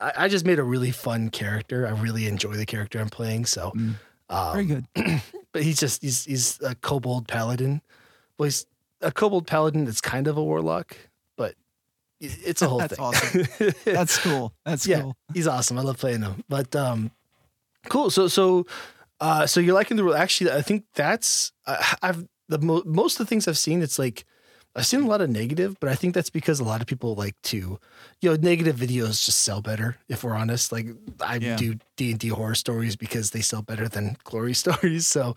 I, 0.00 0.12
I 0.24 0.28
just 0.28 0.44
made 0.44 0.58
a 0.58 0.62
really 0.64 0.90
fun 0.90 1.30
character. 1.30 1.86
I 1.86 1.90
really 1.90 2.26
enjoy 2.26 2.54
the 2.54 2.66
character 2.66 3.00
I'm 3.00 3.08
playing. 3.10 3.46
So, 3.46 3.72
Mm. 3.76 3.94
Very 4.30 4.64
um, 4.64 4.86
good. 4.94 5.20
but 5.52 5.62
he's 5.62 5.78
just 5.78 6.02
he's 6.02 6.24
he's 6.24 6.60
a 6.62 6.74
kobold 6.76 7.28
paladin. 7.28 7.80
Well, 8.38 8.44
he's 8.46 8.66
a 9.00 9.12
kobold 9.12 9.46
paladin 9.46 9.84
that's 9.84 10.00
kind 10.00 10.26
of 10.26 10.36
a 10.36 10.42
warlock, 10.42 10.96
but 11.36 11.54
it's 12.20 12.62
a 12.62 12.68
whole 12.68 12.78
That's 12.78 12.96
thing. 12.96 13.04
awesome. 13.04 13.46
That's 13.84 14.16
cool. 14.18 14.54
That's 14.64 14.86
Yeah. 14.86 15.02
cool. 15.02 15.16
he's 15.34 15.46
awesome. 15.46 15.78
I 15.78 15.82
love 15.82 15.98
playing 15.98 16.22
him. 16.22 16.42
But 16.48 16.74
um, 16.74 17.10
cool. 17.90 18.08
So 18.10 18.28
so 18.28 18.66
uh, 19.20 19.46
so 19.46 19.60
you're 19.60 19.74
liking 19.74 19.96
the 19.98 20.04
rule. 20.04 20.14
Actually, 20.16 20.52
I 20.52 20.62
think 20.62 20.84
that's 20.94 21.52
uh, 21.66 21.82
I've 22.02 22.26
the 22.48 22.58
mo- 22.58 22.82
most 22.86 23.20
of 23.20 23.26
the 23.26 23.28
things 23.28 23.46
I've 23.46 23.58
seen. 23.58 23.82
It's 23.82 23.98
like 23.98 24.24
I've 24.76 24.86
seen 24.86 25.02
a 25.02 25.06
lot 25.06 25.20
of 25.20 25.30
negative, 25.30 25.76
but 25.78 25.88
I 25.88 25.94
think 25.94 26.14
that's 26.14 26.30
because 26.30 26.58
a 26.58 26.64
lot 26.64 26.80
of 26.80 26.88
people 26.88 27.14
like 27.14 27.40
to, 27.42 27.78
you 28.20 28.30
know, 28.30 28.34
negative 28.34 28.74
videos 28.74 29.24
just 29.24 29.38
sell 29.42 29.62
better. 29.62 29.96
If 30.08 30.24
we're 30.24 30.34
honest, 30.34 30.72
like 30.72 30.88
I 31.20 31.36
Yeah. 31.36 31.54
do 31.56 31.76
D 31.96 32.10
and 32.10 32.18
D 32.18 32.28
horror 32.28 32.56
stories 32.56 32.96
because 32.96 33.30
they 33.30 33.40
sell 33.40 33.62
better 33.62 33.88
than 33.88 34.16
glory 34.24 34.52
stories. 34.64 35.06
So, 35.06 35.36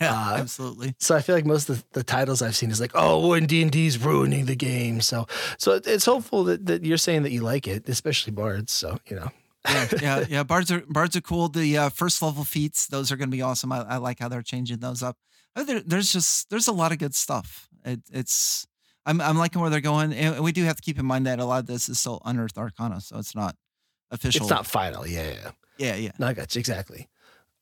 Yeah, 0.00 0.12
Uh, 0.12 0.36
absolutely. 0.38 0.94
so 1.00 1.16
I 1.16 1.20
feel 1.22 1.34
like 1.34 1.44
most 1.46 1.68
of 1.68 1.78
the, 1.78 1.84
the 2.00 2.04
titles 2.04 2.42
I've 2.42 2.54
seen 2.54 2.70
is 2.70 2.80
like, 2.80 2.92
oh, 2.94 3.26
one 3.26 3.46
D 3.46 3.60
and 3.62 3.72
D's 3.72 3.98
ruining 3.98 4.46
the 4.46 4.54
game. 4.56 5.00
So, 5.00 5.26
so 5.58 5.80
it's 5.84 6.04
hopeful 6.04 6.44
that, 6.44 6.66
that 6.66 6.84
you're 6.84 6.96
saying 6.98 7.24
that 7.24 7.32
you 7.32 7.40
like 7.40 7.66
it, 7.66 7.88
especially 7.88 8.32
bards. 8.32 8.72
So 8.72 8.98
you 9.10 9.16
know, 9.16 9.30
yeah, 9.68 9.88
yeah, 10.00 10.24
yeah. 10.28 10.42
Bards 10.44 10.70
are 10.70 10.84
bards 10.88 11.16
are 11.16 11.20
cool. 11.20 11.48
The 11.48 11.76
uh, 11.76 11.88
first 11.88 12.22
level 12.22 12.44
feats, 12.44 12.86
those 12.86 13.10
are 13.10 13.16
going 13.16 13.30
to 13.30 13.36
be 13.36 13.42
awesome. 13.42 13.72
I, 13.72 13.82
I 13.82 13.96
like 13.96 14.20
how 14.20 14.28
they're 14.28 14.42
changing 14.42 14.78
those 14.78 15.02
up. 15.02 15.16
There, 15.56 15.80
there's 15.80 16.12
just 16.12 16.50
there's 16.50 16.68
a 16.68 16.72
lot 16.72 16.92
of 16.92 16.98
good 16.98 17.14
stuff. 17.16 17.68
It, 17.84 18.00
it's 18.12 18.66
I'm 19.06 19.20
I'm 19.20 19.38
liking 19.38 19.60
where 19.62 19.70
they're 19.70 19.80
going, 19.80 20.12
and 20.12 20.42
we 20.44 20.52
do 20.52 20.64
have 20.64 20.76
to 20.76 20.82
keep 20.82 20.98
in 20.98 21.06
mind 21.06 21.26
that 21.26 21.38
a 21.38 21.44
lot 21.44 21.60
of 21.60 21.66
this 21.66 21.88
is 21.88 21.98
still 22.00 22.20
unearthed 22.24 22.58
arcana, 22.58 23.00
so 23.00 23.18
it's 23.18 23.34
not 23.34 23.56
official. 24.10 24.42
it's 24.42 24.50
not 24.50 24.66
final. 24.66 25.06
Yeah, 25.06 25.28
yeah. 25.28 25.50
yeah. 25.78 25.94
Yeah. 25.96 26.10
No, 26.18 26.26
I 26.26 26.34
got 26.34 26.54
you 26.54 26.58
exactly. 26.58 27.08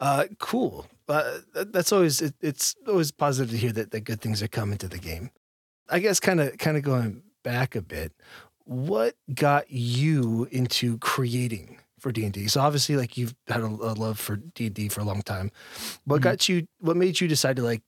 Uh, 0.01 0.25
cool. 0.39 0.87
Uh, 1.09 1.39
that's 1.55 1.93
always 1.93 2.21
it, 2.23 2.35
it's 2.41 2.75
always 2.89 3.13
positive 3.13 3.51
to 3.51 3.57
hear 3.59 3.73
that, 3.73 3.91
that 3.91 4.01
good 4.01 4.21
things 4.21 4.43
are 4.43 4.49
coming 4.49 4.79
to 4.79 4.89
the 4.89 4.99
game. 4.99 5.31
I 5.89 5.99
guess 6.01 6.19
kind 6.19 6.41
of 6.41 6.57
kind 6.59 6.77
of 6.77 6.83
going 6.83 7.23
back 7.43 7.77
a 7.77 7.83
bit. 7.83 8.13
What 8.65 9.15
got 9.35 9.71
you 9.71 10.49
into 10.51 10.97
creating 10.99 11.79
for 12.01 12.11
D 12.11 12.25
and 12.25 12.33
D? 12.33 12.49
So 12.49 12.61
obviously, 12.63 12.97
like 12.97 13.19
you've 13.19 13.35
had 13.49 13.61
a, 13.61 13.67
a 13.67 13.93
love 13.93 14.19
for 14.19 14.37
D 14.37 14.67
and 14.67 14.75
D 14.75 14.89
for 14.89 15.03
a 15.03 15.05
long 15.05 15.21
time. 15.21 15.51
What 16.07 16.21
Mhm. 16.21 16.25
got 16.25 16.49
you? 16.49 16.67
What 16.81 16.97
made 16.97 17.21
you 17.21 17.29
decide 17.29 17.57
to 17.57 17.63
like 17.63 17.83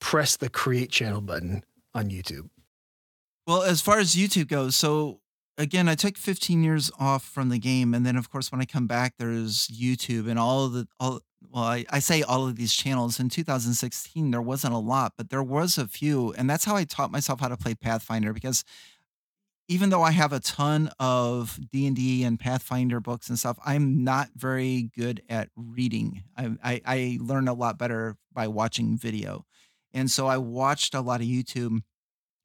press 0.00 0.36
the 0.36 0.48
create 0.48 0.90
channel 0.90 1.20
button 1.20 1.62
on 1.94 2.08
YouTube? 2.08 2.48
Well, 3.46 3.62
as 3.62 3.80
far 3.80 3.98
as 3.98 4.14
YouTube 4.14 4.48
goes, 4.48 4.76
so 4.76 5.20
again, 5.58 5.88
I 5.88 5.94
took 5.94 6.16
15 6.16 6.62
years 6.62 6.90
off 6.98 7.24
from 7.24 7.48
the 7.48 7.58
game, 7.58 7.94
and 7.94 8.06
then 8.06 8.16
of 8.16 8.30
course 8.30 8.52
when 8.52 8.60
I 8.60 8.64
come 8.64 8.86
back, 8.86 9.14
there's 9.18 9.66
YouTube 9.68 10.28
and 10.28 10.38
all 10.38 10.68
the 10.68 10.86
all. 11.00 11.20
Well, 11.50 11.64
I, 11.64 11.84
I 11.90 11.98
say 11.98 12.22
all 12.22 12.46
of 12.46 12.54
these 12.54 12.72
channels. 12.72 13.18
In 13.18 13.28
2016, 13.28 14.30
there 14.30 14.40
wasn't 14.40 14.74
a 14.74 14.78
lot, 14.78 15.14
but 15.16 15.28
there 15.30 15.42
was 15.42 15.76
a 15.76 15.88
few, 15.88 16.32
and 16.34 16.48
that's 16.48 16.64
how 16.64 16.76
I 16.76 16.84
taught 16.84 17.10
myself 17.10 17.40
how 17.40 17.48
to 17.48 17.56
play 17.56 17.74
Pathfinder. 17.74 18.32
Because 18.32 18.62
even 19.66 19.90
though 19.90 20.02
I 20.02 20.12
have 20.12 20.32
a 20.32 20.38
ton 20.40 20.90
of 21.00 21.58
D 21.72 21.86
and 21.86 21.96
D 21.96 22.22
and 22.22 22.38
Pathfinder 22.38 23.00
books 23.00 23.28
and 23.28 23.38
stuff, 23.38 23.58
I'm 23.64 24.04
not 24.04 24.30
very 24.36 24.90
good 24.96 25.20
at 25.28 25.48
reading. 25.56 26.22
I, 26.36 26.50
I 26.62 26.80
I 26.86 27.18
learn 27.20 27.48
a 27.48 27.54
lot 27.54 27.76
better 27.76 28.16
by 28.32 28.46
watching 28.46 28.96
video, 28.96 29.44
and 29.92 30.08
so 30.10 30.28
I 30.28 30.38
watched 30.38 30.94
a 30.94 31.00
lot 31.00 31.20
of 31.20 31.26
YouTube 31.26 31.80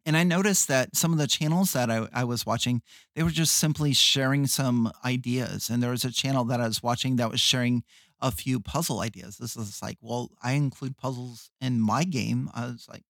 and 0.07 0.15
I 0.15 0.23
noticed 0.23 0.69
that 0.69 0.95
some 0.95 1.11
of 1.11 1.17
the 1.19 1.27
channels 1.27 1.73
that 1.73 1.91
I, 1.91 2.07
I 2.13 2.23
was 2.23 2.45
watching, 2.45 2.81
they 3.13 3.23
were 3.23 3.29
just 3.29 3.55
simply 3.55 3.91
sharing 3.91 4.47
some 4.47 4.89
ideas. 5.03 5.69
And 5.69 5.83
there 5.83 5.89
was 5.91 6.05
a 6.05 6.13
channel 6.13 6.45
that 6.45 6.61
I 6.61 6.67
was 6.67 6.81
watching 6.81 7.17
that 7.17 7.29
was 7.29 7.41
sharing 7.41 7.83
a 8.21 8.31
few 8.31 8.61
puzzle 8.61 9.01
ideas. 9.01 9.37
This 9.37 9.57
is 9.57 9.81
like, 9.81 9.97
well, 9.99 10.31
I 10.41 10.53
include 10.53 10.95
puzzles 10.95 11.51
in 11.59 11.81
my 11.81 12.05
game. 12.05 12.49
I 12.55 12.67
was 12.67 12.87
like, 12.89 13.03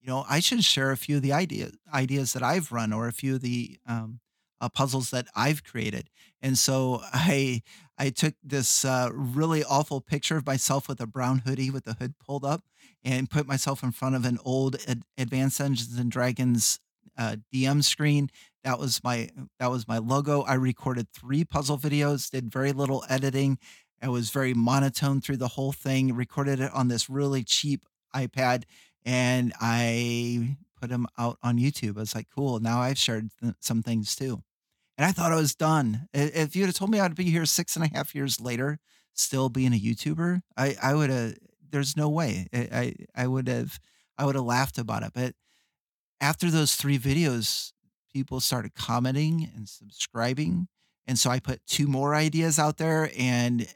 you 0.00 0.08
know, 0.08 0.24
I 0.26 0.40
should 0.40 0.64
share 0.64 0.90
a 0.90 0.96
few 0.96 1.16
of 1.16 1.22
the 1.22 1.34
idea, 1.34 1.68
ideas 1.92 2.32
that 2.32 2.42
I've 2.42 2.72
run 2.72 2.94
or 2.94 3.08
a 3.08 3.12
few 3.12 3.34
of 3.34 3.42
the 3.42 3.76
um, 3.86 4.20
uh, 4.58 4.70
puzzles 4.70 5.10
that 5.10 5.26
I've 5.36 5.62
created. 5.62 6.08
And 6.40 6.56
so 6.56 7.02
I 7.12 7.60
I 8.02 8.10
took 8.10 8.34
this 8.42 8.84
uh, 8.84 9.10
really 9.12 9.62
awful 9.62 10.00
picture 10.00 10.36
of 10.36 10.44
myself 10.44 10.88
with 10.88 11.00
a 11.00 11.06
brown 11.06 11.38
hoodie 11.46 11.70
with 11.70 11.84
the 11.84 11.92
hood 11.92 12.14
pulled 12.18 12.44
up 12.44 12.64
and 13.04 13.30
put 13.30 13.46
myself 13.46 13.84
in 13.84 13.92
front 13.92 14.16
of 14.16 14.24
an 14.24 14.40
old 14.44 14.74
Ad- 14.88 15.04
Advanced 15.16 15.58
Dungeons 15.58 15.96
and 15.96 16.10
Dragons 16.10 16.80
uh, 17.16 17.36
DM 17.54 17.84
screen. 17.84 18.28
That 18.64 18.80
was 18.80 19.04
my 19.04 19.28
that 19.60 19.70
was 19.70 19.86
my 19.86 19.98
logo. 19.98 20.42
I 20.42 20.54
recorded 20.54 21.10
three 21.12 21.44
puzzle 21.44 21.78
videos, 21.78 22.28
did 22.28 22.50
very 22.52 22.72
little 22.72 23.04
editing. 23.08 23.56
I 24.02 24.08
was 24.08 24.30
very 24.30 24.52
monotone 24.52 25.20
through 25.20 25.36
the 25.36 25.46
whole 25.46 25.70
thing. 25.70 26.12
Recorded 26.12 26.58
it 26.58 26.72
on 26.74 26.88
this 26.88 27.08
really 27.08 27.44
cheap 27.44 27.86
iPad, 28.12 28.64
and 29.04 29.52
I 29.60 30.56
put 30.80 30.90
them 30.90 31.06
out 31.16 31.38
on 31.40 31.56
YouTube. 31.56 31.98
I 31.98 32.00
was 32.00 32.16
like, 32.16 32.26
cool. 32.34 32.58
Now 32.58 32.80
I've 32.80 32.98
shared 32.98 33.28
th- 33.40 33.54
some 33.60 33.80
things 33.80 34.16
too, 34.16 34.42
and 34.98 35.06
I 35.06 35.12
thought 35.12 35.32
I 35.32 35.36
was 35.36 35.54
done. 35.54 36.08
If 36.12 36.54
you'd 36.56 36.66
have 36.66 36.74
told 36.74 36.90
me 36.90 37.00
I'd 37.00 37.14
be 37.14 37.24
here 37.24 37.46
six 37.46 37.76
and 37.76 37.84
a 37.84 37.88
half 37.96 38.14
years 38.14 38.40
later, 38.40 38.78
still 39.14 39.48
being 39.48 39.72
a 39.72 39.78
YouTuber, 39.80 40.42
I 40.56 40.76
I 40.82 40.94
would 40.94 41.10
have. 41.10 41.34
There's 41.70 41.96
no 41.96 42.08
way. 42.08 42.48
I 42.52 42.68
I, 42.72 42.94
I 43.24 43.26
would 43.26 43.48
have. 43.48 43.78
I 44.18 44.26
would 44.26 44.34
have 44.34 44.44
laughed 44.44 44.78
about 44.78 45.02
it. 45.02 45.12
But 45.14 45.34
after 46.20 46.50
those 46.50 46.76
three 46.76 46.98
videos, 46.98 47.72
people 48.12 48.40
started 48.40 48.74
commenting 48.74 49.50
and 49.56 49.68
subscribing, 49.68 50.68
and 51.06 51.18
so 51.18 51.30
I 51.30 51.40
put 51.40 51.66
two 51.66 51.86
more 51.86 52.14
ideas 52.14 52.58
out 52.58 52.78
there, 52.78 53.10
and 53.18 53.66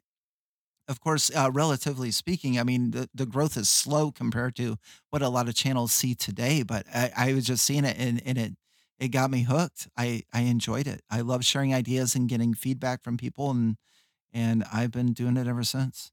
of 0.89 1.01
course, 1.01 1.31
uh, 1.35 1.51
relatively 1.53 2.11
speaking, 2.13 2.59
I 2.59 2.63
mean, 2.63 2.93
the, 2.93 3.09
the 3.13 3.27
growth 3.27 3.57
is 3.57 3.69
slow 3.69 4.13
compared 4.13 4.55
to 4.57 4.77
what 5.11 5.23
a 5.23 5.29
lot 5.29 5.49
of 5.49 5.55
channels 5.55 5.93
see 5.93 6.15
today. 6.15 6.63
But 6.63 6.87
I, 6.95 7.11
I 7.17 7.33
was 7.35 7.47
just 7.47 7.65
seeing 7.65 7.85
it 7.85 7.97
and, 7.99 8.23
and 8.25 8.39
it 8.39 8.53
it 8.99 9.09
got 9.09 9.31
me 9.31 9.43
hooked. 9.43 9.89
I, 9.97 10.23
I 10.33 10.43
enjoyed 10.43 10.87
it. 10.87 11.03
I 11.11 11.21
love 11.21 11.45
sharing 11.45 11.75
ideas 11.75 12.15
and 12.15 12.29
getting 12.29 12.55
feedback 12.55 13.03
from 13.03 13.17
people 13.17 13.51
and 13.51 13.77
and 14.33 14.65
I've 14.71 14.91
been 14.91 15.15
doing 15.15 15.39
it 15.39 15.47
ever 15.47 15.63
since. 15.63 16.13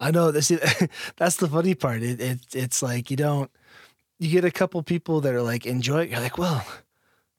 I 0.00 0.10
know 0.10 0.30
that's 0.30 0.48
that's 1.16 1.36
the 1.36 1.48
funny 1.48 1.74
part. 1.74 2.02
It, 2.02 2.20
it 2.20 2.40
it's 2.52 2.82
like 2.82 3.10
you 3.10 3.16
don't 3.16 3.50
you 4.18 4.30
get 4.30 4.44
a 4.44 4.50
couple 4.50 4.82
people 4.82 5.20
that 5.20 5.34
are 5.34 5.42
like 5.42 5.66
enjoy 5.66 6.02
it. 6.02 6.10
You're 6.10 6.20
like, 6.20 6.38
well, 6.38 6.66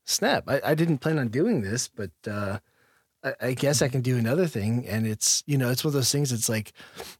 snap! 0.06 0.46
I, 0.48 0.62
I 0.64 0.76
didn't 0.76 1.00
plan 1.00 1.20
on 1.20 1.28
doing 1.30 1.62
this, 1.62 1.88
but 1.88 2.12
uh, 2.28 2.60
I, 3.24 3.34
I 3.42 3.54
guess 3.54 3.82
I 3.82 3.88
can 3.90 4.02
do 4.02 4.18
another 4.18 4.48
thing. 4.48 4.86
And 4.88 5.06
it's 5.06 5.44
you 5.46 5.58
know 5.58 5.70
it's 5.70 5.84
one 5.84 5.90
of 5.90 5.94
those 5.94 6.12
things. 6.12 6.32
It's 6.32 6.50
like 6.50 6.74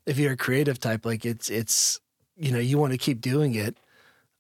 if 0.06 0.18
you're 0.18 0.34
a 0.34 0.38
creative 0.38 0.80
type, 0.80 1.06
like 1.06 1.26
it's 1.26 1.50
it's 1.50 2.00
you 2.38 2.52
know 2.52 2.60
you 2.60 2.78
want 2.78 2.94
to 2.94 2.98
keep 2.98 3.22
doing 3.22 3.56
it. 3.56 3.78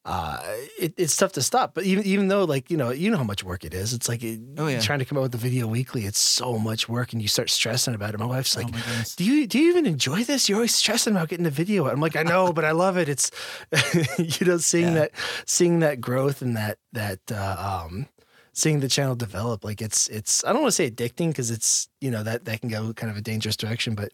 Uh, 0.06 0.40
it, 0.80 0.94
it's 0.98 1.18
tough 1.18 1.32
to 1.32 1.42
stop, 1.42 1.74
but 1.74 1.84
even 1.84 2.06
even 2.06 2.28
though 2.28 2.44
like 2.44 2.70
you 2.70 2.78
know 2.78 2.92
you 2.92 3.10
know 3.10 3.18
how 3.18 3.24
much 3.24 3.44
work 3.44 3.66
it 3.66 3.74
is, 3.74 3.92
it's 3.92 4.08
like 4.08 4.24
it, 4.24 4.40
Oh, 4.56 4.68
yeah. 4.68 4.80
trying 4.80 5.00
to 5.00 5.06
come 5.06 5.18
out 5.18 5.22
with 5.24 5.34
a 5.34 5.40
video 5.40 5.66
weekly. 5.66 6.06
It's 6.06 6.22
so 6.22 6.60
much 6.60 6.88
work, 6.88 7.12
and 7.12 7.22
you 7.24 7.28
start 7.28 7.50
stressing 7.50 7.96
about 7.96 8.14
it. 8.14 8.20
My 8.20 8.28
wife's 8.28 8.56
like, 8.56 8.68
oh 8.68 8.72
my 8.72 9.04
do 9.16 9.24
you 9.26 9.48
do 9.48 9.58
you 9.58 9.70
even 9.72 9.88
enjoy 9.88 10.24
this? 10.24 10.48
You're 10.48 10.58
always 10.58 10.76
stressing 10.76 11.16
about 11.16 11.30
getting 11.30 11.48
a 11.48 11.50
video. 11.50 11.88
out." 11.88 11.94
I'm 11.94 12.02
like, 12.02 12.16
I 12.16 12.22
know, 12.22 12.54
but 12.58 12.64
I 12.66 12.72
love 12.72 12.98
it. 12.98 13.10
It's 13.10 13.32
you 14.20 14.46
know, 14.46 14.58
seeing 14.58 14.90
Yeah. 14.94 14.94
that 14.94 15.12
seeing 15.48 15.80
that 15.80 16.00
growth 16.02 16.44
and 16.44 16.56
that 16.56 16.78
that 16.94 17.20
uh, 17.32 17.84
um 17.88 18.08
seeing 18.54 18.82
the 18.82 18.88
channel 18.88 19.16
develop. 19.16 19.64
Like 19.64 19.82
it's 19.82 20.08
it's 20.10 20.46
I 20.46 20.54
don't 20.54 20.62
want 20.62 20.72
to 20.74 20.76
say 20.76 20.92
addicting 20.92 21.30
because 21.30 21.50
it's 21.50 21.90
you 22.00 22.12
know 22.12 22.22
that 22.22 22.46
that 22.46 22.62
can 22.62 22.70
go 22.70 22.94
kind 22.94 23.10
of 23.10 23.18
a 23.18 23.22
dangerous 23.22 23.58
direction, 23.58 23.96
but 23.96 24.12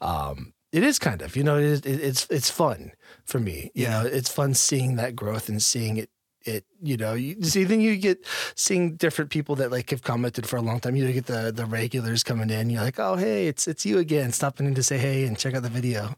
um 0.00 0.52
it 0.72 0.82
is 0.82 0.98
kind 0.98 1.22
of 1.22 1.36
you 1.36 1.44
know 1.44 1.58
it 1.58 1.64
is, 1.64 1.80
it, 1.80 2.00
it's 2.00 2.26
it's 2.30 2.50
fun 2.50 2.92
for 3.26 3.38
me. 3.40 3.70
You 3.74 3.84
Yeah. 3.84 3.90
know, 3.90 4.06
it's 4.06 4.30
fun 4.32 4.54
seeing 4.54 4.96
that 4.96 5.16
growth 5.16 5.48
and 5.48 5.62
seeing 5.62 5.96
it 5.98 6.10
it 6.44 6.64
you 6.82 6.96
know 6.96 7.14
you 7.14 7.40
see 7.44 7.64
then 7.64 7.80
you 7.80 7.96
get 7.96 8.26
seeing 8.56 8.96
different 8.96 9.30
people 9.30 9.54
that 9.56 9.70
like 9.70 9.90
have 9.90 10.02
commented 10.02 10.46
for 10.48 10.56
a 10.56 10.62
long 10.62 10.80
time 10.80 10.96
you 10.96 11.10
get 11.12 11.26
the 11.26 11.52
the 11.52 11.64
regulars 11.66 12.24
coming 12.24 12.50
in 12.50 12.68
you're 12.68 12.82
like 12.82 12.98
oh 12.98 13.14
hey 13.14 13.46
it's 13.46 13.68
it's 13.68 13.86
you 13.86 13.98
again 13.98 14.32
stopping 14.32 14.66
in 14.66 14.74
to 14.74 14.82
say 14.82 14.98
hey 14.98 15.24
and 15.24 15.38
check 15.38 15.54
out 15.54 15.62
the 15.62 15.68
video 15.68 16.16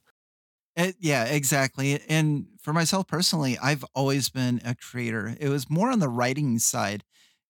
It, 0.76 0.96
yeah, 0.98 1.24
exactly. 1.24 2.00
And 2.08 2.46
for 2.60 2.72
myself 2.72 3.06
personally, 3.06 3.56
I've 3.62 3.84
always 3.94 4.28
been 4.28 4.60
a 4.64 4.74
creator. 4.74 5.36
It 5.38 5.48
was 5.48 5.70
more 5.70 5.90
on 5.90 6.00
the 6.00 6.08
writing 6.08 6.58
side. 6.58 7.04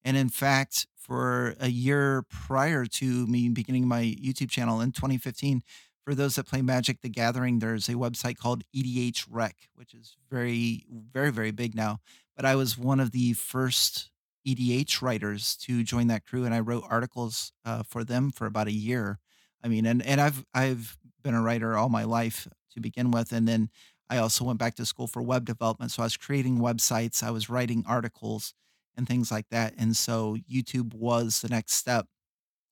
And 0.04 0.16
in 0.16 0.28
fact, 0.28 0.86
for 0.96 1.54
a 1.60 1.68
year 1.68 2.22
prior 2.28 2.84
to 2.86 3.26
me 3.26 3.48
beginning 3.48 3.88
my 3.88 4.02
YouTube 4.02 4.50
channel 4.50 4.80
in 4.80 4.92
2015, 4.92 5.62
for 6.04 6.14
those 6.14 6.36
that 6.36 6.46
play 6.46 6.62
Magic 6.62 7.00
the 7.00 7.08
Gathering, 7.08 7.58
there's 7.58 7.88
a 7.88 7.94
website 7.94 8.36
called 8.36 8.62
EDHREC, 8.76 9.52
which 9.74 9.94
is 9.94 10.16
very, 10.30 10.84
very, 10.90 11.30
very 11.30 11.50
big 11.50 11.74
now. 11.74 11.98
But 12.36 12.44
I 12.44 12.56
was 12.56 12.76
one 12.76 13.00
of 13.00 13.12
the 13.12 13.32
first 13.32 14.10
EDH 14.46 15.00
writers 15.00 15.56
to 15.56 15.82
join 15.82 16.08
that 16.08 16.24
crew, 16.26 16.44
and 16.44 16.54
I 16.54 16.60
wrote 16.60 16.84
articles 16.88 17.52
uh, 17.64 17.82
for 17.82 18.04
them 18.04 18.30
for 18.30 18.46
about 18.46 18.68
a 18.68 18.72
year. 18.72 19.18
I 19.62 19.68
mean, 19.68 19.86
and 19.86 20.02
and 20.02 20.20
I've 20.20 20.44
I've 20.52 20.98
been 21.22 21.34
a 21.34 21.42
writer 21.42 21.76
all 21.76 21.88
my 21.88 22.04
life 22.04 22.46
to 22.72 22.80
begin 22.80 23.10
with, 23.10 23.32
and 23.32 23.48
then 23.48 23.70
I 24.10 24.18
also 24.18 24.44
went 24.44 24.58
back 24.58 24.74
to 24.76 24.84
school 24.86 25.06
for 25.06 25.22
web 25.22 25.46
development. 25.46 25.92
So 25.92 26.02
I 26.02 26.06
was 26.06 26.16
creating 26.18 26.58
websites, 26.58 27.22
I 27.22 27.30
was 27.30 27.48
writing 27.48 27.84
articles 27.88 28.52
and 28.96 29.08
things 29.08 29.30
like 29.30 29.48
that, 29.50 29.74
and 29.78 29.96
so 29.96 30.36
YouTube 30.50 30.92
was 30.94 31.40
the 31.40 31.48
next 31.48 31.72
step. 31.74 32.06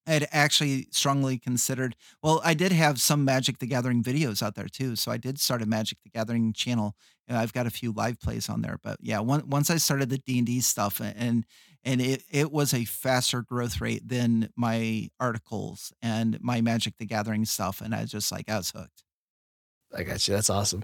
I 0.05 0.11
had 0.13 0.27
actually 0.31 0.87
strongly 0.91 1.37
considered. 1.37 1.95
Well, 2.21 2.41
I 2.43 2.53
did 2.53 2.71
have 2.71 2.99
some 2.99 3.23
Magic 3.23 3.59
the 3.59 3.67
Gathering 3.67 4.03
videos 4.03 4.43
out 4.43 4.55
there 4.55 4.67
too, 4.67 4.95
so 4.95 5.11
I 5.11 5.17
did 5.17 5.39
start 5.39 5.61
a 5.61 5.65
Magic 5.65 5.97
the 6.03 6.09
Gathering 6.09 6.53
channel. 6.53 6.95
and 7.27 7.37
I've 7.37 7.53
got 7.53 7.67
a 7.67 7.71
few 7.71 7.91
live 7.91 8.19
plays 8.19 8.49
on 8.49 8.61
there, 8.61 8.77
but 8.83 8.97
yeah, 9.01 9.19
one, 9.19 9.49
once 9.49 9.69
I 9.69 9.77
started 9.77 10.09
the 10.09 10.17
D 10.17 10.37
and 10.39 10.47
D 10.47 10.59
stuff, 10.61 10.99
and 10.99 11.45
and 11.85 12.01
it 12.01 12.23
it 12.29 12.51
was 12.51 12.73
a 12.73 12.85
faster 12.85 13.41
growth 13.41 13.79
rate 13.81 14.07
than 14.07 14.49
my 14.55 15.09
articles 15.19 15.93
and 16.01 16.37
my 16.41 16.61
Magic 16.61 16.97
the 16.97 17.05
Gathering 17.05 17.45
stuff, 17.45 17.81
and 17.81 17.95
I 17.95 18.01
was 18.01 18.11
just 18.11 18.31
like 18.31 18.49
I 18.49 18.57
was 18.57 18.71
hooked. 18.71 19.03
i 19.95 20.03
got 20.03 20.27
you 20.27 20.33
that's 20.33 20.49
awesome 20.49 20.81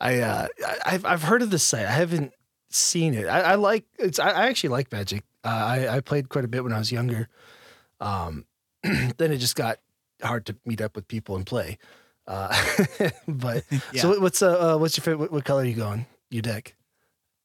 i 0.00 0.20
uh 0.20 0.46
i've 0.86 1.04
i've 1.04 1.22
heard 1.22 1.42
of 1.42 1.50
this 1.50 1.62
site 1.62 1.86
i 1.86 1.90
haven't 1.90 2.32
seen 2.70 3.14
it. 3.14 3.26
I, 3.26 3.40
I 3.40 3.54
like 3.54 3.84
it's. 4.00 4.18
I, 4.18 4.30
I 4.30 4.46
actually 4.48 4.70
like 4.70 4.90
Magic. 4.90 5.22
Uh, 5.44 5.48
I 5.48 5.96
I 5.96 6.00
played 6.00 6.28
quite 6.28 6.44
a 6.44 6.48
bit 6.48 6.64
when 6.64 6.72
I 6.72 6.78
was 6.78 6.90
younger. 6.90 7.28
Um, 8.00 8.46
then 9.16 9.32
it 9.32 9.38
just 9.38 9.56
got 9.56 9.78
hard 10.22 10.46
to 10.46 10.56
meet 10.64 10.80
up 10.80 10.94
with 10.96 11.08
people 11.08 11.36
and 11.36 11.44
play. 11.46 11.78
Uh, 12.26 12.54
but 13.28 13.64
Yeah. 13.92 14.02
so 14.02 14.20
what's 14.20 14.42
uh, 14.42 14.74
uh 14.74 14.78
what's 14.78 14.96
your 14.96 15.02
favorite? 15.02 15.20
What, 15.20 15.32
what 15.32 15.44
color 15.44 15.62
are 15.62 15.66
you 15.66 15.74
going? 15.74 16.06
Your 16.30 16.42
deck? 16.42 16.74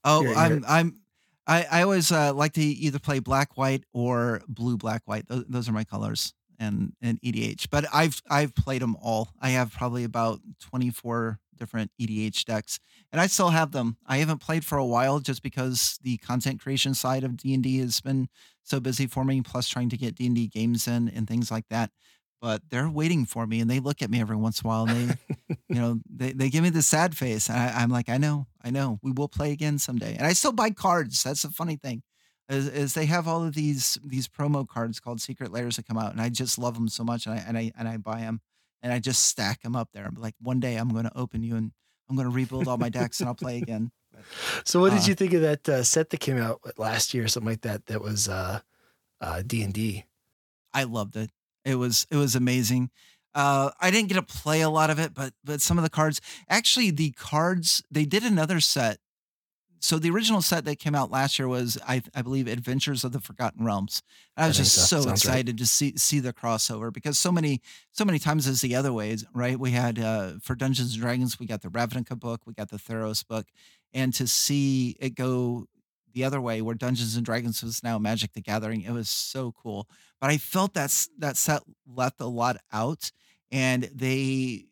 Oh, 0.03 0.21
You're- 0.23 0.35
I'm 0.35 0.65
I'm 0.67 1.01
I, 1.47 1.65
I 1.71 1.81
always 1.81 2.11
uh, 2.11 2.31
like 2.33 2.53
to 2.53 2.61
either 2.61 2.99
play 2.99 3.17
black 3.19 3.57
white 3.57 3.83
or 3.91 4.41
blue 4.47 4.77
black 4.77 5.01
white. 5.05 5.27
Those, 5.27 5.45
those 5.49 5.67
are 5.69 5.71
my 5.71 5.83
colors 5.83 6.33
and 6.59 6.93
and 7.01 7.19
EDH. 7.21 7.67
But 7.71 7.85
I've 7.93 8.21
I've 8.29 8.53
played 8.53 8.81
them 8.83 8.95
all. 9.01 9.29
I 9.41 9.49
have 9.49 9.71
probably 9.73 10.03
about 10.03 10.41
24 10.69 11.39
different 11.59 11.91
EDH 12.01 12.45
decks, 12.45 12.79
and 13.11 13.21
I 13.21 13.27
still 13.27 13.49
have 13.49 13.71
them. 13.71 13.97
I 14.07 14.17
haven't 14.17 14.39
played 14.39 14.65
for 14.65 14.77
a 14.77 14.85
while 14.85 15.19
just 15.19 15.43
because 15.43 15.99
the 16.01 16.17
content 16.17 16.59
creation 16.61 16.93
side 16.93 17.23
of 17.23 17.37
D 17.37 17.53
and 17.53 17.63
D 17.63 17.79
has 17.79 18.01
been 18.01 18.29
so 18.63 18.79
busy 18.79 19.05
for 19.05 19.23
me. 19.23 19.41
Plus, 19.41 19.67
trying 19.67 19.89
to 19.89 19.97
get 19.97 20.15
D 20.15 20.25
and 20.25 20.35
D 20.35 20.47
games 20.47 20.87
in 20.87 21.09
and 21.09 21.27
things 21.27 21.51
like 21.51 21.67
that. 21.69 21.91
But 22.41 22.61
they're 22.69 22.89
waiting 22.89 23.25
for 23.25 23.45
me, 23.45 23.59
and 23.59 23.69
they 23.69 23.79
look 23.79 24.01
at 24.01 24.09
me 24.09 24.21
every 24.21 24.37
once 24.37 24.61
in 24.61 24.67
a 24.67 24.69
while, 24.69 24.87
and 24.87 25.09
they 25.09 25.15
you 25.69 25.75
know, 25.75 25.99
they, 26.09 26.31
they 26.33 26.49
give 26.49 26.63
me 26.63 26.69
the 26.69 26.81
sad 26.81 27.15
face. 27.15 27.49
And 27.49 27.57
I, 27.57 27.81
I'm 27.81 27.89
like, 27.89 28.09
I 28.09 28.17
know, 28.17 28.47
I 28.63 28.71
know, 28.71 28.99
we 29.03 29.11
will 29.11 29.27
play 29.27 29.51
again 29.51 29.77
someday. 29.77 30.15
And 30.15 30.25
I 30.25 30.33
still 30.33 30.51
buy 30.51 30.71
cards. 30.71 31.23
That's 31.23 31.43
the 31.43 31.49
funny 31.49 31.75
thing, 31.75 32.01
is, 32.49 32.67
is 32.67 32.93
they 32.93 33.05
have 33.05 33.27
all 33.27 33.43
of 33.43 33.53
these 33.53 33.97
these 34.03 34.27
promo 34.27 34.67
cards 34.67 34.99
called 34.99 35.21
Secret 35.21 35.51
Lairs 35.51 35.75
that 35.75 35.87
come 35.87 35.97
out, 35.97 36.11
and 36.11 36.21
I 36.21 36.29
just 36.29 36.57
love 36.57 36.73
them 36.73 36.89
so 36.89 37.03
much, 37.03 37.27
and 37.27 37.35
I 37.35 37.43
and 37.47 37.57
I 37.57 37.71
and 37.77 37.87
I 37.87 37.97
buy 37.97 38.21
them, 38.21 38.41
and 38.81 38.91
I 38.93 38.99
just 38.99 39.27
stack 39.27 39.61
them 39.61 39.75
up 39.75 39.89
there. 39.93 40.05
I'm 40.05 40.15
like, 40.15 40.35
one 40.41 40.59
day 40.59 40.75
I'm 40.75 40.89
going 40.89 41.05
to 41.05 41.17
open 41.17 41.43
you, 41.43 41.55
and 41.55 41.71
I'm 42.09 42.15
going 42.15 42.27
to 42.27 42.33
rebuild 42.33 42.67
all 42.67 42.77
my 42.77 42.89
decks, 42.89 43.19
and 43.19 43.27
I'll 43.27 43.35
play 43.35 43.57
again. 43.57 43.91
So 44.65 44.79
what 44.81 44.91
did 44.91 45.03
Uh, 45.03 45.05
you 45.05 45.15
think 45.15 45.33
of 45.33 45.41
that 45.41 45.69
uh, 45.69 45.83
set 45.83 46.09
that 46.09 46.19
came 46.19 46.37
out 46.37 46.59
last 46.77 47.13
year 47.13 47.23
or 47.25 47.27
something 47.27 47.49
like 47.51 47.61
that? 47.61 47.85
That 47.85 48.01
was 48.01 48.27
uh, 48.27 48.59
uh, 49.21 49.43
D 49.45 49.61
and 49.63 49.73
D. 49.73 50.05
I 50.73 50.83
loved 50.83 51.15
it. 51.15 51.31
It 51.65 51.75
was 51.75 52.05
it 52.09 52.17
was 52.17 52.35
amazing. 52.35 52.89
Uh, 53.35 53.69
I 53.79 53.91
didn't 53.91 54.09
get 54.09 54.15
to 54.15 54.23
play 54.23 54.61
a 54.61 54.69
lot 54.69 54.89
of 54.89 54.99
it, 54.99 55.13
but 55.13 55.33
but 55.43 55.61
some 55.61 55.77
of 55.77 55.83
the 55.83 55.89
cards, 55.89 56.19
actually, 56.49 56.91
the 56.91 57.11
cards 57.11 57.81
they 57.91 58.05
did 58.05 58.23
another 58.23 58.59
set. 58.59 58.99
So 59.79 59.97
the 59.97 60.09
original 60.09 60.41
set 60.41 60.65
that 60.65 60.77
came 60.77 60.93
out 60.93 61.09
last 61.09 61.39
year 61.39 61.47
was, 61.47 61.77
I, 61.87 62.01
I 62.13 62.21
believe, 62.21 62.47
Adventures 62.47 63.03
of 63.03 63.11
the 63.13 63.19
Forgotten 63.19 63.65
Realms. 63.65 64.01
I 64.35 64.47
was 64.47 64.57
think 64.57 64.65
just 64.65 64.75
so. 64.75 64.81
so, 64.81 64.95
Sounds 65.01 65.25
right. 65.25 65.33
excited 65.35 65.57
to 65.57 65.65
see 65.65 65.93
see 65.95 66.19
the 66.19 66.33
crossover 66.33 66.91
because 66.91 67.17
so 67.17 67.31
many 67.31 67.61
so 67.91 68.03
many 68.05 68.19
times 68.19 68.47
is 68.47 68.61
the 68.61 68.75
other 68.75 68.91
ways, 68.91 69.25
right? 69.33 69.59
We 69.59 69.71
had 69.71 69.99
uh, 69.99 70.33
for 70.41 70.55
Dungeons 70.55 70.93
and 70.93 71.01
Dragons, 71.01 71.39
we 71.39 71.45
got 71.45 71.61
the 71.61 71.69
Ravnica 71.69 72.19
book, 72.19 72.41
we 72.45 72.53
got 72.53 72.69
the 72.69 72.77
Theros 72.77 73.25
book, 73.25 73.47
and 73.93 74.13
to 74.15 74.27
see 74.27 74.95
it 74.99 75.15
go 75.15 75.65
the 76.13 76.23
other 76.23 76.41
way, 76.41 76.61
where 76.61 76.75
Dungeons 76.75 77.15
and 77.15 77.25
Dragons 77.25 77.63
was 77.63 77.83
now 77.83 77.97
Magic 77.97 78.33
the 78.33 78.41
Gathering, 78.41 78.81
it 78.81 78.91
was 78.91 79.09
so 79.09 79.53
cool. 79.53 79.87
But 80.19 80.29
I 80.29 80.37
felt 80.37 80.73
that's 80.73 81.09
that 81.17 81.37
set 81.37 81.61
left 81.87 82.19
a 82.19 82.25
lot 82.25 82.57
out, 82.73 83.11
and 83.51 83.89
they 83.93 84.65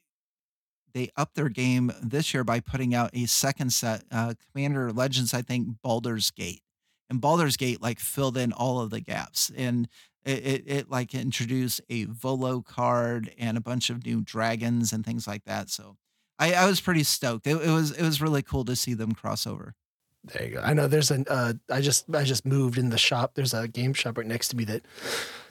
they 0.97 1.12
upped 1.15 1.36
their 1.36 1.49
game 1.49 1.91
this 2.01 2.33
year 2.33 2.43
by 2.43 2.60
putting 2.60 2.95
out 2.95 3.12
a 3.13 3.27
second 3.27 3.71
set, 3.71 4.03
uh, 4.12 4.33
Commander 4.51 4.91
Legends, 4.91 5.31
I 5.31 5.43
think 5.43 5.67
Baldur's 5.83 6.31
Gate, 6.31 6.63
and 7.07 7.21
Baldur's 7.21 7.55
Gate 7.55 7.83
like 7.83 7.99
filled 7.99 8.36
in 8.36 8.51
all 8.51 8.81
of 8.81 8.89
the 8.89 8.99
gaps, 8.99 9.51
and 9.55 9.88
it, 10.25 10.45
it, 10.45 10.63
it 10.65 10.89
like 10.89 11.13
introduced 11.13 11.81
a 11.88 12.05
Volo 12.05 12.62
card 12.62 13.31
and 13.38 13.57
a 13.57 13.62
bunch 13.62 13.91
of 13.91 14.05
new 14.05 14.21
dragons 14.21 14.91
and 14.91 15.05
things 15.05 15.27
like 15.27 15.43
that. 15.45 15.69
So 15.69 15.97
I, 16.39 16.53
I 16.53 16.65
was 16.65 16.81
pretty 16.81 17.03
stoked. 17.03 17.45
It, 17.45 17.62
it 17.62 17.71
was 17.71 17.91
it 17.91 18.01
was 18.01 18.19
really 18.19 18.41
cool 18.41 18.65
to 18.65 18.75
see 18.75 18.95
them 18.95 19.12
cross 19.12 19.45
over. 19.45 19.75
There 20.23 20.47
you 20.47 20.55
go. 20.55 20.62
I 20.62 20.73
know 20.73 20.88
there's 20.88 21.12
an 21.12 21.25
uh 21.29 21.53
I 21.69 21.79
just 21.79 22.13
I 22.13 22.23
just 22.23 22.43
moved 22.43 22.79
in 22.79 22.89
the 22.89 22.97
shop. 22.97 23.36
There's 23.36 23.53
a 23.53 23.67
game 23.67 23.93
shop 23.93 24.17
right 24.17 24.25
next 24.25 24.47
to 24.47 24.57
me 24.57 24.65
that 24.65 24.81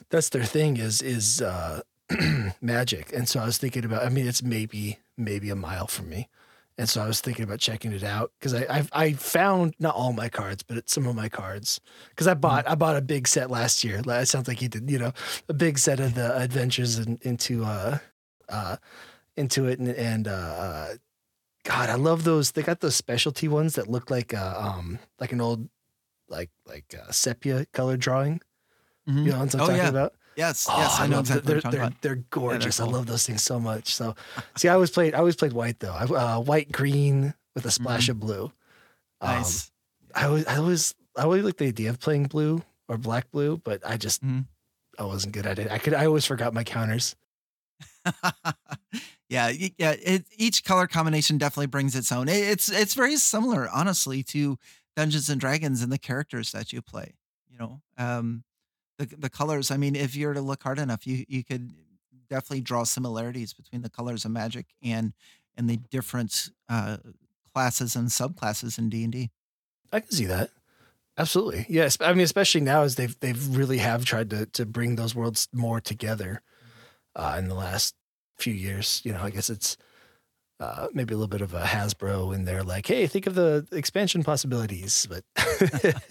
that's 0.09 0.27
their 0.27 0.43
thing 0.43 0.75
is 0.75 1.01
is 1.01 1.41
uh 1.41 1.81
magic. 2.61 3.13
And 3.13 3.29
so 3.29 3.39
I 3.39 3.45
was 3.45 3.57
thinking 3.57 3.85
about 3.85 4.05
I 4.05 4.09
mean 4.09 4.27
it's 4.27 4.43
maybe 4.43 4.99
maybe 5.17 5.49
a 5.49 5.55
mile 5.55 5.87
from 5.87 6.09
me. 6.09 6.29
And 6.79 6.87
so 6.87 7.01
I 7.01 7.07
was 7.07 7.21
thinking 7.21 7.43
about 7.43 7.59
checking 7.59 7.91
it 7.91 8.03
out 8.03 8.31
because 8.39 8.53
I 8.53 8.65
I've, 8.69 8.89
I 8.93 9.13
found 9.13 9.73
not 9.79 9.95
all 9.95 10.13
my 10.13 10.29
cards, 10.29 10.61
but 10.61 10.87
some 10.89 11.07
of 11.07 11.15
my 11.15 11.27
cards 11.27 11.81
because 12.09 12.27
I 12.27 12.35
bought 12.35 12.67
I 12.69 12.75
bought 12.75 12.95
a 12.95 13.01
big 13.01 13.27
set 13.27 13.49
last 13.49 13.83
year. 13.83 13.99
It 14.05 14.27
sounds 14.27 14.47
like 14.47 14.61
you 14.61 14.69
did, 14.69 14.89
you 14.89 14.99
know, 14.99 15.11
a 15.49 15.53
big 15.53 15.79
set 15.79 15.99
of 15.99 16.13
the 16.13 16.37
adventures 16.39 16.99
in, 16.99 17.17
into 17.23 17.65
uh 17.65 17.97
uh 18.47 18.77
into 19.35 19.65
it 19.65 19.79
and 19.79 19.89
and 19.89 20.27
uh, 20.27 20.89
God, 21.63 21.89
I 21.89 21.95
love 21.95 22.23
those. 22.23 22.51
They 22.51 22.61
got 22.63 22.79
those 22.79 22.95
specialty 22.95 23.47
ones 23.47 23.75
that 23.75 23.87
look 23.89 24.09
like 24.11 24.33
uh, 24.33 24.55
um 24.57 24.99
like 25.19 25.31
an 25.31 25.41
old 25.41 25.69
like 26.29 26.51
like 26.65 26.93
uh, 26.97 27.11
sepia 27.11 27.65
color 27.73 27.97
drawing. 27.97 28.39
Mhm. 29.09 29.25
You 29.25 29.31
know 29.31 29.39
what 29.39 29.53
I'm 29.55 29.61
Oh, 29.61 29.65
talking 29.65 29.77
yeah. 29.77 29.89
about? 29.89 30.13
Yes, 30.37 30.67
Oh, 30.69 30.77
yes, 30.77 30.99
I 30.99 31.07
know 31.07 31.19
exactly 31.19 31.51
they're 31.53 31.61
they're, 31.71 31.81
about. 31.81 32.01
they're 32.01 32.15
gorgeous. 32.29 32.77
cool. 32.77 32.87
I 32.87 32.91
love 32.91 33.05
those 33.07 33.25
things 33.25 33.41
so 33.41 33.59
much. 33.59 33.93
So 33.95 34.15
see, 34.55 34.67
I 34.69 34.73
always 34.75 34.91
played 34.91 35.15
I 35.15 35.17
always 35.17 35.35
played 35.35 35.51
white 35.51 35.79
though. 35.79 35.93
I, 35.93 36.03
uh, 36.03 36.39
white 36.39 36.71
green 36.71 37.33
with 37.55 37.65
a 37.65 37.71
splash 37.71 38.07
of 38.07 38.19
blue. 38.19 38.51
Um, 39.19 39.31
Nice. 39.41 39.71
I 40.13 40.25
always 40.25 40.45
I 40.45 40.57
always 40.57 40.93
I 41.17 41.23
always 41.23 41.43
like 41.43 41.57
the 41.57 41.65
idea 41.65 41.89
of 41.89 41.99
playing 41.99 42.25
blue 42.25 42.61
or 42.87 42.97
black 42.99 43.31
blue, 43.31 43.57
but 43.57 43.81
I 43.83 43.97
just 43.97 44.23
Mhm. 44.23 44.45
I 44.99 45.05
wasn't 45.05 45.33
good 45.33 45.47
at 45.47 45.57
it. 45.59 45.71
I 45.71 45.79
could 45.79 45.95
I 45.95 46.05
always 46.05 46.25
forgot 46.25 46.53
my 46.53 46.63
counters. 46.63 47.15
yeah, 49.29 49.49
yeah. 49.77 49.95
It, 50.01 50.25
each 50.35 50.63
color 50.63 50.87
combination 50.87 51.37
definitely 51.37 51.67
brings 51.67 51.95
its 51.95 52.11
own. 52.11 52.27
It, 52.29 52.37
it's 52.37 52.69
it's 52.69 52.93
very 52.93 53.17
similar, 53.17 53.67
honestly, 53.73 54.23
to 54.23 54.57
Dungeons 54.95 55.29
and 55.29 55.39
Dragons 55.41 55.81
and 55.81 55.91
the 55.91 55.97
characters 55.97 56.51
that 56.51 56.71
you 56.71 56.81
play. 56.81 57.13
You 57.51 57.57
know, 57.57 57.81
um, 57.97 58.43
the 58.97 59.05
the 59.05 59.29
colors. 59.29 59.71
I 59.71 59.77
mean, 59.77 59.95
if 59.95 60.15
you 60.15 60.27
were 60.27 60.33
to 60.33 60.41
look 60.41 60.63
hard 60.63 60.79
enough, 60.79 61.05
you 61.07 61.25
you 61.27 61.43
could 61.43 61.71
definitely 62.29 62.61
draw 62.61 62.83
similarities 62.83 63.53
between 63.53 63.81
the 63.81 63.89
colors 63.89 64.25
of 64.25 64.31
Magic 64.31 64.67
and 64.83 65.13
and 65.55 65.69
the 65.69 65.77
different 65.77 66.49
uh, 66.69 66.97
classes 67.53 67.95
and 67.95 68.09
subclasses 68.09 68.77
in 68.77 68.89
D 68.89 69.03
and 69.03 69.13
D. 69.13 69.31
I 69.91 69.99
can 70.01 70.11
see 70.11 70.25
that. 70.25 70.49
Absolutely. 71.17 71.65
Yes. 71.67 71.97
I 71.99 72.13
mean, 72.13 72.23
especially 72.23 72.61
now 72.61 72.83
as 72.83 72.95
they've 72.95 73.19
they've 73.19 73.55
really 73.55 73.79
have 73.79 74.05
tried 74.05 74.29
to 74.29 74.45
to 74.47 74.65
bring 74.65 74.95
those 74.95 75.15
worlds 75.15 75.47
more 75.51 75.79
together 75.81 76.41
uh, 77.15 77.35
in 77.39 77.47
the 77.47 77.55
last 77.55 77.95
few 78.37 78.53
years. 78.53 79.01
You 79.03 79.13
know, 79.13 79.21
I 79.21 79.31
guess 79.31 79.49
it's 79.49 79.77
uh, 80.59 80.87
maybe 80.93 81.13
a 81.13 81.17
little 81.17 81.27
bit 81.27 81.41
of 81.41 81.53
a 81.53 81.61
Hasbro 81.61 82.33
in 82.33 82.45
there, 82.45 82.63
like, 82.63 82.87
hey, 82.87 83.07
think 83.07 83.27
of 83.27 83.35
the 83.35 83.67
expansion 83.71 84.23
possibilities. 84.23 85.07
But 85.09 85.23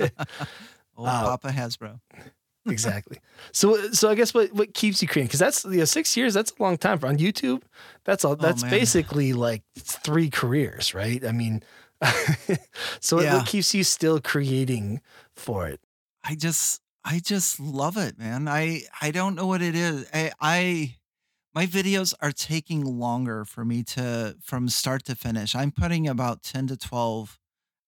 Old 0.97 1.09
Uh, 1.09 1.37
Papa 1.37 1.49
Hasbro. 1.49 2.01
Exactly. 2.67 3.19
So 3.53 3.91
so 3.93 4.09
I 4.11 4.15
guess 4.15 4.35
what 4.35 4.53
what 4.53 4.75
keeps 4.75 5.01
you 5.03 5.09
creating 5.09 5.29
because 5.29 5.41
that's 5.41 5.65
you 5.65 5.79
know, 5.79 5.85
six 5.85 6.17
years. 6.17 6.35
That's 6.35 6.53
a 6.59 6.63
long 6.63 6.77
time 6.79 6.99
for 6.99 7.07
on 7.07 7.19
YouTube. 7.19 7.63
That's 8.05 8.25
all. 8.25 8.33
Oh, 8.33 8.35
that's 8.37 8.63
man. 8.63 8.71
basically 8.71 9.33
like 9.33 9.63
three 9.79 10.31
careers, 10.31 10.95
right? 10.95 11.25
I 11.25 11.33
mean. 11.33 11.63
so 13.01 13.21
Yeah. 13.21 13.39
what 13.39 13.47
keeps 13.47 13.75
you 13.75 13.83
still 13.85 14.21
creating 14.21 15.01
for 15.35 15.67
it? 15.67 15.81
I 16.23 16.35
just 16.35 16.81
I 17.05 17.21
just 17.21 17.59
love 17.61 17.97
it, 17.97 18.19
man. 18.19 18.49
I 18.49 18.83
I 19.01 19.11
don't 19.11 19.35
know 19.35 19.47
what 19.47 19.63
it 19.63 19.75
is. 19.75 20.07
I 20.13 20.33
I 20.41 20.97
my 21.55 21.67
videos 21.67 22.13
are 22.21 22.33
taking 22.33 22.85
longer 22.85 23.45
for 23.47 23.65
me 23.65 23.83
to 23.85 24.37
from 24.43 24.69
start 24.69 25.05
to 25.07 25.15
finish. 25.15 25.55
I'm 25.55 25.71
putting 25.71 26.07
about 26.07 26.43
10 26.43 26.67
to 26.67 26.77
12 26.77 27.39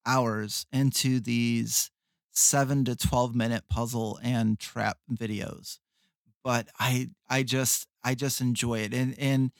hours 0.06 0.64
into 0.72 1.20
these 1.20 1.90
7 2.38 2.84
to 2.86 2.96
12 2.96 3.34
minute 3.34 3.64
puzzle 3.68 4.18
and 4.22 4.58
trap 4.58 4.98
videos. 5.12 5.78
But 6.44 6.68
I 6.78 7.10
I 7.28 7.42
just 7.42 7.88
I 8.04 8.14
just 8.14 8.40
enjoy 8.40 8.80
it 8.80 8.94
and 8.94 9.18
and 9.18 9.52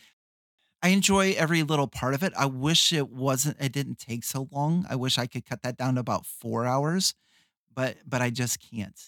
I 0.83 0.91
enjoy 0.91 1.33
every 1.33 1.63
little 1.65 1.89
part 1.89 2.15
of 2.15 2.23
it. 2.23 2.33
I 2.39 2.47
wish 2.47 2.93
it 2.93 3.11
wasn't 3.11 3.57
it 3.61 3.73
didn't 3.73 3.99
take 3.99 4.25
so 4.25 4.49
long. 4.53 4.87
I 4.89 4.97
wish 4.97 5.19
I 5.19 5.27
could 5.27 5.45
cut 5.47 5.63
that 5.63 5.77
down 5.77 5.95
to 5.95 6.01
about 6.01 6.27
4 6.27 6.67
hours 6.67 7.15
but 7.79 7.99
but 8.07 8.21
I 8.21 8.31
just 8.31 8.59
can't. 8.61 9.01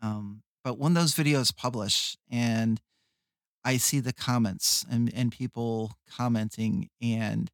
Um, 0.00 0.42
but 0.62 0.78
when 0.78 0.94
those 0.94 1.14
videos 1.14 1.54
publish 1.54 2.16
and 2.30 2.80
I 3.64 3.76
see 3.76 4.00
the 4.00 4.14
comments 4.14 4.86
and 4.90 5.12
and 5.14 5.30
people 5.30 5.92
commenting 6.10 6.88
and 7.02 7.50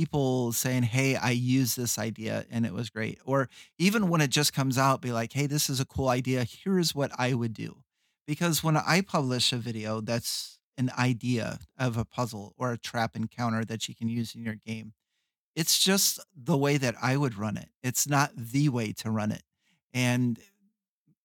people 0.00 0.50
saying, 0.52 0.84
"Hey, 0.84 1.14
I 1.14 1.30
use 1.30 1.74
this 1.74 1.98
idea 1.98 2.46
and 2.50 2.64
it 2.64 2.72
was 2.72 2.88
great," 2.88 3.18
or 3.26 3.50
even 3.78 4.08
when 4.08 4.22
it 4.22 4.30
just 4.30 4.54
comes 4.54 4.78
out, 4.78 5.02
be 5.02 5.12
like, 5.12 5.34
"Hey, 5.34 5.46
this 5.46 5.68
is 5.68 5.78
a 5.78 5.84
cool 5.84 6.08
idea. 6.08 6.44
Here's 6.44 6.94
what 6.94 7.10
I 7.18 7.34
would 7.34 7.52
do." 7.52 7.82
Because 8.26 8.64
when 8.64 8.76
I 8.78 9.02
publish 9.02 9.52
a 9.52 9.58
video 9.58 10.00
that's 10.00 10.58
an 10.78 10.90
idea 10.96 11.58
of 11.78 11.98
a 11.98 12.06
puzzle 12.06 12.54
or 12.56 12.72
a 12.72 12.78
trap 12.78 13.14
encounter 13.14 13.62
that 13.66 13.88
you 13.88 13.94
can 13.94 14.08
use 14.08 14.34
in 14.34 14.42
your 14.42 14.54
game, 14.54 14.94
it's 15.54 15.78
just 15.78 16.18
the 16.34 16.56
way 16.56 16.78
that 16.78 16.94
I 17.02 17.18
would 17.18 17.36
run 17.36 17.58
it. 17.58 17.68
It's 17.82 18.08
not 18.08 18.30
the 18.34 18.70
way 18.70 18.92
to 18.92 19.10
run 19.10 19.32
it. 19.32 19.42
And 19.92 20.38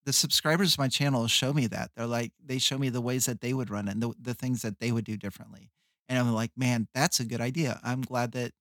the 0.03 0.11
subscribers 0.11 0.73
to 0.73 0.81
my 0.81 0.89
channel 0.89 1.27
show 1.27 1.53
me 1.53 1.67
that. 1.67 1.91
They're 1.95 2.07
like, 2.07 2.33
they 2.43 2.57
show 2.57 2.77
me 2.77 2.89
the 2.89 3.01
ways 3.01 3.25
that 3.27 3.39
they 3.39 3.53
would 3.53 3.69
run 3.69 3.87
it 3.87 3.91
and 3.91 4.03
the, 4.03 4.13
the 4.19 4.33
things 4.33 4.63
that 4.63 4.79
they 4.79 4.91
would 4.91 5.05
do 5.05 5.15
differently. 5.15 5.71
And 6.09 6.19
I'm 6.19 6.33
like, 6.33 6.51
man, 6.57 6.87
that's 6.93 7.19
a 7.19 7.25
good 7.25 7.41
idea. 7.41 7.79
I'm 7.83 8.01
glad 8.01 8.33
that 8.33 8.51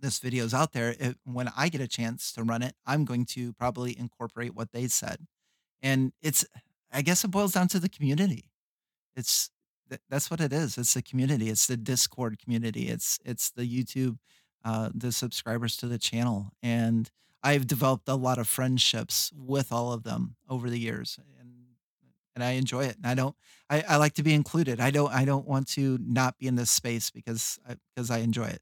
this 0.00 0.18
video 0.18 0.44
is 0.44 0.54
out 0.54 0.72
there, 0.72 0.94
it, 0.98 1.16
when 1.24 1.50
I 1.56 1.68
get 1.68 1.80
a 1.80 1.88
chance 1.88 2.32
to 2.32 2.42
run 2.42 2.62
it, 2.62 2.74
I'm 2.86 3.04
going 3.04 3.24
to 3.26 3.52
probably 3.54 3.98
incorporate 3.98 4.54
what 4.54 4.72
they 4.72 4.88
said. 4.88 5.26
And 5.82 6.12
it's, 6.22 6.44
I 6.92 7.02
guess 7.02 7.24
it 7.24 7.28
boils 7.28 7.52
down 7.52 7.68
to 7.68 7.78
the 7.78 7.88
community. 7.88 8.50
It's 9.14 9.50
that's 10.10 10.30
what 10.30 10.40
it 10.40 10.52
is. 10.52 10.78
It's 10.78 10.94
the 10.94 11.02
community. 11.02 11.48
It's 11.48 11.66
the 11.66 11.76
Discord 11.76 12.38
community. 12.38 12.88
It's 12.88 13.18
it's 13.24 13.50
the 13.50 13.62
YouTube, 13.62 14.18
uh, 14.64 14.90
the 14.94 15.12
subscribers 15.12 15.76
to 15.78 15.86
the 15.86 15.98
channel, 15.98 16.50
and 16.62 17.10
I've 17.42 17.66
developed 17.66 18.08
a 18.08 18.14
lot 18.14 18.38
of 18.38 18.48
friendships 18.48 19.32
with 19.36 19.72
all 19.72 19.92
of 19.92 20.02
them 20.02 20.36
over 20.48 20.68
the 20.68 20.78
years, 20.78 21.18
and 21.40 21.50
and 22.34 22.44
I 22.44 22.52
enjoy 22.52 22.84
it. 22.84 22.96
And 22.96 23.06
I 23.06 23.14
don't. 23.14 23.34
I, 23.70 23.82
I 23.88 23.96
like 23.96 24.14
to 24.14 24.22
be 24.22 24.34
included. 24.34 24.80
I 24.80 24.90
don't. 24.90 25.12
I 25.12 25.24
don't 25.24 25.46
want 25.46 25.68
to 25.68 25.98
not 26.02 26.38
be 26.38 26.46
in 26.46 26.54
this 26.54 26.70
space 26.70 27.10
because 27.10 27.58
I, 27.66 27.76
because 27.94 28.10
I 28.10 28.18
enjoy 28.18 28.46
it. 28.46 28.60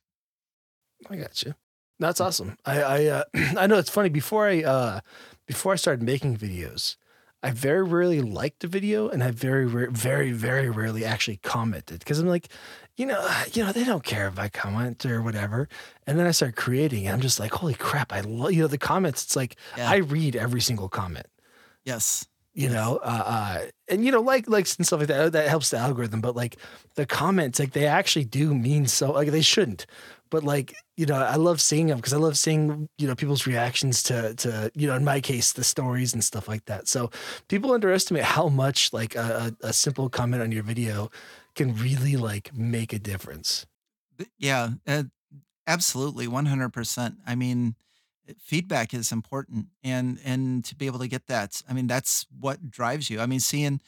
I 1.10 1.16
got 1.16 1.42
you. 1.42 1.54
That's 1.98 2.20
awesome. 2.20 2.56
I 2.64 2.82
I 2.82 3.06
uh, 3.06 3.24
I 3.56 3.66
know 3.66 3.78
it's 3.78 3.90
funny. 3.90 4.08
Before 4.08 4.48
I 4.48 4.62
uh, 4.62 5.00
before 5.46 5.72
I 5.72 5.76
started 5.76 6.02
making 6.02 6.36
videos, 6.36 6.96
I 7.42 7.50
very 7.50 7.82
rarely 7.82 8.20
liked 8.20 8.64
a 8.64 8.68
video, 8.68 9.08
and 9.08 9.22
I 9.22 9.30
very 9.30 9.66
rare, 9.66 9.90
very 9.90 10.32
very 10.32 10.68
rarely 10.68 11.04
actually 11.04 11.36
commented 11.38 12.00
because 12.00 12.18
I'm 12.18 12.28
like, 12.28 12.48
you 12.96 13.06
know, 13.06 13.26
you 13.52 13.64
know, 13.64 13.72
they 13.72 13.84
don't 13.84 14.04
care 14.04 14.28
if 14.28 14.38
I 14.38 14.48
comment 14.48 15.06
or 15.06 15.22
whatever. 15.22 15.68
And 16.06 16.18
then 16.18 16.26
I 16.26 16.32
start 16.32 16.56
creating, 16.56 17.06
and 17.06 17.14
I'm 17.14 17.20
just 17.20 17.38
like, 17.38 17.52
holy 17.52 17.74
crap! 17.74 18.12
I 18.12 18.20
love 18.20 18.52
you 18.52 18.62
know 18.62 18.68
the 18.68 18.78
comments. 18.78 19.24
It's 19.24 19.36
like 19.36 19.56
yeah. 19.76 19.90
I 19.90 19.96
read 19.96 20.36
every 20.36 20.60
single 20.60 20.88
comment. 20.88 21.26
Yes 21.84 22.26
you 22.54 22.68
know 22.68 22.98
uh, 23.02 23.22
uh, 23.26 23.66
and 23.88 24.04
you 24.04 24.12
know 24.12 24.20
like 24.20 24.48
likes 24.48 24.76
and 24.76 24.86
stuff 24.86 25.00
like 25.00 25.08
that 25.08 25.32
that 25.32 25.48
helps 25.48 25.70
the 25.70 25.76
algorithm 25.76 26.20
but 26.20 26.36
like 26.36 26.56
the 26.94 27.04
comments 27.04 27.58
like 27.58 27.72
they 27.72 27.86
actually 27.86 28.24
do 28.24 28.54
mean 28.54 28.86
so 28.86 29.12
like 29.12 29.30
they 29.30 29.42
shouldn't. 29.42 29.86
But 30.30 30.42
like 30.42 30.74
you 30.96 31.06
know 31.06 31.14
i 31.14 31.36
love 31.36 31.60
seeing 31.60 31.86
them 31.86 31.98
because 31.98 32.12
i 32.12 32.16
love 32.16 32.36
seeing 32.36 32.88
you 32.98 33.06
know 33.06 33.14
people's 33.14 33.46
reactions 33.46 34.02
to 34.04 34.34
to 34.36 34.70
you 34.74 34.88
know 34.88 34.96
in 34.96 35.04
my 35.04 35.20
case 35.20 35.52
the 35.52 35.62
stories 35.62 36.12
and 36.12 36.24
stuff 36.24 36.48
like 36.48 36.64
that. 36.64 36.88
So 36.88 37.10
people 37.48 37.72
underestimate 37.72 38.24
how 38.24 38.48
much 38.48 38.92
like 38.92 39.14
a, 39.14 39.54
a 39.60 39.72
simple 39.72 40.08
comment 40.08 40.42
on 40.42 40.50
your 40.50 40.64
video 40.64 41.10
can 41.54 41.74
really 41.76 42.16
like 42.16 42.52
make 42.56 42.92
a 42.92 42.98
difference. 42.98 43.66
Yeah 44.38 44.70
uh, 44.86 45.04
absolutely 45.66 46.26
100% 46.26 47.16
i 47.26 47.34
mean 47.34 47.74
feedback 48.40 48.94
is 48.94 49.12
important 49.12 49.66
and 49.82 50.18
and 50.24 50.64
to 50.64 50.74
be 50.74 50.86
able 50.86 50.98
to 50.98 51.08
get 51.08 51.26
that 51.26 51.62
i 51.68 51.72
mean 51.72 51.86
that's 51.86 52.26
what 52.40 52.70
drives 52.70 53.10
you. 53.10 53.20
I 53.20 53.26
mean 53.26 53.40
seeing 53.40 53.80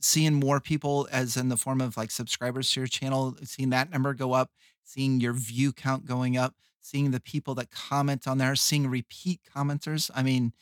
seeing 0.00 0.34
more 0.34 0.60
people 0.60 1.08
as 1.12 1.36
in 1.36 1.48
the 1.48 1.56
form 1.56 1.80
of 1.80 1.96
like 1.96 2.10
subscribers 2.10 2.70
to 2.72 2.80
your 2.80 2.86
channel 2.86 3.36
seeing 3.42 3.70
that 3.70 3.90
number 3.90 4.14
go 4.14 4.32
up 4.32 4.50
seeing 4.82 5.20
your 5.20 5.32
view 5.32 5.72
count 5.72 6.06
going 6.06 6.36
up 6.36 6.54
seeing 6.80 7.10
the 7.10 7.20
people 7.20 7.54
that 7.56 7.70
comment 7.70 8.26
on 8.26 8.38
there 8.38 8.54
seeing 8.54 8.88
repeat 8.88 9.40
commenters 9.54 10.10
i 10.14 10.22
mean 10.22 10.52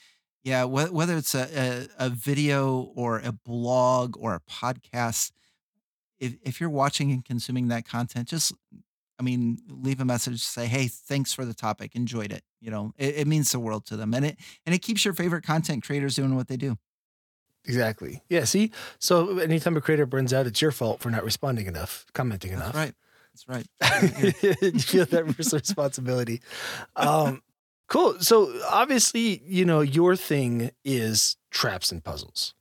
yeah 0.42 0.64
wh- 0.64 0.92
whether 0.92 1.16
it's 1.16 1.34
a, 1.34 1.88
a, 1.98 2.06
a 2.06 2.10
video 2.10 2.92
or 2.96 3.18
a 3.18 3.32
blog 3.32 4.16
or 4.18 4.34
a 4.34 4.40
podcast 4.40 5.32
if, 6.18 6.34
if 6.42 6.60
you're 6.60 6.70
watching 6.70 7.12
and 7.12 7.24
consuming 7.24 7.68
that 7.68 7.86
content 7.86 8.28
just 8.28 8.52
I 9.18 9.22
mean, 9.22 9.58
leave 9.68 10.00
a 10.00 10.04
message, 10.04 10.42
say, 10.42 10.66
"Hey, 10.66 10.88
thanks 10.88 11.32
for 11.32 11.44
the 11.44 11.54
topic. 11.54 11.94
Enjoyed 11.94 12.32
it." 12.32 12.42
You 12.60 12.70
know, 12.70 12.92
it, 12.96 13.16
it, 13.16 13.26
means 13.26 13.50
the 13.50 13.58
world 13.58 13.86
to 13.86 13.96
them, 13.96 14.14
and 14.14 14.24
it 14.24 14.38
and 14.64 14.74
it 14.74 14.78
keeps 14.78 15.04
your 15.04 15.14
favorite 15.14 15.44
content 15.44 15.84
creators 15.84 16.16
doing 16.16 16.36
what 16.36 16.48
they 16.48 16.56
do. 16.56 16.78
Exactly. 17.64 18.22
Yeah. 18.28 18.44
See, 18.44 18.72
so 18.98 19.38
anytime 19.38 19.76
a 19.76 19.80
creator 19.80 20.06
burns 20.06 20.32
out, 20.32 20.46
it's 20.46 20.62
your 20.62 20.70
fault 20.70 21.00
for 21.00 21.10
not 21.10 21.24
responding 21.24 21.66
enough, 21.66 22.06
commenting 22.14 22.52
enough. 22.52 22.72
That's. 22.72 22.94
Right. 23.48 23.66
That's 23.80 24.42
right. 24.42 24.62
you 24.62 24.80
feel 24.80 25.04
that 25.06 25.38
responsibility. 25.38 26.40
Um, 26.96 27.42
cool. 27.88 28.18
So 28.20 28.52
obviously, 28.68 29.42
you 29.44 29.64
know, 29.64 29.80
your 29.80 30.16
thing 30.16 30.70
is 30.84 31.36
traps 31.50 31.92
and 31.92 32.02
puzzles. 32.02 32.54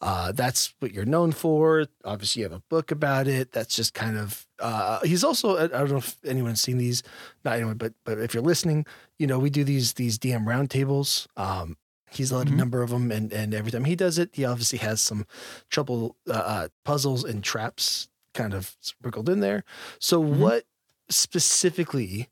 Uh, 0.00 0.32
that's 0.32 0.74
what 0.80 0.92
you're 0.92 1.04
known 1.04 1.32
for. 1.32 1.86
Obviously, 2.04 2.40
you 2.40 2.48
have 2.48 2.56
a 2.56 2.62
book 2.68 2.90
about 2.90 3.26
it. 3.28 3.52
That's 3.52 3.74
just 3.74 3.94
kind 3.94 4.18
of. 4.18 4.46
Uh, 4.58 5.00
he's 5.00 5.24
also. 5.24 5.56
I 5.56 5.66
don't 5.68 5.90
know 5.90 5.96
if 5.98 6.16
anyone's 6.24 6.60
seen 6.60 6.78
these. 6.78 7.02
Not 7.44 7.56
anyone, 7.56 7.76
but 7.76 7.94
but 8.04 8.18
if 8.18 8.34
you're 8.34 8.42
listening, 8.42 8.86
you 9.18 9.26
know 9.26 9.38
we 9.38 9.50
do 9.50 9.64
these 9.64 9.94
these 9.94 10.18
DM 10.18 10.44
roundtables. 10.44 11.26
Um, 11.36 11.76
he's 12.10 12.32
led 12.32 12.46
mm-hmm. 12.46 12.54
a 12.54 12.58
number 12.58 12.82
of 12.82 12.90
them, 12.90 13.10
and 13.10 13.32
and 13.32 13.54
every 13.54 13.70
time 13.70 13.84
he 13.84 13.96
does 13.96 14.18
it, 14.18 14.30
he 14.32 14.44
obviously 14.44 14.78
has 14.80 15.00
some 15.00 15.26
trouble 15.70 16.16
uh, 16.28 16.32
uh 16.32 16.68
puzzles 16.84 17.24
and 17.24 17.42
traps 17.42 18.08
kind 18.34 18.54
of 18.54 18.76
sprinkled 18.80 19.28
in 19.28 19.40
there. 19.40 19.64
So 19.98 20.22
mm-hmm. 20.22 20.40
what 20.40 20.64
specifically? 21.08 22.28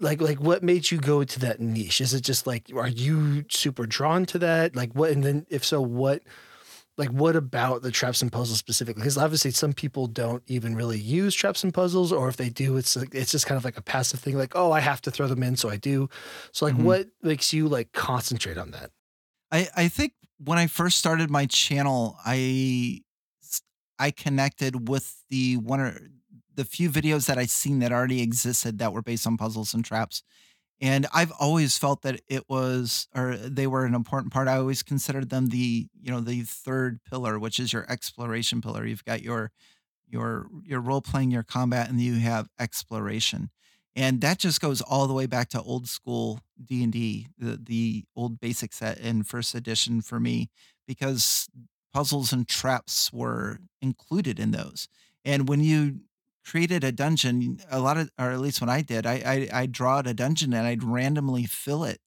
like 0.00 0.20
like 0.20 0.40
what 0.40 0.62
made 0.64 0.90
you 0.90 0.98
go 0.98 1.22
to 1.22 1.38
that 1.38 1.60
niche 1.60 2.00
is 2.00 2.12
it 2.12 2.22
just 2.22 2.44
like 2.44 2.64
are 2.74 2.88
you 2.88 3.44
super 3.48 3.86
drawn 3.86 4.26
to 4.26 4.38
that 4.38 4.74
like 4.74 4.92
what 4.94 5.10
and 5.10 5.22
then 5.22 5.46
if 5.48 5.64
so 5.64 5.80
what 5.80 6.22
like 7.02 7.10
what 7.10 7.34
about 7.34 7.82
the 7.82 7.90
traps 7.90 8.22
and 8.22 8.30
puzzles 8.30 8.58
specifically? 8.58 9.00
Because 9.00 9.18
obviously 9.18 9.50
some 9.50 9.72
people 9.72 10.06
don't 10.06 10.40
even 10.46 10.76
really 10.76 11.00
use 11.00 11.34
traps 11.34 11.64
and 11.64 11.74
puzzles 11.74 12.12
or 12.12 12.28
if 12.28 12.36
they 12.36 12.48
do 12.48 12.76
it's 12.76 12.94
like 12.94 13.12
it's 13.12 13.32
just 13.32 13.44
kind 13.44 13.56
of 13.56 13.64
like 13.64 13.76
a 13.76 13.82
passive 13.82 14.20
thing 14.20 14.38
like 14.38 14.52
oh 14.54 14.70
i 14.70 14.78
have 14.78 15.02
to 15.02 15.10
throw 15.10 15.26
them 15.26 15.42
in 15.42 15.56
so 15.56 15.68
i 15.68 15.76
do. 15.76 16.08
So 16.52 16.64
like 16.64 16.74
mm-hmm. 16.74 16.84
what 16.84 17.06
makes 17.20 17.52
you 17.52 17.66
like 17.66 17.92
concentrate 17.92 18.56
on 18.56 18.70
that? 18.70 18.90
I 19.50 19.68
i 19.76 19.88
think 19.88 20.12
when 20.38 20.58
i 20.58 20.68
first 20.68 20.98
started 20.98 21.28
my 21.28 21.46
channel 21.46 22.16
i 22.24 23.00
i 23.98 24.12
connected 24.12 24.88
with 24.88 25.24
the 25.28 25.56
one 25.56 25.80
or 25.80 25.98
the 26.54 26.64
few 26.64 26.88
videos 26.88 27.26
that 27.26 27.36
i 27.36 27.46
seen 27.46 27.80
that 27.80 27.90
already 27.90 28.22
existed 28.22 28.78
that 28.78 28.92
were 28.92 29.02
based 29.02 29.26
on 29.26 29.36
puzzles 29.36 29.74
and 29.74 29.84
traps 29.84 30.22
and 30.82 31.06
I've 31.14 31.32
always 31.40 31.78
felt 31.78 32.02
that 32.02 32.20
it 32.28 32.44
was, 32.48 33.08
or 33.14 33.36
they 33.36 33.66
were 33.66 33.86
an 33.86 33.94
important 33.94 34.32
part. 34.32 34.48
I 34.48 34.58
always 34.58 34.82
considered 34.82 35.30
them 35.30 35.46
the, 35.46 35.88
you 36.02 36.10
know, 36.10 36.20
the 36.20 36.42
third 36.42 37.00
pillar, 37.08 37.38
which 37.38 37.58
is 37.58 37.72
your 37.72 37.86
exploration 37.88 38.60
pillar. 38.60 38.84
You've 38.84 39.04
got 39.04 39.22
your, 39.22 39.52
your, 40.08 40.48
your 40.64 40.80
role 40.80 41.00
playing, 41.00 41.30
your 41.30 41.44
combat, 41.44 41.88
and 41.88 42.00
you 42.00 42.16
have 42.16 42.48
exploration, 42.58 43.50
and 43.96 44.20
that 44.20 44.38
just 44.38 44.60
goes 44.60 44.82
all 44.82 45.06
the 45.06 45.14
way 45.14 45.26
back 45.26 45.48
to 45.50 45.62
old 45.62 45.88
school 45.88 46.40
D 46.62 46.82
and 46.82 46.92
D, 46.92 47.28
the 47.38 47.58
the 47.62 48.04
old 48.16 48.40
basic 48.40 48.72
set 48.72 48.98
in 48.98 49.22
first 49.22 49.54
edition 49.54 50.02
for 50.02 50.18
me, 50.20 50.50
because 50.86 51.48
puzzles 51.92 52.32
and 52.32 52.48
traps 52.48 53.12
were 53.12 53.58
included 53.80 54.40
in 54.40 54.50
those. 54.50 54.88
And 55.24 55.48
when 55.48 55.60
you 55.62 56.00
created 56.44 56.84
a 56.84 56.92
dungeon, 56.92 57.60
a 57.70 57.80
lot 57.80 57.96
of, 57.96 58.10
or 58.18 58.30
at 58.30 58.40
least 58.40 58.60
when 58.60 58.70
I 58.70 58.82
did, 58.82 59.06
I, 59.06 59.48
I, 59.52 59.60
I 59.60 59.66
draw 59.66 60.00
a 60.00 60.14
dungeon 60.14 60.52
and 60.52 60.66
I'd 60.66 60.82
randomly 60.82 61.44
fill 61.44 61.84
it. 61.84 62.00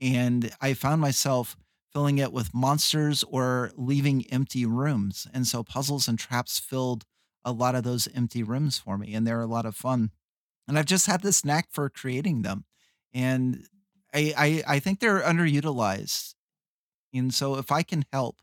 And 0.00 0.52
I 0.60 0.74
found 0.74 1.00
myself 1.00 1.56
filling 1.92 2.18
it 2.18 2.32
with 2.32 2.54
monsters 2.54 3.24
or 3.24 3.72
leaving 3.76 4.26
empty 4.30 4.66
rooms. 4.66 5.26
And 5.32 5.46
so 5.46 5.64
puzzles 5.64 6.08
and 6.08 6.18
traps 6.18 6.58
filled 6.58 7.04
a 7.44 7.52
lot 7.52 7.74
of 7.74 7.84
those 7.84 8.08
empty 8.14 8.42
rooms 8.42 8.78
for 8.78 8.98
me. 8.98 9.14
And 9.14 9.26
they're 9.26 9.40
a 9.40 9.46
lot 9.46 9.66
of 9.66 9.74
fun. 9.74 10.10
And 10.68 10.78
I've 10.78 10.86
just 10.86 11.06
had 11.06 11.22
this 11.22 11.44
knack 11.44 11.68
for 11.70 11.88
creating 11.88 12.42
them. 12.42 12.64
And 13.14 13.64
I, 14.12 14.34
I, 14.36 14.74
I 14.74 14.78
think 14.78 15.00
they're 15.00 15.22
underutilized. 15.22 16.34
And 17.14 17.32
so 17.32 17.56
if 17.56 17.72
I 17.72 17.82
can 17.82 18.04
help 18.12 18.40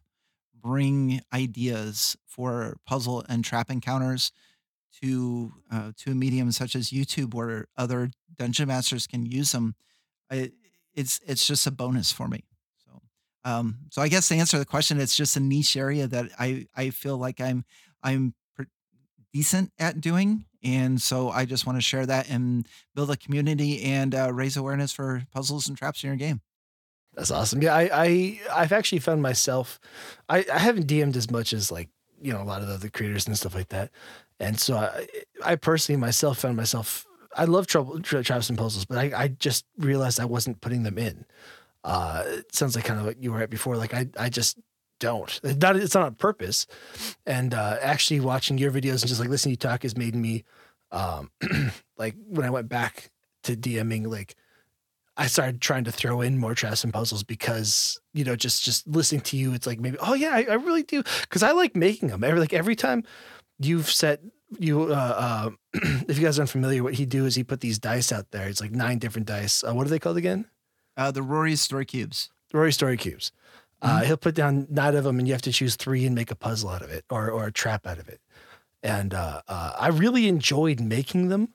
bring 0.60 1.22
ideas 1.34 2.18
for 2.26 2.78
puzzle 2.88 3.24
and 3.30 3.44
trap 3.44 3.70
encounters 3.70 4.32
to 5.02 5.54
uh, 5.72 5.92
to 5.98 6.12
a 6.12 6.16
medium 6.16 6.52
such 6.52 6.76
as 6.76 6.90
YouTube, 6.90 7.34
where 7.34 7.68
other 7.78 8.12
dungeon 8.38 8.68
masters 8.68 9.08
can 9.08 9.26
use 9.26 9.52
them, 9.52 9.76
I, 10.32 10.52
it's 10.94 11.20
it's 11.26 11.46
just 11.46 11.68
a 11.68 11.72
bonus 11.72 12.12
for 12.12 12.28
me. 12.28 12.44
So, 12.86 13.02
um, 13.46 13.80
so 13.90 14.02
I 14.02 14.08
guess 14.08 14.28
to 14.30 14.36
answer 14.36 14.58
the 14.58 14.66
question, 14.66 15.00
it's 15.00 15.16
just 15.16 15.36
a 15.36 15.40
niche 15.40 15.76
area 15.78 16.08
that 16.08 16.32
I 16.40 16.68
I 16.76 16.90
feel 16.90 17.18
like 17.18 17.42
I'm 17.42 17.66
I'm 18.02 18.34
decent 19.34 19.72
at 19.80 20.00
doing, 20.00 20.46
and 20.64 21.02
so 21.02 21.30
I 21.30 21.46
just 21.46 21.66
want 21.66 21.78
to 21.78 21.82
share 21.82 22.06
that 22.06 22.30
and 22.30 22.68
build 22.96 23.10
a 23.10 23.18
community 23.18 23.84
and 23.84 24.14
uh, 24.14 24.32
raise 24.32 24.56
awareness 24.56 24.92
for 24.92 25.24
puzzles 25.32 25.68
and 25.68 25.78
traps 25.78 26.04
in 26.04 26.08
your 26.08 26.18
game. 26.18 26.42
That's 27.16 27.32
awesome. 27.32 27.62
Yeah, 27.62 27.76
I, 27.76 27.90
I 27.94 28.40
I've 28.52 28.72
actually 28.72 29.00
found 29.00 29.22
myself 29.22 29.80
I, 30.30 30.46
I 30.52 30.58
haven't 30.58 30.88
DM'd 30.88 31.16
as 31.16 31.30
much 31.30 31.54
as 31.54 31.72
like 31.72 31.90
you 32.22 32.34
know 32.34 32.42
a 32.42 32.46
lot 32.46 32.62
of 32.62 32.68
the 32.68 32.74
other 32.76 32.90
creators 32.90 33.28
and 33.28 33.38
stuff 33.38 33.54
like 33.54 33.70
that. 33.70 33.92
And 34.44 34.60
so 34.60 34.76
I, 34.76 35.08
I 35.44 35.56
personally 35.56 36.00
myself 36.00 36.40
found 36.40 36.58
myself 36.58 37.06
I 37.36 37.46
love 37.46 37.66
trouble 37.66 38.00
traps 38.00 38.50
and 38.50 38.58
puzzles, 38.58 38.86
but 38.86 38.98
I, 38.98 39.12
I 39.16 39.28
just 39.28 39.66
realized 39.78 40.20
I 40.20 40.26
wasn't 40.26 40.62
putting 40.62 40.84
them 40.84 41.00
in. 41.00 41.26
Uh, 41.84 42.24
it 42.28 42.54
sounds 42.54 42.76
like 42.76 42.86
kind 42.86 43.00
of 43.00 43.06
what 43.06 43.22
you 43.22 43.32
were 43.32 43.42
at 43.42 43.50
before. 43.50 43.76
Like 43.76 43.94
I 43.94 44.08
I 44.18 44.30
just 44.30 44.60
don't. 45.00 45.40
Not 45.44 45.76
it's 45.76 45.96
not 45.96 46.06
on 46.06 46.16
purpose. 46.16 46.68
And 47.26 47.54
uh, 47.54 47.78
actually 47.82 48.20
watching 48.20 48.58
your 48.58 48.72
videos 48.72 49.02
and 49.02 49.08
just 49.08 49.20
like 49.20 49.30
listening 49.30 49.56
to 49.56 49.68
you 49.68 49.70
talk 49.70 49.84
has 49.84 49.98
made 49.98 50.16
me 50.16 50.44
um, 50.92 51.32
like 51.98 52.16
when 52.28 52.46
I 52.46 52.50
went 52.52 52.70
back 52.70 53.12
to 53.44 53.56
DMing, 53.56 54.08
like 54.08 54.36
I 55.18 55.28
started 55.28 55.62
trying 55.62 55.84
to 55.86 55.92
throw 55.92 56.22
in 56.22 56.38
more 56.38 56.56
traps 56.56 56.84
and 56.84 56.94
puzzles 56.94 57.24
because 57.24 58.00
you 58.14 58.24
know 58.24 58.36
just 58.36 58.64
just 58.64 58.88
listening 58.88 59.22
to 59.22 59.38
you, 59.38 59.54
it's 59.54 59.68
like 59.68 59.80
maybe 59.80 59.98
oh 60.00 60.14
yeah, 60.14 60.34
I, 60.34 60.46
I 60.50 60.54
really 60.54 60.84
do 60.84 61.04
because 61.22 61.44
I 61.44 61.52
like 61.52 61.76
making 61.76 62.10
them. 62.10 62.24
Every 62.24 62.40
like 62.40 62.54
every 62.54 62.76
time 62.76 63.04
you've 63.60 63.90
set 63.90 64.22
you 64.60 64.84
uh, 64.94 64.96
uh, 64.96 65.50
if 66.08 66.18
you 66.18 66.24
guys 66.24 66.38
aren't 66.40 66.52
familiar, 66.52 66.84
what 66.84 66.94
he 66.94 67.06
do 67.06 67.26
is 67.26 67.36
he 67.36 67.44
put 67.44 67.60
these 67.62 67.80
dice 67.80 68.12
out 68.12 68.30
there. 68.32 68.48
It's 68.48 68.62
like 68.62 68.72
nine 68.72 69.00
different 69.00 69.28
dice. 69.28 69.64
Uh, 69.64 69.74
what 69.74 69.88
are 69.88 69.90
they 69.90 70.00
called 70.00 70.18
again? 70.18 70.46
Uh, 70.96 71.10
the 71.12 71.24
Rory 71.24 71.56
Story 71.56 71.86
Cubes. 71.86 72.30
Rory 72.54 72.72
Story 72.72 72.98
Cubes. 72.98 73.32
Uh, 73.82 74.00
Mhm. 74.02 74.06
he'll 74.06 74.18
put 74.18 74.36
down 74.36 74.68
nine 74.70 74.96
of 74.96 75.04
them, 75.04 75.18
and 75.20 75.28
you 75.28 75.34
have 75.34 75.42
to 75.42 75.52
choose 75.52 75.76
three 75.76 76.06
and 76.06 76.14
make 76.16 76.30
a 76.32 76.36
puzzle 76.36 76.70
out 76.70 76.82
of 76.84 76.90
it, 76.92 77.04
or 77.10 77.30
or 77.32 77.46
a 77.48 77.52
trap 77.52 77.88
out 77.88 77.98
of 77.98 78.08
it. 78.08 78.22
And 78.84 79.14
uh, 79.14 79.42
uh, 79.48 79.74
I 79.80 79.88
really 79.88 80.28
enjoyed 80.28 80.80
making 80.80 81.30
them 81.30 81.50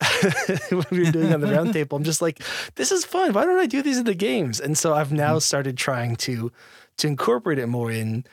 when 0.70 0.84
we 0.90 1.04
were 1.04 1.10
doing 1.10 1.32
on 1.34 1.40
the 1.40 1.50
round 1.50 1.72
table. 1.72 1.96
I'm 1.96 2.04
just 2.04 2.22
like, 2.22 2.40
this 2.76 2.92
is 2.92 3.04
fun. 3.04 3.32
Why 3.32 3.44
don't 3.44 3.58
I 3.58 3.66
do 3.66 3.82
these 3.82 3.98
in 3.98 4.04
the 4.04 4.14
games? 4.14 4.60
And 4.60 4.76
so 4.78 4.94
I've 4.94 5.12
now 5.12 5.38
started 5.40 5.76
trying 5.76 6.16
to 6.16 6.52
to 6.98 7.06
incorporate 7.08 7.58
it 7.58 7.66
more 7.66 7.90
in 7.90 8.24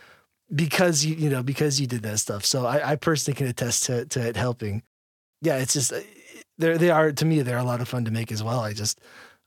because 0.54 1.06
you 1.06 1.16
you 1.16 1.30
know 1.30 1.44
because 1.44 1.80
you 1.80 1.88
did 1.88 2.04
that 2.04 2.20
stuff. 2.20 2.46
So 2.46 2.66
I, 2.66 2.92
I 2.92 2.96
personally 2.96 3.36
can 3.38 3.48
attest 3.48 3.84
to 3.86 4.06
to 4.06 4.22
it 4.28 4.36
helping. 4.36 4.84
Yeah, 5.42 5.58
it's 5.58 5.74
just 5.74 5.94
they 6.58 6.78
they 6.78 6.90
are 6.92 7.12
to 7.12 7.26
me 7.26 7.42
they're 7.42 7.58
a 7.58 7.64
lot 7.64 7.82
of 7.82 7.88
fun 7.88 8.06
to 8.06 8.12
make 8.12 8.32
as 8.32 8.44
well. 8.44 8.60
I 8.62 8.74
just 8.74 9.00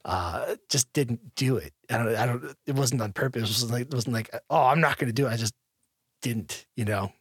uh 0.04 0.56
just 0.70 0.92
didn't 0.92 1.34
do 1.36 1.56
it. 1.56 1.72
I 1.90 1.98
don't 1.98 2.14
I 2.16 2.26
don't 2.26 2.56
it 2.66 2.74
wasn't 2.74 3.02
on 3.02 3.12
purpose. 3.12 3.42
It 3.44 3.48
wasn't 3.48 3.72
like 3.72 3.82
it 3.82 3.94
wasn't 3.94 4.14
like 4.14 4.30
oh 4.50 4.64
I'm 4.66 4.80
not 4.80 4.98
gonna 4.98 5.12
do 5.12 5.26
it. 5.26 5.30
I 5.30 5.36
just 5.36 5.54
didn't, 6.22 6.66
you 6.76 6.84
know. 6.84 7.12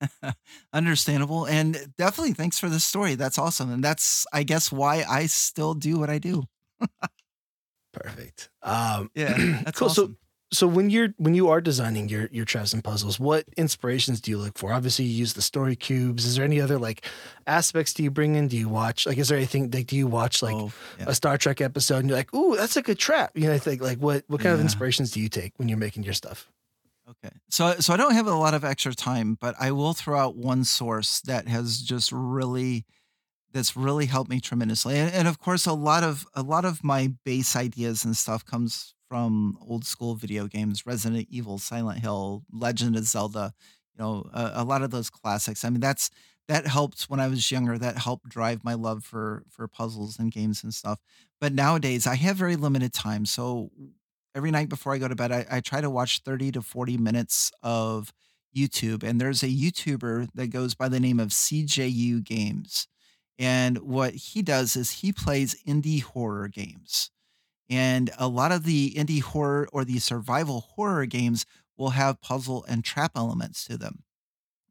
Understandable. 0.72 1.46
And 1.46 1.92
definitely 1.98 2.34
thanks 2.34 2.58
for 2.58 2.68
the 2.68 2.80
story. 2.80 3.14
That's 3.14 3.38
awesome. 3.38 3.70
And 3.72 3.82
that's, 3.82 4.26
I 4.32 4.42
guess, 4.42 4.70
why 4.72 5.04
I 5.08 5.26
still 5.26 5.74
do 5.74 5.98
what 5.98 6.10
I 6.10 6.18
do. 6.18 6.44
Perfect. 7.92 8.50
Um 8.62 9.10
Yeah. 9.14 9.36
That's 9.64 9.78
cool. 9.78 9.88
So 9.88 10.02
awesome. 10.04 10.18
So 10.54 10.66
when 10.66 10.88
you're 10.90 11.08
when 11.18 11.34
you 11.34 11.48
are 11.48 11.60
designing 11.60 12.08
your 12.08 12.28
your 12.32 12.44
traps 12.44 12.72
and 12.72 12.82
puzzles, 12.82 13.18
what 13.20 13.44
inspirations 13.56 14.20
do 14.20 14.30
you 14.30 14.38
look 14.38 14.56
for? 14.56 14.72
Obviously, 14.72 15.04
you 15.04 15.12
use 15.18 15.34
the 15.34 15.42
story 15.42 15.76
cubes. 15.76 16.24
Is 16.24 16.36
there 16.36 16.44
any 16.44 16.60
other 16.60 16.78
like 16.78 17.04
aspects 17.46 17.92
do 17.92 18.02
you 18.02 18.10
bring 18.10 18.34
in? 18.36 18.48
Do 18.48 18.56
you 18.56 18.68
watch 18.68 19.06
like 19.06 19.18
is 19.18 19.28
there 19.28 19.36
anything 19.38 19.70
like 19.70 19.86
do 19.86 19.96
you 19.96 20.06
watch 20.06 20.42
like 20.42 20.54
Oh, 20.54 20.72
yeah. 20.98 21.06
a 21.08 21.14
Star 21.14 21.36
Trek 21.36 21.60
episode 21.60 21.98
and 21.98 22.08
you're 22.08 22.16
like, 22.18 22.32
ooh, 22.34 22.56
that's 22.56 22.76
a 22.76 22.82
good 22.82 22.98
trap? 22.98 23.32
You 23.34 23.48
know, 23.48 23.54
I 23.54 23.58
think 23.58 23.82
like 23.82 23.98
what 23.98 24.24
what 24.28 24.40
kind 24.40 24.54
of 24.54 24.60
inspirations 24.60 25.10
do 25.10 25.20
you 25.20 25.28
take 25.28 25.52
when 25.58 25.68
you're 25.68 25.78
making 25.78 26.04
your 26.04 26.14
stuff? 26.14 26.50
Okay. 27.08 27.34
So 27.50 27.74
so 27.80 27.92
I 27.92 27.96
don't 27.96 28.14
have 28.14 28.26
a 28.26 28.34
lot 28.34 28.54
of 28.54 28.64
extra 28.64 28.94
time, 28.94 29.36
but 29.40 29.54
I 29.60 29.72
will 29.72 29.92
throw 29.92 30.18
out 30.18 30.36
one 30.36 30.64
source 30.64 31.20
that 31.22 31.48
has 31.48 31.80
just 31.82 32.10
really 32.12 32.86
that's 33.52 33.76
really 33.76 34.06
helped 34.06 34.30
me 34.30 34.40
tremendously. 34.40 34.96
And, 34.96 35.12
and 35.12 35.28
of 35.28 35.38
course 35.38 35.66
a 35.66 35.72
lot 35.74 36.02
of 36.02 36.26
a 36.34 36.42
lot 36.42 36.64
of 36.64 36.82
my 36.82 37.12
base 37.24 37.54
ideas 37.56 38.04
and 38.04 38.16
stuff 38.16 38.44
comes 38.44 38.94
from 39.14 39.56
old 39.60 39.84
school 39.86 40.16
video 40.16 40.48
games, 40.48 40.84
Resident 40.84 41.28
Evil, 41.30 41.56
Silent 41.56 42.00
Hill, 42.00 42.42
Legend 42.50 42.96
of 42.96 43.04
Zelda, 43.04 43.52
you 43.94 44.02
know, 44.02 44.28
a, 44.34 44.50
a 44.56 44.64
lot 44.64 44.82
of 44.82 44.90
those 44.90 45.08
classics. 45.08 45.64
I 45.64 45.70
mean 45.70 45.78
that's 45.78 46.10
that 46.48 46.66
helped 46.66 47.04
when 47.04 47.20
I 47.20 47.28
was 47.28 47.48
younger. 47.52 47.78
That 47.78 47.96
helped 47.96 48.28
drive 48.28 48.64
my 48.64 48.74
love 48.74 49.04
for 49.04 49.44
for 49.48 49.68
puzzles 49.68 50.18
and 50.18 50.32
games 50.32 50.64
and 50.64 50.74
stuff. 50.74 50.98
But 51.40 51.52
nowadays 51.52 52.08
I 52.08 52.16
have 52.16 52.34
very 52.34 52.56
limited 52.56 52.92
time. 52.92 53.24
So 53.24 53.70
every 54.34 54.50
night 54.50 54.68
before 54.68 54.92
I 54.92 54.98
go 54.98 55.06
to 55.06 55.14
bed, 55.14 55.30
I, 55.30 55.46
I 55.48 55.60
try 55.60 55.80
to 55.80 55.90
watch 55.90 56.22
30 56.24 56.50
to 56.50 56.60
40 56.60 56.96
minutes 56.96 57.52
of 57.62 58.12
YouTube. 58.56 59.04
And 59.04 59.20
there's 59.20 59.44
a 59.44 59.46
YouTuber 59.46 60.30
that 60.34 60.48
goes 60.48 60.74
by 60.74 60.88
the 60.88 60.98
name 60.98 61.20
of 61.20 61.28
CJU 61.28 62.24
Games. 62.24 62.88
And 63.38 63.78
what 63.78 64.14
he 64.14 64.42
does 64.42 64.74
is 64.74 64.90
he 64.90 65.12
plays 65.12 65.54
indie 65.68 66.02
horror 66.02 66.48
games. 66.48 67.12
And 67.70 68.10
a 68.18 68.28
lot 68.28 68.52
of 68.52 68.64
the 68.64 68.92
indie 68.96 69.22
horror 69.22 69.68
or 69.72 69.84
the 69.84 69.98
survival 69.98 70.60
horror 70.76 71.06
games 71.06 71.46
will 71.76 71.90
have 71.90 72.20
puzzle 72.20 72.64
and 72.68 72.84
trap 72.84 73.12
elements 73.16 73.64
to 73.66 73.76
them. 73.78 74.02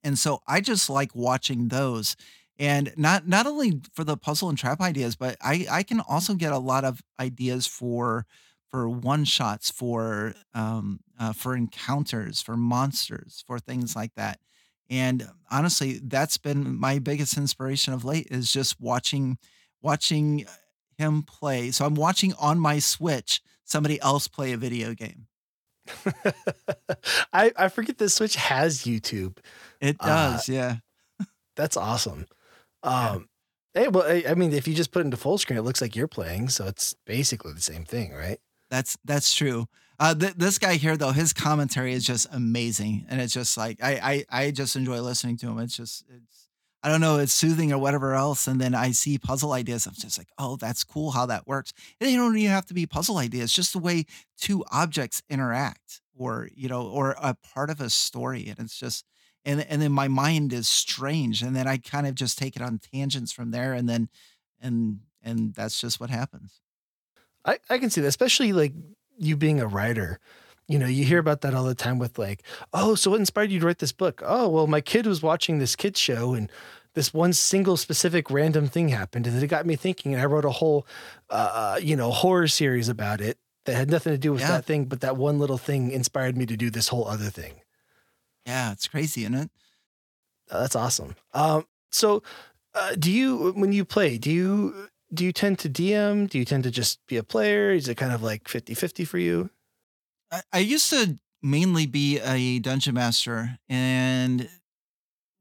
And 0.03 0.19
so 0.19 0.41
I 0.47 0.61
just 0.61 0.89
like 0.89 1.15
watching 1.15 1.69
those. 1.69 2.15
And 2.59 2.93
not 2.95 3.27
not 3.27 3.47
only 3.47 3.81
for 3.93 4.03
the 4.03 4.15
puzzle 4.17 4.49
and 4.49 4.57
trap 4.57 4.79
ideas, 4.79 5.15
but 5.15 5.37
I, 5.41 5.65
I 5.69 5.83
can 5.83 5.99
also 6.01 6.35
get 6.35 6.53
a 6.53 6.59
lot 6.59 6.85
of 6.85 7.01
ideas 7.19 7.65
for 7.65 8.25
for 8.69 8.87
one 8.89 9.25
shots, 9.25 9.71
for 9.71 10.35
um, 10.53 10.99
uh, 11.19 11.33
for 11.33 11.55
encounters, 11.55 12.41
for 12.41 12.55
monsters, 12.55 13.43
for 13.47 13.59
things 13.59 13.95
like 13.95 14.13
that. 14.15 14.39
And 14.89 15.27
honestly, 15.49 15.99
that's 16.03 16.37
been 16.37 16.77
my 16.79 16.99
biggest 16.99 17.37
inspiration 17.37 17.93
of 17.93 18.05
late 18.05 18.27
is 18.29 18.51
just 18.51 18.79
watching 18.79 19.37
watching 19.81 20.45
him 20.97 21.23
play. 21.23 21.71
So 21.71 21.85
I'm 21.85 21.95
watching 21.95 22.33
on 22.39 22.59
my 22.59 22.79
Switch 22.79 23.41
somebody 23.63 23.99
else 24.01 24.27
play 24.27 24.51
a 24.53 24.57
video 24.57 24.93
game. 24.93 25.27
I 27.33 27.51
I 27.57 27.67
forget 27.69 27.97
the 27.97 28.09
Switch 28.09 28.35
has 28.35 28.79
YouTube. 28.83 29.37
It 29.81 29.97
Uh, 29.99 30.05
does, 30.07 30.49
yeah. 30.49 30.77
That's 31.55 31.77
awesome. 31.77 32.25
Yeah. 32.83 33.09
Um, 33.11 33.29
hey, 33.73 33.87
well, 33.87 34.03
I, 34.03 34.23
I 34.29 34.33
mean, 34.35 34.53
if 34.53 34.67
you 34.67 34.73
just 34.73 34.91
put 34.91 34.99
it 34.99 35.05
into 35.05 35.17
full 35.17 35.37
screen, 35.37 35.59
it 35.59 35.63
looks 35.63 35.81
like 35.81 35.95
you're 35.95 36.07
playing, 36.07 36.49
so 36.49 36.65
it's 36.65 36.95
basically 37.05 37.53
the 37.53 37.61
same 37.61 37.85
thing, 37.85 38.13
right? 38.13 38.39
That's 38.69 38.97
that's 39.05 39.33
true. 39.33 39.67
Uh, 39.99 40.15
th- 40.15 40.33
this 40.33 40.57
guy 40.57 40.73
here, 40.75 40.97
though, 40.97 41.11
his 41.11 41.31
commentary 41.33 41.93
is 41.93 42.03
just 42.05 42.27
amazing, 42.31 43.05
and 43.09 43.21
it's 43.21 43.33
just 43.33 43.55
like 43.57 43.81
I, 43.83 44.25
I 44.31 44.45
I 44.45 44.51
just 44.51 44.75
enjoy 44.75 44.99
listening 45.01 45.37
to 45.37 45.47
him. 45.47 45.59
It's 45.59 45.77
just 45.77 46.03
it's 46.09 46.42
I 46.83 46.89
don't 46.89 46.99
know, 46.99 47.17
it's 47.17 47.31
soothing 47.31 47.71
or 47.71 47.77
whatever 47.77 48.13
else. 48.13 48.45
And 48.45 48.59
then 48.59 48.75
I 48.75 48.91
see 48.91 49.17
puzzle 49.17 49.53
ideas. 49.53 49.87
I'm 49.87 49.93
just 49.93 50.17
like, 50.17 50.27
oh, 50.37 50.57
that's 50.57 50.83
cool 50.83 51.11
how 51.11 51.25
that 51.27 51.47
works. 51.47 51.71
And 51.99 52.09
they 52.09 52.15
don't 52.15 52.37
even 52.37 52.51
have 52.51 52.65
to 52.67 52.73
be 52.73 52.85
puzzle 52.85 53.17
ideas, 53.17 53.53
just 53.53 53.71
the 53.71 53.79
way 53.79 54.05
two 54.37 54.65
objects 54.69 55.23
interact, 55.29 56.01
or 56.13 56.49
you 56.53 56.67
know, 56.67 56.85
or 56.85 57.15
a 57.21 57.35
part 57.35 57.69
of 57.69 57.79
a 57.79 57.89
story. 57.89 58.47
And 58.49 58.59
it's 58.59 58.77
just 58.77 59.05
and 59.45 59.65
and 59.69 59.81
then 59.81 59.91
my 59.91 60.07
mind 60.07 60.53
is 60.53 60.67
strange, 60.67 61.41
and 61.41 61.55
then 61.55 61.67
I 61.67 61.77
kind 61.77 62.07
of 62.07 62.15
just 62.15 62.37
take 62.37 62.55
it 62.55 62.61
on 62.61 62.79
tangents 62.79 63.31
from 63.31 63.51
there, 63.51 63.73
and 63.73 63.87
then 63.87 64.09
and 64.61 64.99
and 65.21 65.53
that's 65.53 65.79
just 65.79 65.99
what 65.99 66.09
happens. 66.09 66.61
I, 67.45 67.59
I 67.69 67.77
can 67.77 67.89
see 67.89 68.01
that, 68.01 68.07
especially 68.07 68.53
like 68.53 68.73
you 69.17 69.35
being 69.35 69.59
a 69.59 69.67
writer. 69.67 70.19
You 70.67 70.79
know, 70.79 70.87
you 70.87 71.03
hear 71.03 71.19
about 71.19 71.41
that 71.41 71.53
all 71.53 71.65
the 71.65 71.75
time 71.75 71.99
with 71.99 72.17
like, 72.17 72.41
oh, 72.73 72.95
so 72.95 73.11
what 73.11 73.19
inspired 73.19 73.51
you 73.51 73.59
to 73.59 73.65
write 73.65 73.79
this 73.79 73.91
book? 73.91 74.21
Oh, 74.25 74.47
well, 74.47 74.65
my 74.67 74.79
kid 74.81 75.05
was 75.05 75.21
watching 75.21 75.59
this 75.59 75.75
kids 75.75 75.99
show 75.99 76.33
and 76.33 76.49
this 76.93 77.13
one 77.13 77.33
single 77.33 77.75
specific 77.75 78.29
random 78.31 78.67
thing 78.67 78.89
happened 78.89 79.27
and 79.27 79.41
it 79.41 79.47
got 79.47 79.65
me 79.65 79.75
thinking 79.75 80.13
and 80.13 80.21
I 80.21 80.25
wrote 80.25 80.45
a 80.45 80.51
whole 80.51 80.85
uh, 81.29 81.79
you 81.81 81.95
know, 81.95 82.11
horror 82.11 82.47
series 82.47 82.87
about 82.87 83.19
it 83.19 83.37
that 83.65 83.75
had 83.75 83.89
nothing 83.89 84.13
to 84.13 84.17
do 84.17 84.31
with 84.31 84.41
Yeah. 84.41 84.49
that 84.51 84.65
thing, 84.65 84.85
but 84.85 85.01
that 85.01 85.17
one 85.17 85.37
little 85.39 85.57
thing 85.57 85.91
inspired 85.91 86.37
me 86.37 86.45
to 86.45 86.55
do 86.55 86.69
this 86.69 86.89
whole 86.89 87.07
other 87.07 87.29
thing. 87.29 87.55
Yeah, 88.45 88.71
it's 88.71 88.87
crazy, 88.87 89.21
isn't 89.23 89.35
it? 89.35 89.51
Uh, 90.51 90.61
that's 90.61 90.75
awesome. 90.75 91.15
Um, 91.33 91.65
so 91.91 92.23
uh, 92.75 92.95
do 92.97 93.11
you 93.11 93.51
when 93.55 93.71
you 93.71 93.85
play, 93.85 94.17
do 94.17 94.29
you 94.31 94.89
do 95.13 95.23
you 95.25 95.31
tend 95.31 95.59
to 95.59 95.69
DM? 95.69 96.29
Do 96.29 96.37
you 96.37 96.45
tend 96.45 96.63
to 96.63 96.71
just 96.71 96.99
be 97.07 97.17
a 97.17 97.23
player? 97.23 97.71
Is 97.71 97.87
it 97.87 97.95
kind 97.95 98.11
of 98.13 98.21
like 98.23 98.45
50-50 98.45 99.07
for 99.07 99.17
you? 99.17 99.49
I, 100.33 100.41
I 100.51 100.59
used 100.59 100.89
to 100.89 101.19
mainly 101.41 101.85
be 101.85 102.19
a 102.19 102.59
dungeon 102.59 102.95
master, 102.95 103.57
and 103.69 104.49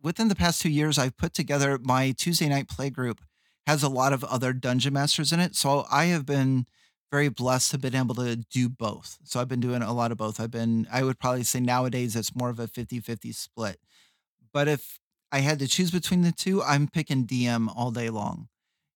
within 0.02 0.28
the 0.28 0.34
past 0.34 0.60
two 0.60 0.70
years, 0.70 0.98
I've 0.98 1.16
put 1.16 1.32
together 1.32 1.78
my 1.82 2.12
Tuesday 2.12 2.48
night 2.48 2.68
play 2.68 2.90
group 2.90 3.20
has 3.66 3.82
a 3.82 3.88
lot 3.88 4.12
of 4.12 4.24
other 4.24 4.52
dungeon 4.52 4.92
masters 4.92 5.32
in 5.32 5.40
it. 5.40 5.54
So 5.54 5.86
I 5.90 6.06
have 6.06 6.26
been 6.26 6.66
very 7.12 7.28
blessed 7.28 7.70
to 7.70 7.78
been 7.78 7.94
able 7.94 8.16
to 8.16 8.36
do 8.36 8.68
both. 8.68 9.18
So 9.22 9.40
I've 9.40 9.48
been 9.48 9.60
doing 9.60 9.82
a 9.82 9.92
lot 9.92 10.10
of 10.10 10.18
both. 10.18 10.40
I've 10.40 10.50
been, 10.50 10.88
I 10.92 11.04
would 11.04 11.20
probably 11.20 11.44
say 11.44 11.60
nowadays 11.60 12.16
it's 12.16 12.34
more 12.34 12.50
of 12.50 12.58
a 12.58 12.66
50 12.66 13.00
50 13.00 13.32
split. 13.32 13.78
But 14.52 14.66
if 14.66 14.98
I 15.30 15.38
had 15.38 15.60
to 15.60 15.68
choose 15.68 15.90
between 15.90 16.22
the 16.22 16.32
two, 16.32 16.62
I'm 16.62 16.88
picking 16.88 17.26
DM 17.26 17.72
all 17.74 17.90
day 17.92 18.10
long. 18.10 18.48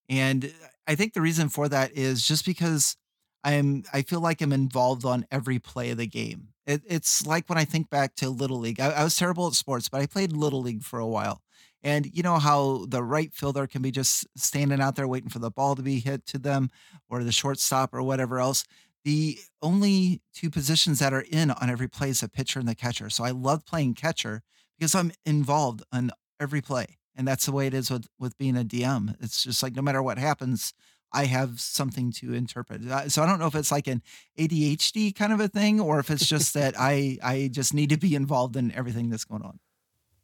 And 0.08 0.52
I 0.86 0.94
think 0.94 1.12
the 1.12 1.20
reason 1.20 1.48
for 1.48 1.68
that 1.68 1.92
is 1.92 2.26
just 2.26 2.44
because 2.44 2.96
I'm 3.44 3.84
I 3.92 4.02
feel 4.02 4.20
like 4.20 4.40
I'm 4.40 4.52
involved 4.52 5.04
on 5.04 5.26
every 5.30 5.58
play 5.58 5.90
of 5.90 5.98
the 5.98 6.06
game. 6.06 6.48
It, 6.66 6.82
it's 6.86 7.24
like 7.26 7.48
when 7.48 7.58
I 7.58 7.64
think 7.64 7.90
back 7.90 8.16
to 8.16 8.28
Little 8.28 8.58
League. 8.58 8.80
I, 8.80 8.90
I 8.90 9.04
was 9.04 9.16
terrible 9.16 9.46
at 9.46 9.52
sports, 9.52 9.88
but 9.88 10.00
I 10.00 10.06
played 10.06 10.32
Little 10.32 10.62
League 10.62 10.82
for 10.82 10.98
a 10.98 11.06
while. 11.06 11.42
And 11.82 12.06
you 12.12 12.22
know 12.22 12.38
how 12.38 12.86
the 12.88 13.02
right 13.02 13.32
fielder 13.32 13.68
can 13.68 13.80
be 13.82 13.92
just 13.92 14.26
standing 14.36 14.80
out 14.80 14.96
there 14.96 15.06
waiting 15.06 15.28
for 15.28 15.38
the 15.38 15.50
ball 15.50 15.76
to 15.76 15.82
be 15.82 16.00
hit 16.00 16.26
to 16.26 16.38
them, 16.38 16.70
or 17.08 17.22
the 17.22 17.30
shortstop, 17.30 17.94
or 17.94 18.02
whatever 18.02 18.40
else. 18.40 18.64
The 19.04 19.38
only 19.62 20.20
two 20.34 20.50
positions 20.50 20.98
that 20.98 21.12
are 21.12 21.24
in 21.30 21.52
on 21.52 21.70
every 21.70 21.86
play 21.86 22.08
is 22.08 22.20
the 22.20 22.28
pitcher 22.28 22.58
and 22.58 22.68
the 22.68 22.74
catcher. 22.74 23.08
So 23.08 23.22
I 23.22 23.30
love 23.30 23.64
playing 23.64 23.94
catcher 23.94 24.42
because 24.76 24.96
I'm 24.96 25.12
involved 25.24 25.84
on 25.92 26.10
every 26.40 26.60
play, 26.60 26.98
and 27.14 27.28
that's 27.28 27.46
the 27.46 27.52
way 27.52 27.68
it 27.68 27.74
is 27.74 27.88
with 27.88 28.08
with 28.18 28.36
being 28.36 28.56
a 28.56 28.64
DM. 28.64 29.14
It's 29.20 29.44
just 29.44 29.62
like 29.62 29.76
no 29.76 29.82
matter 29.82 30.02
what 30.02 30.18
happens, 30.18 30.74
I 31.22 31.26
have 31.26 31.60
something 31.60 32.12
to 32.20 32.34
interpret. 32.34 32.86
Uh, 32.86 33.08
So 33.08 33.22
I 33.22 33.26
don't 33.26 33.38
know 33.38 33.46
if 33.48 33.54
it's 33.54 33.72
like 33.72 33.86
an 33.88 34.02
ADHD 34.38 35.12
kind 35.12 35.32
of 35.32 35.40
a 35.40 35.48
thing, 35.48 35.80
or 35.80 35.98
if 35.98 36.10
it's 36.10 36.26
just 36.28 36.54
that 36.54 36.74
I 36.92 37.18
I 37.22 37.48
just 37.52 37.72
need 37.74 37.90
to 37.90 37.96
be 37.98 38.14
involved 38.14 38.56
in 38.56 38.72
everything 38.72 39.10
that's 39.10 39.24
going 39.24 39.42
on. 39.42 39.58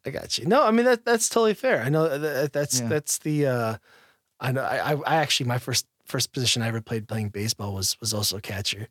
I 0.05 0.11
got 0.11 0.37
you. 0.39 0.47
No, 0.47 0.65
I 0.65 0.71
mean 0.73 0.85
that 0.85 1.05
that's 1.05 1.29
totally 1.29 1.55
fair. 1.55 1.83
I 1.83 1.89
know 1.89 2.19
that 2.19 2.53
that's 2.53 2.81
Yeah. 2.81 2.89
that's 2.89 3.19
the 3.19 3.47
uh 3.47 3.77
I 4.41 4.53
know 4.53 4.63
I, 4.63 4.95
I 5.07 5.17
actually 5.23 5.47
my 5.49 5.59
first 5.59 5.87
first 6.05 6.33
position 6.33 6.63
I 6.63 6.69
ever 6.69 6.81
played 6.81 7.07
playing 7.09 7.31
baseball 7.31 7.75
was 7.75 7.97
was 8.01 8.13
also 8.13 8.41
catcher. 8.41 8.89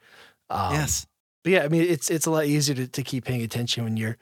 Um, 0.49 0.73
yes. 0.73 1.07
But 1.43 1.51
yeah, 1.53 1.63
I 1.63 1.67
mean 1.69 1.81
it's 1.83 2.09
it's 2.09 2.25
a 2.25 2.31
lot 2.31 2.45
easier 2.45 2.75
to, 2.75 2.87
to 2.87 3.03
keep 3.03 3.25
paying 3.25 3.41
attention 3.43 3.83
when 3.83 3.97
you're 3.97 4.17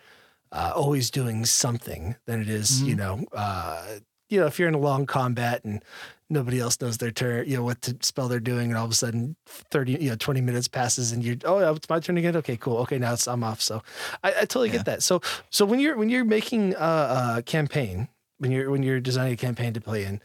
uh, 0.51 0.71
always 0.75 1.11
doing 1.11 1.45
something 1.45 2.15
than 2.25 2.41
it 2.41 2.49
is, 2.49 2.81
you 2.81 2.95
Mhm. 2.95 2.97
know, 2.97 3.25
uh 3.33 3.99
you 4.29 4.39
know, 4.39 4.47
if 4.47 4.57
you're 4.59 4.67
in 4.67 4.75
a 4.75 4.79
long 4.79 5.05
combat 5.05 5.63
and 5.63 5.83
nobody 6.29 6.59
else 6.59 6.79
knows 6.79 6.97
their 6.97 7.11
turn, 7.11 7.47
you 7.47 7.57
know, 7.57 7.63
what 7.63 7.81
to 7.81 7.97
spell 8.01 8.27
they're 8.27 8.39
doing, 8.39 8.69
and 8.69 8.77
all 8.77 8.85
of 8.85 8.91
a 8.91 8.95
sudden 8.95 9.35
30, 9.47 9.93
you 9.93 10.09
know, 10.09 10.15
20 10.15 10.41
minutes 10.41 10.67
passes 10.67 11.11
and 11.11 11.23
you're, 11.23 11.35
oh, 11.45 11.73
it's 11.73 11.89
my 11.89 11.99
turn 11.99 12.17
again. 12.17 12.35
Okay, 12.37 12.57
cool. 12.57 12.77
Okay, 12.77 12.97
now 12.99 13.13
it's, 13.13 13.27
I'm 13.27 13.43
off. 13.43 13.61
So 13.61 13.81
I, 14.23 14.29
I 14.29 14.39
totally 14.41 14.69
yeah. 14.69 14.77
get 14.77 14.85
that. 14.85 15.03
So, 15.03 15.21
so 15.49 15.65
when 15.65 15.79
you're, 15.79 15.97
when 15.97 16.09
you're 16.09 16.25
making 16.25 16.75
a, 16.75 17.35
a, 17.37 17.43
campaign, 17.45 18.07
when 18.37 18.51
you're, 18.51 18.69
when 18.69 18.83
you're 18.83 18.99
designing 18.99 19.33
a 19.33 19.37
campaign 19.37 19.73
to 19.73 19.81
play 19.81 20.05
in, 20.05 20.21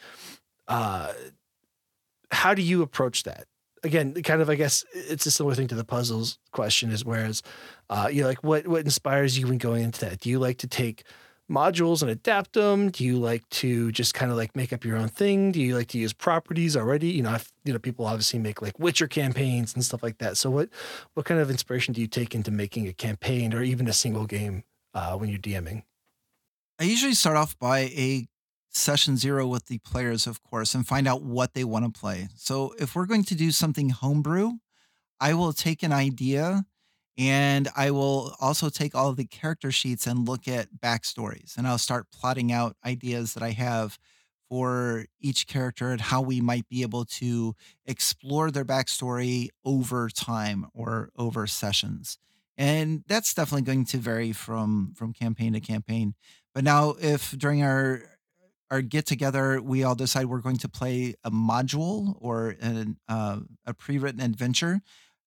uh, 0.68 1.12
how 2.30 2.54
do 2.54 2.62
you 2.62 2.82
approach 2.82 3.22
that? 3.24 3.46
Again, 3.82 4.14
kind 4.22 4.40
of, 4.40 4.48
I 4.48 4.54
guess 4.54 4.84
it's 4.94 5.26
a 5.26 5.30
similar 5.30 5.54
thing 5.54 5.68
to 5.68 5.74
the 5.74 5.84
puzzles 5.84 6.38
question 6.52 6.90
is 6.90 7.04
whereas, 7.04 7.42
uh, 7.90 8.08
you 8.10 8.22
know, 8.22 8.28
like 8.28 8.42
what, 8.42 8.66
what 8.66 8.82
inspires 8.82 9.38
you 9.38 9.46
when 9.46 9.58
going 9.58 9.84
into 9.84 10.00
that? 10.06 10.20
Do 10.20 10.30
you 10.30 10.38
like 10.38 10.58
to 10.58 10.66
take, 10.66 11.04
modules 11.50 12.02
and 12.02 12.10
adapt 12.10 12.54
them? 12.54 12.90
Do 12.90 13.04
you 13.04 13.18
like 13.18 13.48
to 13.50 13.92
just 13.92 14.14
kind 14.14 14.30
of 14.30 14.36
like 14.36 14.54
make 14.56 14.72
up 14.72 14.84
your 14.84 14.96
own 14.96 15.08
thing? 15.08 15.52
Do 15.52 15.60
you 15.60 15.76
like 15.76 15.88
to 15.88 15.98
use 15.98 16.12
properties 16.12 16.76
already? 16.76 17.08
You 17.08 17.22
know, 17.22 17.30
I've, 17.30 17.52
you 17.64 17.72
know, 17.72 17.78
people 17.78 18.06
obviously 18.06 18.38
make 18.38 18.62
like 18.62 18.78
Witcher 18.78 19.06
campaigns 19.06 19.74
and 19.74 19.84
stuff 19.84 20.02
like 20.02 20.18
that. 20.18 20.36
So 20.36 20.50
what 20.50 20.68
what 21.14 21.26
kind 21.26 21.40
of 21.40 21.50
inspiration 21.50 21.94
do 21.94 22.00
you 22.00 22.06
take 22.06 22.34
into 22.34 22.50
making 22.50 22.88
a 22.88 22.92
campaign 22.92 23.52
or 23.52 23.62
even 23.62 23.88
a 23.88 23.92
single 23.92 24.26
game 24.26 24.64
uh, 24.94 25.16
when 25.16 25.28
you're 25.28 25.38
DMing? 25.38 25.82
I 26.78 26.84
usually 26.84 27.14
start 27.14 27.36
off 27.36 27.58
by 27.58 27.80
a 27.80 28.26
session 28.70 29.16
zero 29.16 29.46
with 29.46 29.66
the 29.66 29.78
players, 29.78 30.26
of 30.26 30.42
course, 30.42 30.74
and 30.74 30.86
find 30.86 31.06
out 31.06 31.22
what 31.22 31.54
they 31.54 31.64
want 31.64 31.84
to 31.84 32.00
play. 32.00 32.28
So 32.34 32.74
if 32.78 32.94
we're 32.96 33.06
going 33.06 33.24
to 33.24 33.34
do 33.34 33.52
something 33.52 33.90
homebrew, 33.90 34.54
I 35.20 35.34
will 35.34 35.52
take 35.52 35.82
an 35.82 35.92
idea 35.92 36.64
and 37.16 37.68
I 37.76 37.90
will 37.90 38.34
also 38.40 38.68
take 38.68 38.94
all 38.94 39.12
the 39.12 39.24
character 39.24 39.70
sheets 39.70 40.06
and 40.06 40.28
look 40.28 40.48
at 40.48 40.68
backstories. 40.80 41.56
And 41.56 41.66
I'll 41.66 41.78
start 41.78 42.10
plotting 42.10 42.50
out 42.50 42.76
ideas 42.84 43.34
that 43.34 43.42
I 43.42 43.50
have 43.50 43.98
for 44.48 45.06
each 45.20 45.46
character 45.46 45.90
and 45.90 46.00
how 46.00 46.20
we 46.20 46.40
might 46.40 46.68
be 46.68 46.82
able 46.82 47.04
to 47.04 47.54
explore 47.86 48.50
their 48.50 48.64
backstory 48.64 49.48
over 49.64 50.08
time 50.08 50.66
or 50.74 51.10
over 51.16 51.46
sessions. 51.46 52.18
And 52.56 53.02
that's 53.08 53.34
definitely 53.34 53.62
going 53.62 53.84
to 53.86 53.98
vary 53.98 54.32
from 54.32 54.92
from 54.96 55.12
campaign 55.12 55.54
to 55.54 55.60
campaign. 55.60 56.14
But 56.54 56.62
now 56.64 56.94
if 57.00 57.32
during 57.32 57.62
our 57.62 58.02
our 58.70 58.80
get 58.80 59.06
together 59.06 59.60
we 59.60 59.82
all 59.82 59.94
decide 59.94 60.26
we're 60.26 60.38
going 60.38 60.58
to 60.58 60.68
play 60.68 61.14
a 61.24 61.30
module 61.30 62.16
or 62.20 62.54
an, 62.60 62.96
uh, 63.08 63.40
a 63.66 63.74
pre-written 63.74 64.20
adventure, 64.20 64.80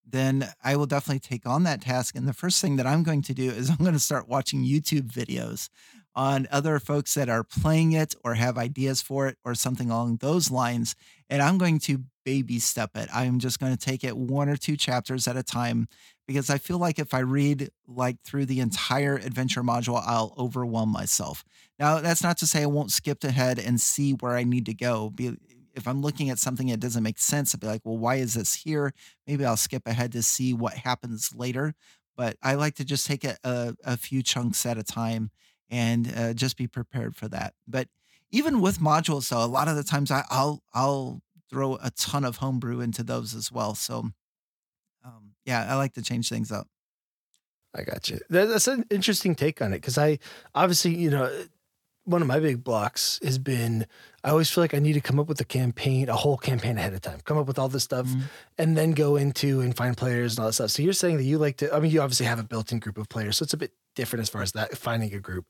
then 0.10 0.49
I 0.64 0.76
will 0.76 0.86
definitely 0.86 1.20
take 1.20 1.45
on 1.45 1.64
that 1.64 1.82
task. 1.82 2.16
And 2.16 2.28
the 2.28 2.34
first 2.34 2.62
thing 2.62 2.78
that 2.78 2.88
I'm 2.88 3.03
going 3.03 3.22
to 3.24 3.34
do 3.34 3.49
is 3.49 3.70
I'm 3.70 3.78
going 3.78 3.93
to 3.93 3.99
start 3.99 4.28
watching 4.28 4.64
YouTube 4.64 5.12
videos 5.12 5.70
on 6.16 6.47
other 6.51 6.80
folks 6.80 7.14
that 7.14 7.30
are 7.30 7.43
playing 7.43 7.91
it 7.91 8.16
or 8.24 8.34
have 8.34 8.58
ideas 8.58 9.03
for 9.03 9.28
it 9.28 9.38
or 9.45 9.53
something 9.53 9.91
along 9.91 10.18
those 10.18 10.49
lines. 10.49 10.95
And 11.30 11.43
I'm 11.43 11.60
going 11.60 11.78
to 11.82 12.03
baby 12.26 12.60
step 12.60 12.91
it. 12.95 13.08
I'm 13.14 13.39
just 13.39 13.60
going 13.60 13.72
to 13.72 13.80
take 13.80 14.03
it 14.03 14.18
one 14.18 14.49
or 14.49 14.58
two 14.58 14.76
chapters 14.76 15.28
at 15.28 15.38
a 15.38 15.43
time 15.43 15.88
because 16.28 16.49
I 16.49 16.58
feel 16.58 16.80
like 16.80 16.99
if 16.99 17.14
I 17.14 17.20
read 17.20 17.70
like 17.88 18.22
through 18.24 18.47
the 18.47 18.60
entire 18.60 19.16
adventure 19.16 19.64
module, 19.64 20.01
I'll 20.05 20.34
overwhelm 20.38 20.89
myself. 20.89 21.45
Now, 21.80 22.01
that's 22.01 22.24
not 22.24 22.38
to 22.39 22.47
say 22.47 22.64
I 22.64 22.66
won't 22.66 22.91
skip 22.91 23.24
ahead 23.24 23.60
and 23.60 23.80
see 23.80 24.12
where 24.12 24.36
I 24.36 24.43
need 24.43 24.66
to 24.66 24.74
go 24.74 25.12
if 25.78 25.88
I'm 25.88 26.01
looking 26.01 26.30
at 26.30 26.39
something 26.39 26.67
that 26.67 26.80
doesn't 26.80 27.03
make 27.03 27.19
sense, 27.19 27.53
I'd 27.53 27.61
be 27.61 27.67
like, 27.67 27.82
well, 27.86 27.97
why 27.97 28.15
is 28.15 28.34
this 28.34 28.55
here? 28.55 28.93
Maybe 29.28 29.45
I'll 29.45 29.55
skip 29.55 29.84
ahead 29.86 30.11
to 30.13 30.23
see 30.23 30.53
what 30.53 30.73
happens 30.73 31.34
later. 31.36 31.73
But 32.17 32.36
I 32.41 32.55
like 32.55 32.75
to 32.75 32.84
just 32.84 33.05
take 33.05 33.23
a, 33.23 33.38
a, 33.43 33.75
a 33.86 33.97
few 33.97 34.23
chunks 34.23 34.65
at 34.65 34.78
a 34.78 34.84
time 34.84 35.30
and 35.69 36.11
uh, 36.17 36.34
just 36.34 36.57
be 36.57 36.67
prepared 36.67 37.15
for 37.15 37.28
that. 37.28 37.53
But 37.67 37.88
even 38.32 38.59
with 38.59 38.80
modules, 38.80 39.30
though, 39.30 39.43
a 39.43 39.45
lot 39.45 39.67
of 39.67 39.75
the 39.75 39.84
times 39.84 40.09
I, 40.09 40.23
will 40.32 40.63
I'll 40.73 41.21
throw 41.49 41.75
a 41.75 41.91
ton 41.91 42.25
of 42.25 42.38
homebrew 42.38 42.82
into 42.82 43.03
those 43.03 43.36
as 43.36 43.51
well. 43.51 43.75
So, 43.75 44.09
um, 45.05 45.36
yeah, 45.45 45.67
I 45.69 45.75
like 45.75 45.93
to 45.93 46.01
change 46.01 46.28
things 46.28 46.51
up. 46.51 46.67
I 47.75 47.84
got 47.84 48.09
you. 48.09 48.19
That's 48.30 48.67
an 48.67 48.86
interesting 48.89 49.36
take 49.36 49.61
on 49.61 49.71
it 49.71 49.82
because 49.82 49.97
I 49.97 50.17
obviously, 50.55 50.95
you 50.95 51.11
know, 51.11 51.32
one 52.08 52.22
of 52.22 52.28
my 52.28 52.39
big 52.39 52.64
blocks 52.64 53.20
has 53.22 53.38
been 53.38 53.86
I 54.24 54.32
always 54.32 54.49
feel 54.49 54.64
like 54.64 54.74
I 54.74 54.80
need 54.80 54.93
to 54.93 55.01
come 55.01 55.20
up 55.20 55.28
with 55.28 55.39
a 55.39 55.45
campaign, 55.45 56.10
a 56.10 56.16
whole 56.16 56.38
campaign 56.38 56.78
ahead 56.78 56.93
of 56.93 57.01
time, 57.01 57.20
come 57.24 57.38
up 57.38 57.47
with 57.47 57.58
all 57.58 57.70
this 57.70 57.84
stuff, 57.84 58.08
mm-hmm. 58.08 58.22
and 58.58 58.78
then 58.78 58.91
go 58.91 59.16
into 59.16 59.62
and 59.62 59.76
find 59.76 59.95
players 59.95 60.34
and 60.34 60.39
all 60.39 60.47
that 60.47 60.53
stuff. 60.53 60.72
So 60.72 60.82
you're 60.82 60.93
saying 60.93 61.18
that 61.18 61.24
you 61.24 61.38
like 61.38 61.58
to, 61.58 61.74
I 61.74 61.80
mean, 61.80 61.91
you 61.91 62.01
obviously 62.01 62.26
have 62.26 62.39
a 62.39 62.43
built 62.43 62.72
in 62.72 62.80
group 62.80 62.97
of 62.97 63.08
players, 63.08 63.38
so 63.38 63.43
it's 63.43 63.53
a 63.53 63.58
bit 63.58 63.72
different 63.95 64.22
as 64.22 64.30
far 64.30 64.41
as 64.41 64.51
that, 64.53 64.78
finding 64.78 65.14
a 65.14 65.20
group. 65.20 65.45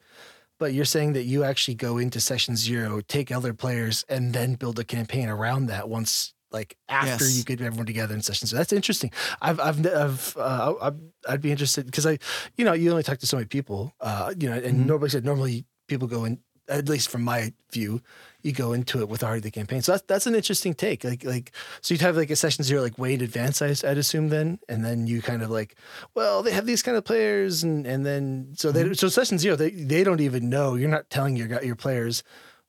But 0.59 0.73
you're 0.73 0.85
saying 0.85 1.13
that 1.13 1.23
you 1.23 1.43
actually 1.43 1.75
go 1.75 1.97
into 1.97 2.19
session 2.19 2.55
zero, 2.55 3.01
take 3.01 3.31
other 3.31 3.53
players, 3.53 4.05
and 4.09 4.33
then 4.33 4.55
build 4.55 4.77
a 4.77 4.83
campaign 4.83 5.29
around 5.29 5.67
that 5.67 5.89
once 5.89 6.33
like 6.51 6.77
after 6.87 7.25
yes. 7.25 7.37
you 7.37 7.43
get 7.43 7.59
everyone 7.61 7.85
together 7.85 8.13
in 8.13 8.21
sessions. 8.21 8.51
So 8.51 8.57
that's 8.57 8.73
interesting. 8.73 9.11
I've, 9.41 9.59
I've, 9.59 9.85
I've, 9.85 10.37
uh, 10.37 10.91
I'd 11.27 11.41
be 11.41 11.51
interested 11.51 11.85
because 11.85 12.05
I, 12.05 12.19
you 12.57 12.63
know, 12.63 12.73
you 12.73 12.89
only 12.91 13.03
talk 13.03 13.17
to 13.19 13.27
so 13.27 13.37
many 13.37 13.47
people, 13.47 13.93
uh, 13.99 14.33
you 14.37 14.49
know, 14.49 14.55
and 14.55 14.77
mm-hmm. 14.77 14.87
nobody 14.87 15.11
said 15.11 15.25
normally 15.25 15.65
people 15.87 16.07
go 16.07 16.25
in 16.25 16.39
at 16.69 16.89
least 16.89 17.09
from 17.09 17.23
my 17.23 17.53
view, 17.71 18.01
you 18.43 18.51
go 18.53 18.73
into 18.73 18.99
it 18.99 19.09
with 19.09 19.23
already 19.23 19.41
the 19.41 19.51
campaign. 19.51 19.81
So 19.81 19.93
that's 19.93 20.03
that's 20.03 20.27
an 20.27 20.35
interesting 20.35 20.73
take. 20.73 21.03
Like 21.03 21.23
like 21.23 21.51
so 21.81 21.93
you'd 21.93 22.01
have 22.01 22.15
like 22.15 22.29
a 22.29 22.35
session 22.35 22.63
zero 22.63 22.81
like 22.81 22.97
way 22.97 23.13
in 23.13 23.21
advance, 23.21 23.61
I, 23.61 23.69
would 23.69 23.97
assume 23.97 24.29
then, 24.29 24.59
and 24.69 24.83
then 24.85 25.07
you 25.07 25.21
kind 25.21 25.43
of 25.43 25.49
like, 25.49 25.75
well, 26.15 26.43
they 26.43 26.51
have 26.51 26.65
these 26.65 26.81
kind 26.81 26.97
of 26.97 27.03
players, 27.03 27.63
and 27.63 27.85
and 27.85 28.05
then 28.05 28.53
so 28.55 28.71
they 28.71 28.83
mm-hmm. 28.83 28.93
so 28.93 29.09
session 29.09 29.37
zero 29.37 29.55
they 29.55 29.71
they 29.71 30.03
don't 30.03 30.21
even 30.21 30.49
know. 30.49 30.75
You're 30.75 30.89
not 30.89 31.09
telling 31.09 31.35
your 31.35 31.61
your 31.63 31.75
players 31.75 32.23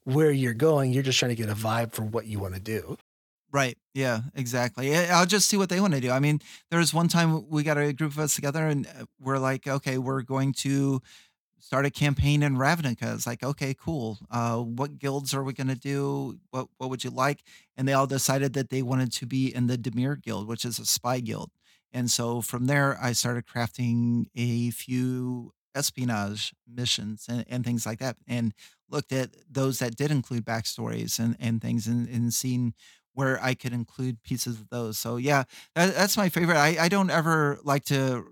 where 0.05 0.31
you're 0.31 0.55
going. 0.55 0.93
You're 0.93 1.03
just 1.03 1.19
trying 1.19 1.31
to 1.31 1.37
get 1.37 1.51
a 1.51 1.55
vibe 1.55 1.93
for 1.93 2.03
what 2.03 2.27
you 2.27 2.39
want 2.39 2.55
to 2.55 2.61
do. 2.61 2.97
Right. 3.51 3.79
Yeah, 3.95 4.21
exactly. 4.35 4.95
I'll 4.95 5.25
just 5.25 5.49
see 5.49 5.57
what 5.57 5.71
they 5.71 5.81
want 5.81 5.95
to 5.95 6.01
do. 6.01 6.11
I 6.11 6.21
mean, 6.21 6.41
there 6.71 6.79
was 6.79 6.93
one 6.93 7.09
time 7.09 7.49
we 7.49 7.63
got 7.63 7.79
a 7.79 7.95
group 7.95 8.13
of 8.13 8.19
us 8.19 8.35
together 8.35 8.67
and 8.67 8.87
uh, 8.87 9.05
we're 9.19 9.39
like, 9.39 9.67
okay, 9.67 9.97
we're 9.97 10.21
going 10.21 10.53
to 10.59 11.01
start 11.59 11.87
a 11.87 11.91
campaign 11.91 12.43
in 12.43 12.57
Ravnica. 12.57 13.15
It's 13.15 13.27
like, 13.27 13.43
okay, 13.43 13.75
cool. 13.75 14.19
Uh, 14.31 14.59
what 14.59 14.99
guilds 14.99 15.35
are 15.35 15.43
we 15.43 15.53
going 15.53 15.69
to 15.69 15.75
do? 15.75 16.39
What 16.51 16.69
what 16.79 16.91
would 16.91 17.05
you 17.05 17.11
like? 17.11 17.43
And 17.77 17.87
they 17.87 17.93
all 17.93 18.07
decided 18.07 18.53
that 18.55 18.71
they 18.71 18.83
wanted 18.83 19.13
to 19.13 19.27
be 19.27 19.55
in 19.55 19.67
the 19.67 19.79
Dimir 19.79 20.21
Guild, 20.21 20.49
which 20.49 20.65
is 20.65 20.79
a 20.79 20.87
spy 20.87 21.21
guild. 21.21 21.51
And 21.93 22.11
so 22.11 22.41
from 22.41 22.67
there, 22.67 22.99
I 23.03 23.13
started 23.13 23.47
crafting 23.47 24.27
a 24.37 24.71
few 24.71 25.53
espionage 25.75 26.55
missions 26.67 27.27
and, 27.29 27.45
and 27.49 27.65
things 27.65 27.87
like 27.87 27.99
that, 27.99 28.17
and 28.27 28.53
looked 28.91 29.13
at 29.13 29.31
those 29.51 29.79
that 29.79 29.97
did 29.97 30.11
include 30.11 30.45
backstories 30.45 31.19
and, 31.19 31.37
and 31.39 31.61
things, 31.63 31.87
and, 31.87 32.09
and 32.09 32.33
seen 32.33 32.75
where 33.15 33.43
I 33.43 33.55
could 33.55 33.73
include 33.73 34.23
pieces 34.23 34.61
of 34.61 34.69
those. 34.69 34.97
So 34.99 35.17
yeah, 35.17 35.45
that, 35.75 35.95
that's 35.95 36.17
my 36.17 36.29
favorite. 36.29 36.57
I, 36.57 36.77
I 36.85 36.89
don't 36.89 37.11
ever 37.11 37.59
like 37.65 37.85
to 37.87 38.25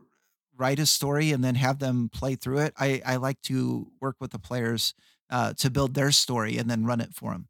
write 0.56 0.78
a 0.78 0.86
story 0.86 1.32
and 1.32 1.42
then 1.44 1.54
have 1.54 1.78
them 1.78 2.08
play 2.08 2.34
through 2.34 2.58
it. 2.58 2.74
I, 2.78 3.02
I 3.04 3.16
like 3.16 3.40
to 3.42 3.90
work 4.00 4.16
with 4.20 4.32
the 4.32 4.38
players 4.38 4.94
uh, 5.30 5.52
to 5.54 5.70
build 5.70 5.94
their 5.94 6.12
story 6.12 6.58
and 6.58 6.70
then 6.70 6.84
run 6.84 7.00
it 7.00 7.14
for 7.14 7.32
them. 7.32 7.48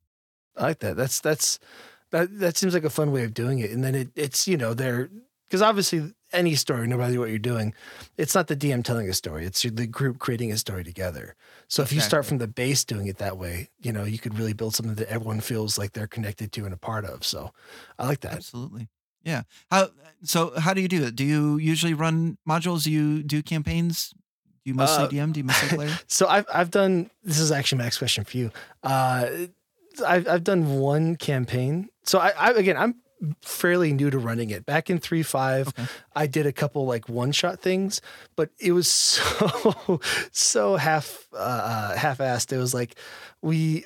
I 0.56 0.62
like 0.62 0.78
that. 0.80 0.96
That's 0.96 1.20
that's 1.20 1.58
that 2.10 2.38
that 2.38 2.56
seems 2.56 2.74
like 2.74 2.84
a 2.84 2.90
fun 2.90 3.12
way 3.12 3.24
of 3.24 3.34
doing 3.34 3.58
it. 3.58 3.70
And 3.70 3.84
then 3.84 3.94
it, 3.94 4.08
it's 4.14 4.48
you 4.48 4.56
know 4.56 4.74
they're 4.74 5.10
because 5.48 5.62
obviously 5.62 6.12
any 6.32 6.54
story, 6.54 6.86
no 6.88 6.96
matter 6.96 7.18
what 7.20 7.28
you're 7.28 7.38
doing, 7.38 7.72
it's 8.16 8.34
not 8.34 8.48
the 8.48 8.56
DM 8.56 8.82
telling 8.82 9.08
a 9.08 9.12
story. 9.12 9.44
It's 9.44 9.62
the 9.62 9.86
group 9.86 10.18
creating 10.18 10.50
a 10.50 10.56
story 10.56 10.82
together. 10.82 11.36
So 11.68 11.82
if 11.82 11.92
you 11.92 12.00
start 12.00 12.26
from 12.26 12.38
the 12.38 12.48
base 12.48 12.84
doing 12.84 13.06
it 13.06 13.18
that 13.18 13.38
way, 13.38 13.68
you 13.80 13.92
know 13.92 14.04
you 14.04 14.18
could 14.18 14.38
really 14.38 14.54
build 14.54 14.74
something 14.74 14.94
that 14.96 15.08
everyone 15.08 15.40
feels 15.40 15.78
like 15.78 15.92
they're 15.92 16.06
connected 16.06 16.52
to 16.52 16.64
and 16.64 16.74
a 16.74 16.78
part 16.78 17.04
of. 17.04 17.24
So 17.24 17.52
I 17.98 18.06
like 18.06 18.20
that. 18.20 18.34
Absolutely. 18.34 18.88
Yeah. 19.26 19.42
How 19.70 19.88
so? 20.22 20.52
How 20.58 20.72
do 20.72 20.80
you 20.80 20.88
do 20.88 21.04
it? 21.04 21.16
Do 21.16 21.24
you 21.24 21.58
usually 21.58 21.94
run 21.94 22.38
modules? 22.48 22.84
Do 22.84 22.92
you 22.92 23.24
do 23.24 23.42
campaigns? 23.42 24.14
Do 24.64 24.70
you 24.70 24.74
mostly 24.74 25.04
uh, 25.04 25.08
DM? 25.08 25.32
Do 25.32 25.40
you 25.40 25.44
mostly 25.44 25.68
play? 25.68 25.90
so 26.06 26.28
I've 26.28 26.46
I've 26.54 26.70
done. 26.70 27.10
This 27.24 27.40
is 27.40 27.50
actually 27.50 27.78
my 27.78 27.84
next 27.84 27.98
question 27.98 28.22
for 28.24 28.36
you. 28.36 28.52
Uh, 28.84 29.28
I've 30.06 30.28
I've 30.28 30.44
done 30.44 30.78
one 30.78 31.16
campaign. 31.16 31.88
So 32.04 32.20
I, 32.20 32.30
I 32.38 32.50
again 32.52 32.76
I'm 32.76 32.94
fairly 33.42 33.92
new 33.92 34.10
to 34.10 34.18
running 34.18 34.50
it. 34.50 34.64
Back 34.64 34.90
in 34.90 35.00
three 35.00 35.24
five, 35.24 35.68
okay. 35.68 35.86
I 36.14 36.28
did 36.28 36.46
a 36.46 36.52
couple 36.52 36.86
like 36.86 37.08
one 37.08 37.32
shot 37.32 37.60
things, 37.60 38.00
but 38.36 38.50
it 38.60 38.70
was 38.70 38.88
so 38.90 40.00
so 40.30 40.76
half 40.76 41.26
uh, 41.32 41.36
uh 41.36 41.96
half 41.96 42.18
assed. 42.18 42.52
It 42.52 42.58
was 42.58 42.72
like 42.72 42.94
we 43.42 43.84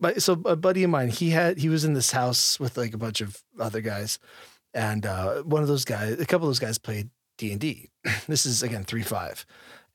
but 0.00 0.20
so 0.20 0.32
a 0.44 0.56
buddy 0.56 0.82
of 0.82 0.90
mine, 0.90 1.08
he 1.08 1.30
had 1.30 1.58
he 1.58 1.68
was 1.68 1.84
in 1.84 1.94
this 1.94 2.10
house 2.10 2.58
with 2.58 2.76
like 2.76 2.92
a 2.92 2.98
bunch 2.98 3.20
of 3.20 3.42
other 3.58 3.80
guys, 3.80 4.18
and 4.74 5.06
uh, 5.06 5.42
one 5.42 5.62
of 5.62 5.68
those 5.68 5.84
guys, 5.84 6.20
a 6.20 6.26
couple 6.26 6.46
of 6.46 6.50
those 6.50 6.58
guys 6.58 6.78
played 6.78 7.10
D 7.38 7.52
and 7.52 7.60
D. 7.60 7.90
This 8.26 8.46
is 8.46 8.62
again 8.62 8.84
three 8.84 9.02
five, 9.02 9.46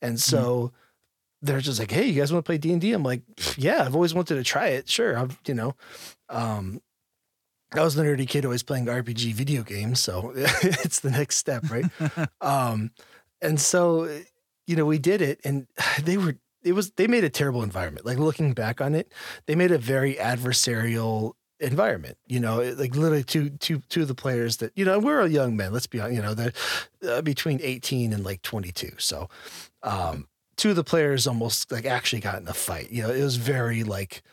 and 0.02 0.16
mm-hmm. 0.16 0.18
so. 0.18 0.58
Mm-hmm. 0.58 0.76
They're 1.42 1.62
just 1.62 1.80
like, 1.80 1.90
hey, 1.90 2.06
you 2.06 2.20
guys 2.20 2.34
want 2.34 2.44
to 2.44 2.50
play 2.50 2.58
D 2.58 2.74
and 2.74 2.82
D? 2.82 2.92
I'm 2.92 3.02
like, 3.02 3.22
yeah, 3.56 3.86
I've 3.86 3.96
always 3.96 4.14
wanted 4.14 4.36
to 4.36 4.44
try 4.44 4.68
it. 4.68 4.90
Sure, 4.90 5.18
I've, 5.18 5.40
you 5.48 5.54
know, 5.54 5.74
um, 6.28 6.82
I 7.74 7.82
was 7.82 7.96
the 7.96 8.04
nerdy 8.04 8.28
kid 8.28 8.44
always 8.44 8.62
playing 8.62 8.88
RPG 8.88 9.34
video 9.36 9.64
games, 9.64 10.02
so 10.02 10.34
it's 10.36 11.00
the 11.00 11.12
next 11.12 11.38
step, 11.38 11.64
right? 11.70 11.86
um, 12.42 12.92
and 13.42 13.58
so, 13.58 14.22
you 14.68 14.76
know, 14.76 14.86
we 14.86 14.98
did 14.98 15.22
it, 15.22 15.40
and 15.46 15.68
they 16.04 16.18
were 16.18 16.36
it 16.64 16.74
was 16.74 16.92
they 16.92 17.08
made 17.08 17.24
a 17.24 17.30
terrible 17.30 17.64
environment. 17.64 18.06
Like 18.06 18.18
looking 18.18 18.54
back 18.54 18.82
on 18.82 18.96
it, 18.96 19.12
they 19.46 19.56
made 19.56 19.72
a 19.72 19.78
very 19.78 20.16
adversarial 20.16 21.34
environment. 21.60 22.18
You 22.28 22.40
know, 22.40 22.62
like 22.78 22.96
literally 22.96 23.24
two 23.24 23.50
two 23.52 23.80
two 23.90 24.04
of 24.04 24.08
the 24.08 24.16
players 24.16 24.58
that 24.58 24.72
you 24.76 24.86
know 24.86 25.00
we're 25.00 25.22
a 25.22 25.30
young 25.30 25.56
men. 25.56 25.74
Let's 25.74 25.88
be 25.88 26.00
honest. 26.00 26.16
You 26.16 26.22
know, 26.22 26.34
they're 26.34 26.54
uh, 27.08 27.22
between 27.22 27.60
eighteen 27.62 28.14
and 28.14 28.24
like 28.24 28.42
twenty 28.42 28.72
two. 28.72 28.92
So, 28.98 29.30
um, 29.84 30.28
two 30.58 30.72
of 30.72 30.76
the 30.76 30.84
players 30.84 31.28
almost 31.28 31.72
like 31.72 31.86
actually 31.86 32.22
got 32.22 32.42
in 32.42 32.48
a 32.48 32.54
fight. 32.54 32.92
You 32.92 33.04
know, 33.04 33.12
it 33.12 33.24
was 33.24 33.38
very 33.38 33.84
like 33.84 34.24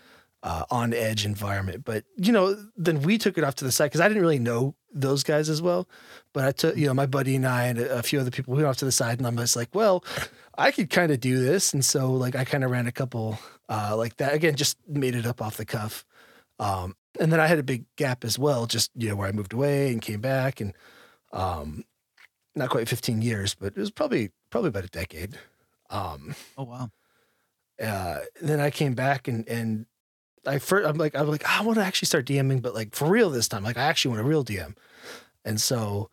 uh, 0.42 0.64
on 0.70 0.94
edge 0.94 1.24
environment. 1.24 1.84
But 1.84 2.04
you 2.16 2.32
know, 2.32 2.56
then 2.76 3.02
we 3.02 3.18
took 3.18 3.36
it 3.36 3.44
off 3.44 3.56
to 3.56 3.64
the 3.64 3.72
side 3.72 3.86
because 3.86 4.00
I 4.00 4.08
didn't 4.08 4.22
really 4.22 4.38
know 4.38 4.74
those 4.92 5.22
guys 5.22 5.48
as 5.48 5.60
well. 5.60 5.88
But 6.32 6.44
I 6.44 6.52
took 6.52 6.76
you 6.76 6.86
know 6.86 6.94
my 6.94 7.06
buddy 7.06 7.36
and 7.36 7.46
I 7.46 7.64
and 7.66 7.78
a, 7.78 7.98
a 7.98 8.02
few 8.02 8.20
other 8.20 8.30
people 8.30 8.54
we 8.54 8.58
went 8.58 8.68
off 8.68 8.76
to 8.78 8.84
the 8.84 8.92
side, 8.92 9.18
and 9.18 9.26
I'm 9.26 9.36
just 9.36 9.56
like, 9.56 9.74
well, 9.74 10.04
I 10.56 10.70
could 10.70 10.90
kind 10.90 11.10
of 11.12 11.20
do 11.20 11.38
this, 11.40 11.72
and 11.72 11.84
so 11.84 12.12
like 12.12 12.36
I 12.36 12.44
kind 12.44 12.64
of 12.64 12.70
ran 12.70 12.86
a 12.86 12.92
couple 12.92 13.38
uh, 13.68 13.94
like 13.96 14.16
that 14.18 14.34
again, 14.34 14.54
just 14.54 14.76
made 14.88 15.14
it 15.14 15.26
up 15.26 15.42
off 15.42 15.56
the 15.56 15.64
cuff. 15.64 16.04
Um, 16.58 16.96
and 17.20 17.32
then 17.32 17.40
I 17.40 17.46
had 17.46 17.58
a 17.58 17.62
big 17.62 17.84
gap 17.96 18.24
as 18.24 18.38
well, 18.38 18.66
just 18.66 18.90
you 18.94 19.08
know 19.08 19.16
where 19.16 19.28
I 19.28 19.32
moved 19.32 19.52
away 19.52 19.92
and 19.92 20.00
came 20.02 20.20
back, 20.20 20.60
and 20.60 20.72
um, 21.32 21.84
not 22.54 22.70
quite 22.70 22.88
15 22.88 23.22
years, 23.22 23.54
but 23.54 23.68
it 23.68 23.76
was 23.76 23.90
probably 23.90 24.30
probably 24.50 24.68
about 24.68 24.84
a 24.84 24.88
decade. 24.88 25.38
Um, 25.90 26.34
Oh 26.58 26.64
wow. 26.64 26.90
uh, 27.82 28.20
then 28.40 28.60
I 28.60 28.70
came 28.70 28.94
back 28.94 29.28
and 29.28 29.46
and 29.48 29.86
I 30.46 30.58
first 30.58 30.88
I'm 30.88 30.96
like 30.96 31.14
I'm 31.14 31.28
like 31.28 31.44
I 31.44 31.62
want 31.62 31.78
to 31.78 31.84
actually 31.84 32.06
start 32.06 32.26
DMing, 32.26 32.62
but 32.62 32.74
like 32.74 32.94
for 32.94 33.08
real 33.08 33.30
this 33.30 33.48
time. 33.48 33.64
Like 33.64 33.76
I 33.76 33.82
actually 33.84 34.10
want 34.16 34.20
a 34.26 34.28
real 34.28 34.44
DM, 34.44 34.76
and 35.44 35.60
so 35.60 36.10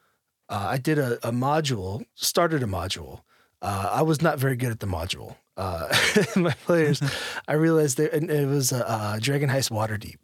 uh, 0.50 0.68
I 0.72 0.78
did 0.78 1.00
a, 1.00 1.16
a 1.28 1.32
module, 1.32 2.04
started 2.16 2.64
a 2.64 2.68
module. 2.68 3.22
Uh, 3.62 3.90
I 3.94 4.02
was 4.02 4.22
not 4.22 4.40
very 4.40 4.58
good 4.58 4.72
at 4.72 4.80
the 4.82 4.88
module. 4.88 5.38
Uh, 5.56 5.88
my 6.36 6.52
players, 6.66 7.02
I 7.48 7.54
realized 7.54 7.98
that 7.98 8.12
and 8.14 8.30
it 8.30 8.48
was 8.48 8.72
a, 8.72 8.88
uh 8.90 9.20
Dragon 9.20 9.50
Heist 9.50 9.72
Waterdeep, 9.72 10.18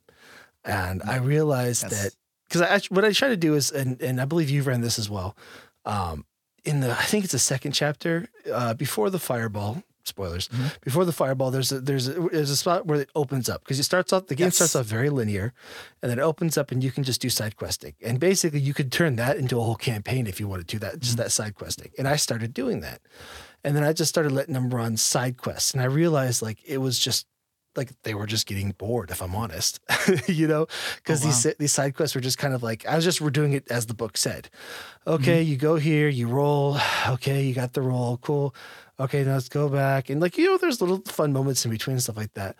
and 0.66 1.01
I 1.03 1.18
realized 1.18 1.84
Yes. 1.84 1.91
that 2.03 2.14
because 2.47 2.62
I 2.62 2.80
what 2.93 3.05
I 3.05 3.12
try 3.12 3.30
to 3.30 3.38
do 3.38 3.55
is, 3.55 3.72
and 3.72 4.01
and 4.01 4.20
I 4.22 4.26
believe 4.26 4.49
you've 4.49 4.68
ran 4.68 4.82
this 4.82 4.99
as 4.99 5.10
well. 5.10 5.36
Um, 5.86 6.26
in 6.66 6.82
the 6.82 6.91
I 6.91 7.03
think 7.03 7.24
it's 7.24 7.34
the 7.34 7.39
second 7.39 7.72
chapter, 7.74 8.30
uh, 8.51 8.74
before 8.74 9.10
the 9.10 9.20
fireball. 9.20 9.84
Spoilers. 10.05 10.47
Mhm. 10.47 10.72
Before 10.82 11.05
the 11.05 11.12
fireball, 11.12 11.51
there's 11.51 11.72
a 11.72 11.80
there's 11.82 12.07
a, 12.07 12.14
there's 12.32 12.49
a 12.49 12.57
spot 12.57 12.88
where 12.88 13.01
it 13.01 13.10
opens 13.16 13.47
up 13.47 13.64
because 13.64 13.80
it 13.80 13.84
starts 13.84 14.12
off 14.12 14.26
the 14.26 14.34
game 14.34 14.45
Yes. 14.47 14.55
starts 14.55 14.76
off 14.76 14.86
very 14.88 15.10
linear, 15.12 15.53
and 16.01 16.10
then 16.10 16.18
it 16.18 16.22
opens 16.24 16.57
up 16.57 16.72
and 16.72 16.84
you 16.84 16.89
can 16.91 17.03
just 17.03 17.22
do 17.22 17.30
side 17.30 17.55
questing. 17.57 17.93
And 18.03 18.20
basically, 18.20 18.60
you 18.60 18.74
could 18.74 18.91
turn 18.91 19.18
that 19.18 19.38
into 19.38 19.60
a 19.60 19.64
whole 19.64 19.76
campaign 19.76 20.26
if 20.26 20.39
you 20.39 20.47
wanted 20.47 20.68
to. 20.70 20.80
That 20.80 20.99
just 20.99 21.14
Mhm. 21.14 21.18
that 21.18 21.32
side 21.32 21.53
questing. 21.53 21.91
And 21.99 22.07
I 22.07 22.16
started 22.16 22.53
doing 22.55 22.80
that, 22.80 23.01
and 23.64 23.76
then 23.76 23.84
I 23.84 23.93
just 23.93 24.10
started 24.10 24.32
letting 24.32 24.55
them 24.55 24.74
run 24.74 24.97
side 24.97 25.38
quests, 25.38 25.74
and 25.74 25.82
I 25.82 25.86
realized 25.86 26.41
like 26.41 26.57
it 26.66 26.80
was 26.80 26.97
just 26.97 27.28
like 27.76 27.92
they 28.04 28.14
were 28.14 28.26
just 28.26 28.48
getting 28.48 28.72
bored 28.72 29.12
if 29.12 29.22
i'm 29.22 29.36
honest 29.36 29.80
you 30.28 30.48
know? 30.48 30.66
Because 30.98 31.24
Oh, 31.24 31.28
these 31.28 31.56
these 31.60 31.72
side 31.74 31.96
quests 31.96 32.16
were 32.16 32.22
just 32.22 32.38
kind 32.38 32.54
of 32.54 32.64
like 32.64 32.86
i 32.88 32.96
was 32.96 33.06
just 33.06 33.22
we're 33.22 33.30
doing 33.30 33.54
it 33.54 33.70
as 33.72 33.86
the 33.86 33.94
book 33.94 34.18
said. 34.18 34.50
Okay 35.08 35.42
Mm-hmm. 35.44 35.52
you 35.52 35.58
go 35.58 35.76
here 35.76 36.10
you 36.10 36.28
roll. 36.28 36.78
Okay 37.08 37.44
you 37.46 37.54
got 37.54 37.74
the 37.74 37.82
roll. 37.82 38.18
Cool. 38.18 38.54
Okay 39.00 39.24
now 39.24 39.34
let's 39.34 39.50
go 39.50 39.70
back. 39.70 40.10
And 40.10 40.20
like 40.22 40.38
you 40.38 40.46
know 40.46 40.58
there's 40.58 40.82
little 40.82 41.02
fun 41.06 41.32
moments 41.34 41.64
in 41.66 41.72
between 41.72 41.94
and 41.96 42.04
stuff 42.04 42.18
like 42.18 42.34
that. 42.34 42.56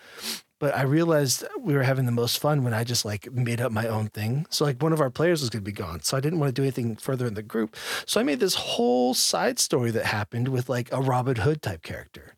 But 0.60 0.76
i 0.76 0.82
realized 0.84 1.46
we 1.60 1.74
were 1.74 1.84
having 1.84 2.06
the 2.06 2.12
most 2.12 2.40
fun 2.40 2.64
when 2.64 2.74
i 2.74 2.84
just 2.84 3.04
like 3.06 3.32
made 3.32 3.62
up 3.62 3.72
my 3.72 3.88
own 3.88 4.08
thing. 4.10 4.46
So 4.50 4.66
like 4.66 4.82
one 4.82 4.94
of 4.94 5.02
our 5.02 5.10
players 5.10 5.42
was 5.42 5.50
going 5.50 5.64
to 5.64 5.72
be 5.72 5.76
gone. 5.86 6.02
So 6.02 6.18
i 6.18 6.20
didn't 6.20 6.40
want 6.40 6.50
to 6.54 6.60
do 6.62 6.64
anything 6.64 6.96
further 6.98 7.26
in 7.28 7.34
the 7.34 7.44
group. 7.44 7.76
So 8.06 8.20
i 8.20 8.24
made 8.24 8.40
this 8.40 8.56
whole 8.56 9.14
side 9.14 9.58
story 9.60 9.92
that 9.92 10.06
happened 10.06 10.48
with 10.50 10.70
like 10.70 10.92
a 10.92 11.02
robin 11.02 11.38
hood 11.38 11.62
type 11.62 11.82
character 11.84 12.36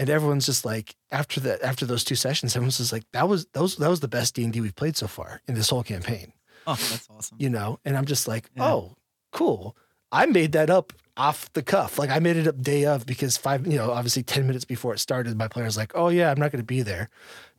and 0.00 0.08
everyone's 0.10 0.46
just 0.46 0.64
like 0.64 0.96
after 1.12 1.38
that 1.40 1.60
after 1.62 1.84
those 1.86 2.02
two 2.04 2.14
sessions 2.16 2.56
everyone's 2.56 2.78
just 2.78 2.92
like 2.92 3.04
that 3.12 3.28
was 3.28 3.46
those 3.52 3.76
that 3.76 3.88
was 3.90 4.00
the 4.00 4.08
best 4.08 4.34
d&d 4.34 4.60
we've 4.60 4.74
played 4.74 4.96
so 4.96 5.06
far 5.06 5.42
in 5.46 5.54
this 5.54 5.68
whole 5.70 5.82
campaign. 5.84 6.32
Oh, 6.66 6.74
that's 6.74 7.06
awesome. 7.10 7.36
you 7.38 7.50
know 7.50 7.78
and 7.84 7.96
i'm 7.96 8.06
just 8.06 8.26
like 8.26 8.50
Yeah. 8.56 8.64
oh 8.72 8.96
cool. 9.32 9.76
I 10.12 10.26
made 10.26 10.52
that 10.52 10.70
up 10.70 10.92
off 11.16 11.52
the 11.52 11.62
cuff. 11.62 11.98
Like 11.98 12.10
i 12.10 12.18
made 12.18 12.36
it 12.36 12.48
up 12.48 12.60
day 12.60 12.84
of 12.86 13.04
because 13.06 13.36
five 13.36 13.66
you 13.66 13.76
know 13.78 13.90
obviously 13.92 14.22
10 14.24 14.46
minutes 14.46 14.64
before 14.64 14.92
it 14.94 14.98
started 14.98 15.36
my 15.38 15.46
player's 15.48 15.76
like 15.76 15.92
oh 15.94 16.08
yeah 16.08 16.30
i'm 16.30 16.38
not 16.40 16.50
going 16.50 16.60
to 16.62 16.66
be 16.76 16.82
there. 16.82 17.08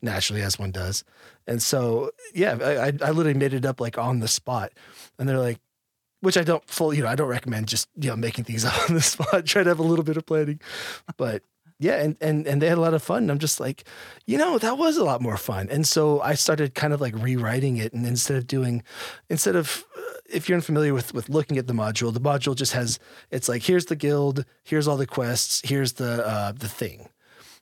Naturally 0.02 0.42
as 0.42 0.58
one 0.60 0.72
does. 0.72 1.04
And 1.48 1.62
so 1.62 2.12
yeah 2.34 2.58
I, 2.62 2.72
I 2.72 2.86
i 2.88 3.12
literally 3.12 3.36
made 3.46 3.54
it 3.54 3.66
up 3.66 3.80
like 3.80 3.98
on 3.98 4.20
the 4.20 4.28
spot. 4.28 4.74
And 5.18 5.30
they're 5.30 5.38
like 5.50 5.60
which 6.22 6.38
i 6.38 6.44
don't 6.44 6.64
full 6.70 6.94
you 6.94 7.02
know 7.04 7.10
i 7.10 7.16
don't 7.16 7.28
recommend 7.30 7.68
just 7.68 7.88
you 8.00 8.10
know 8.10 8.16
making 8.16 8.44
things 8.44 8.66
up 8.70 8.78
on 8.90 8.96
the 8.96 9.02
spot. 9.02 9.46
Try 9.46 9.64
to 9.64 9.70
have 9.70 9.80
a 9.80 9.84
little 9.92 10.06
bit 10.06 10.18
of 10.18 10.26
planning. 10.26 10.60
But 11.18 11.44
yeah 11.82 11.96
and 11.96 12.16
and 12.22 12.48
and 12.48 12.62
they 12.62 12.68
had 12.68 12.78
a 12.78 12.82
lot 12.82 12.94
of 12.94 13.02
fun. 13.04 13.24
And 13.24 13.32
i'm 13.32 13.40
just 13.40 13.60
like 13.60 13.84
you 14.26 14.38
know 14.38 14.58
that 14.60 14.78
was 14.78 14.98
a 14.98 15.04
lot 15.04 15.22
more 15.22 15.36
fun. 15.36 15.68
And 15.70 15.86
so 15.86 16.22
i 16.22 16.36
started 16.36 16.76
kind 16.76 16.94
of 16.94 17.02
like 17.02 17.16
rewriting 17.16 17.78
it 17.78 17.92
and 17.92 18.06
instead 18.06 18.38
of 18.38 18.48
doing 18.48 18.84
instead 19.30 19.56
of 19.56 19.84
uh, 19.98 20.02
if 20.30 20.48
you're 20.48 20.58
unfamiliar 20.58 20.94
with 20.94 21.14
with 21.14 21.28
looking 21.28 21.58
at 21.58 21.68
the 21.68 21.74
module 21.74 22.14
the 22.14 22.22
module 22.22 22.56
just 22.56 22.74
has 22.74 23.00
it's 23.32 23.50
like 23.50 23.64
here's 23.64 23.86
the 23.86 23.96
guild 23.96 24.46
here's 24.64 24.88
all 24.88 24.98
the 24.98 25.08
quests 25.08 25.62
here's 25.66 25.94
the 25.94 26.26
uh 26.26 26.52
the 26.52 26.70
thing. 26.70 27.10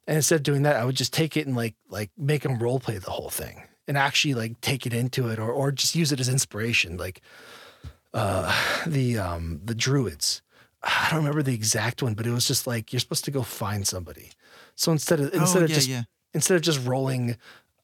And 0.06 0.18
instead 0.18 0.36
of 0.36 0.44
doing 0.44 0.64
that 0.64 0.76
i 0.76 0.86
would 0.86 0.96
just 0.96 1.14
take 1.14 1.38
it 1.38 1.48
and 1.48 1.56
like 1.56 1.76
like 1.90 2.12
make 2.18 2.44
them 2.44 2.60
role 2.60 2.80
play 2.80 2.98
the 2.98 3.12
whole 3.12 3.30
thing 3.30 3.64
and 3.88 3.98
actually 3.98 4.34
like 4.34 4.60
take 4.60 4.86
it 4.86 4.94
into 4.94 5.30
it 5.30 5.40
or 5.40 5.52
or 5.52 5.72
just 5.72 5.96
use 5.96 6.12
it 6.12 6.20
as 6.20 6.28
inspiration 6.30 6.98
like 6.98 7.22
uh 8.14 8.54
the 8.88 9.18
um 9.18 9.62
the 9.64 9.76
druids 9.76 10.42
i 10.84 11.08
don't 11.10 11.20
remember 11.20 11.42
the 11.42 11.54
exact 11.54 12.02
one 12.02 12.14
but 12.14 12.26
it 12.26 12.32
was 12.32 12.48
just 12.48 12.68
like 12.68 12.94
you're 12.94 13.00
supposed 13.00 13.26
to 13.26 13.32
go 13.32 13.44
find 13.44 13.88
somebody. 13.88 14.30
So 14.76 14.92
instead 14.92 15.20
of 15.20 15.34
instead 15.34 15.62
oh, 15.62 15.66
of 15.66 15.70
yeah, 15.70 15.76
just 15.76 15.88
yeah. 15.90 16.04
instead 16.34 16.56
of 16.56 16.62
just 16.62 16.86
rolling 16.86 17.38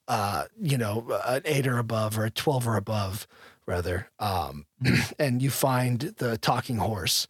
uh 0.07 0.45
you 0.59 0.77
know 0.77 1.05
an 1.25 1.41
8 1.45 1.67
or 1.67 1.77
above 1.77 2.17
or 2.17 2.25
a 2.25 2.31
12 2.31 2.67
or 2.67 2.77
above 2.77 3.27
rather 3.65 4.09
um 4.19 4.65
and 5.19 5.41
you 5.41 5.49
find 5.49 5.99
the 6.17 6.37
talking 6.37 6.77
horse 6.77 7.27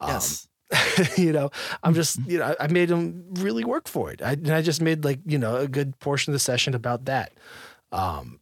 um, 0.00 0.10
Yes. 0.10 0.48
you 1.18 1.32
know 1.32 1.50
i'm 1.82 1.92
just 1.92 2.18
you 2.26 2.38
know 2.38 2.54
I, 2.58 2.64
I 2.64 2.66
made 2.68 2.88
them 2.88 3.26
really 3.34 3.64
work 3.64 3.86
for 3.88 4.10
it. 4.10 4.22
I, 4.22 4.32
and 4.32 4.50
I 4.50 4.62
just 4.62 4.80
made 4.80 5.04
like 5.04 5.20
you 5.26 5.38
know 5.38 5.56
a 5.56 5.68
good 5.68 5.98
portion 5.98 6.32
of 6.32 6.34
the 6.34 6.40
session 6.40 6.74
about 6.74 7.04
that. 7.04 7.32
Um 7.92 8.40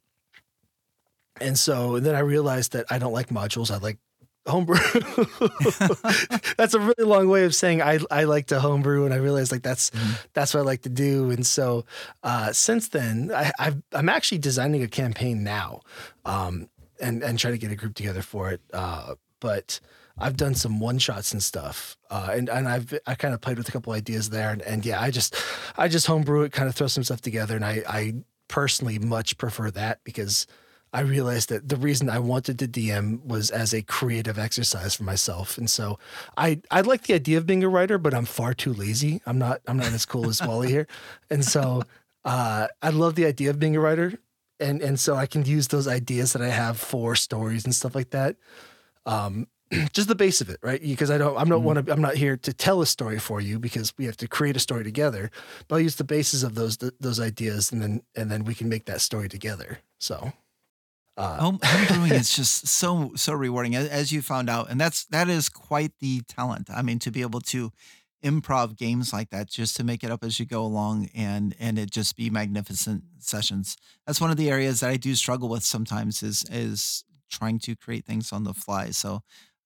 and 1.41 1.59
so 1.59 1.99
then 1.99 2.15
i 2.15 2.21
realized 2.21 2.73
that 2.73 2.87
i 2.91 2.99
don't 2.99 3.13
like 3.13 3.29
modules. 3.29 3.71
I 3.71 3.79
like 3.79 3.99
homebrew. 4.47 4.77
That's 6.57 6.75
a 6.75 6.81
really 6.81 7.05
long 7.05 7.29
way 7.29 7.45
of 7.45 7.55
saying 7.55 7.81
i 7.83 7.99
i 8.11 8.25
like 8.25 8.47
to 8.49 8.61
homebrew 8.61 9.05
and 9.05 9.15
i 9.15 9.17
realized 9.17 9.53
like 9.53 9.63
that's 9.63 9.91
Mhm. 9.91 10.19
that's 10.33 10.55
what 10.55 10.61
i 10.61 10.63
like 10.65 10.83
to 10.83 10.89
do. 10.89 11.31
And 11.31 11.47
so 11.47 11.85
uh 12.23 12.53
since 12.53 12.89
then 12.89 13.31
i 13.35 13.53
I've, 13.59 13.83
i'm 13.93 14.09
actually 14.09 14.39
designing 14.39 14.83
a 14.83 14.89
campaign 14.89 15.43
now 15.45 15.81
um 16.25 16.69
and 17.01 17.23
and 17.23 17.39
trying 17.39 17.55
to 17.55 17.59
get 17.59 17.71
a 17.73 17.77
group 17.77 17.95
together 17.95 18.23
for 18.23 18.51
it. 18.51 18.61
Uh 18.73 19.15
but 19.41 19.81
I've 20.19 20.37
done 20.37 20.55
some 20.55 20.79
one 20.79 20.99
shots 20.99 21.33
and 21.33 21.43
stuff, 21.43 21.97
uh, 22.11 22.29
and 22.33 22.49
and 22.51 22.69
I've 22.69 22.93
I 23.07 23.15
kind 23.15 23.33
of 23.33 23.41
played 23.41 23.57
with 23.59 23.67
a 23.69 23.73
couple 23.73 23.93
ideas 23.95 24.29
there, 24.29 24.51
and, 24.51 24.61
and 24.63 24.85
yeah, 24.85 25.01
I 25.01 25.11
just 25.11 25.35
I 25.79 25.89
just 25.89 26.07
homebrew 26.07 26.43
it, 26.43 26.53
kind 26.53 26.69
of 26.69 26.75
throw 26.75 26.87
some 26.87 27.03
stuff 27.03 27.23
together, 27.23 27.57
and 27.57 27.65
I 27.65 27.83
I 27.89 28.15
personally 28.47 28.99
much 28.99 29.39
prefer 29.39 29.71
that 29.71 30.01
because 30.05 30.47
I 30.93 31.01
realized 31.01 31.49
that 31.49 31.69
the 31.69 31.77
reason 31.77 32.11
I 32.11 32.19
wanted 32.19 32.59
to 32.59 32.69
DM 32.69 33.25
was 33.25 33.51
as 33.51 33.73
a 33.73 33.83
creative 33.83 34.39
exercise 34.39 34.95
for 34.95 35.05
myself, 35.05 35.57
and 35.59 35.69
so 35.71 35.99
I 36.37 36.61
I 36.71 36.83
like 36.83 37.03
the 37.05 37.15
idea 37.15 37.39
of 37.39 37.47
being 37.47 37.65
a 37.65 37.69
writer, 37.69 37.99
but 37.99 38.13
I'm 38.15 38.27
far 38.27 38.53
too 38.55 38.73
lazy. 38.75 39.21
I'm 39.27 39.39
not 39.39 39.61
I'm 39.67 39.77
not 39.79 39.93
as 39.93 40.05
cool 40.07 40.29
as 40.29 40.43
Wally 40.43 40.69
here, 40.69 40.87
and 41.31 41.45
so 41.45 41.83
uh, 42.25 42.69
I 42.83 42.91
love 42.91 43.15
the 43.15 43.27
idea 43.27 43.51
of 43.51 43.59
being 43.59 43.75
a 43.77 43.81
writer, 43.81 44.19
and 44.61 44.83
and 44.83 45.01
so 45.01 45.15
I 45.17 45.27
can 45.27 45.45
use 45.45 45.69
those 45.69 45.89
ideas 45.89 46.33
that 46.35 46.43
I 46.43 46.51
have 46.51 46.79
for 46.79 47.17
stories 47.17 47.65
and 47.65 47.75
stuff 47.75 47.95
like 47.95 48.11
that. 48.11 48.37
Um, 49.07 49.47
just 49.93 50.09
the 50.09 50.15
base 50.15 50.41
of 50.43 50.51
it, 50.51 50.59
right? 50.63 50.81
Because 50.83 51.11
I 51.11 51.17
don't, 51.19 51.37
I'm 51.37 51.49
not 51.49 51.61
Mhm. 51.61 51.63
want 51.65 51.87
to, 51.87 51.93
I'm 51.93 52.03
not 52.03 52.17
here 52.17 52.37
to 52.37 52.53
tell 52.53 52.83
a 52.83 52.87
story 52.87 53.19
for 53.19 53.41
you 53.41 53.59
because 53.59 53.93
we 53.97 54.05
have 54.05 54.17
to 54.19 54.29
create 54.29 54.57
a 54.57 54.61
story 54.61 54.85
together. 54.85 55.31
But 55.67 55.77
I'll 55.77 55.81
use 55.81 55.97
the 55.97 56.05
basis 56.05 56.43
of 56.43 56.55
those 56.55 56.77
th- 56.77 56.93
those 57.01 57.19
ideas, 57.19 57.73
and 57.73 57.81
then 57.83 58.03
and 58.15 58.31
then 58.31 58.45
we 58.45 58.55
can 58.55 58.69
make 58.69 58.85
that 58.85 59.01
story 59.01 59.29
together. 59.29 59.79
So, 59.99 60.33
uh, 61.17 61.37
Home, 61.41 61.59
homebrewing 61.59 62.13
is 62.13 62.35
just 62.35 62.67
so 62.69 63.13
so 63.17 63.33
rewarding, 63.33 63.75
as, 63.75 63.89
as 63.89 64.13
you 64.13 64.23
found 64.23 64.49
out, 64.51 64.71
and 64.71 64.81
that's 64.81 65.05
that 65.07 65.29
is 65.29 65.49
quite 65.49 65.93
the 66.01 66.23
talent. 66.29 66.69
I 66.71 66.83
mean, 66.83 66.99
to 67.01 67.11
be 67.11 67.23
able 67.23 67.41
to 67.43 67.71
improv 68.25 68.77
games 68.77 69.13
like 69.13 69.31
that, 69.31 69.49
just 69.49 69.77
to 69.77 69.85
make 69.85 70.05
it 70.05 70.11
up 70.11 70.25
as 70.25 70.39
you 70.41 70.47
go 70.47 70.63
along, 70.65 71.09
and 71.15 71.55
and 71.59 71.79
it 71.79 71.91
just 71.91 72.17
be 72.17 72.31
magnificent 72.31 73.05
sessions. 73.19 73.77
That's 74.07 74.21
one 74.21 74.31
of 74.31 74.37
the 74.37 74.51
areas 74.51 74.81
that 74.81 74.91
I 74.91 74.97
do 74.97 75.15
struggle 75.15 75.49
with 75.49 75.65
sometimes 75.65 76.23
is 76.23 76.45
is 76.51 77.05
trying 77.31 77.59
to 77.61 77.77
create 77.77 78.05
things 78.05 78.33
on 78.33 78.45
the 78.45 78.55
fly. 78.55 78.91
So, 78.91 79.21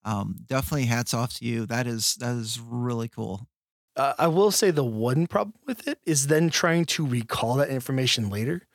um, 0.05 0.37
definitely 0.47 0.85
hats 0.85 1.13
off 1.13 1.33
to 1.35 1.45
you. 1.45 1.65
That 1.65 1.87
is 1.87 2.15
that 2.15 2.35
is 2.35 2.59
really 2.59 3.07
cool. 3.09 3.47
uh, 3.95 4.13
I 4.19 4.27
will 4.27 4.51
say 4.51 4.71
the 4.71 4.83
one 4.83 5.27
problem 5.27 5.55
with 5.65 5.87
it 5.87 5.99
is 6.05 6.27
then 6.27 6.49
trying 6.49 6.85
to 6.85 7.05
recall 7.05 7.55
that 7.55 7.69
information 7.69 8.29
later. 8.29 8.67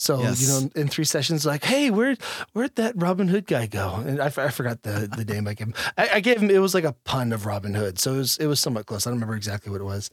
So 0.00 0.22
Yes. 0.22 0.40
you 0.40 0.48
know, 0.48 0.70
in 0.74 0.88
three 0.88 1.04
sessions, 1.04 1.44
like, 1.44 1.62
hey, 1.62 1.90
where 1.90 2.16
where'd 2.54 2.74
that 2.76 2.94
Robin 2.96 3.28
Hood 3.28 3.46
guy 3.46 3.66
go? 3.66 3.96
And 3.96 4.18
I, 4.18 4.26
I 4.28 4.48
forgot 4.48 4.80
the 4.82 5.06
the 5.14 5.26
name 5.26 5.46
I 5.46 5.52
gave 5.52 5.66
him. 5.68 5.74
I, 5.98 6.08
I 6.14 6.20
gave 6.20 6.40
him. 6.40 6.48
It 6.48 6.58
was 6.62 6.72
like 6.72 6.84
a 6.84 6.94
pun 7.04 7.34
of 7.34 7.44
Robin 7.44 7.74
Hood, 7.74 7.98
so 7.98 8.14
it 8.14 8.16
was 8.16 8.38
it 8.38 8.46
was 8.46 8.60
somewhat 8.60 8.86
close. 8.86 9.06
I 9.06 9.10
don't 9.10 9.18
remember 9.18 9.36
exactly 9.36 9.70
what 9.70 9.82
it 9.82 9.84
was, 9.84 10.08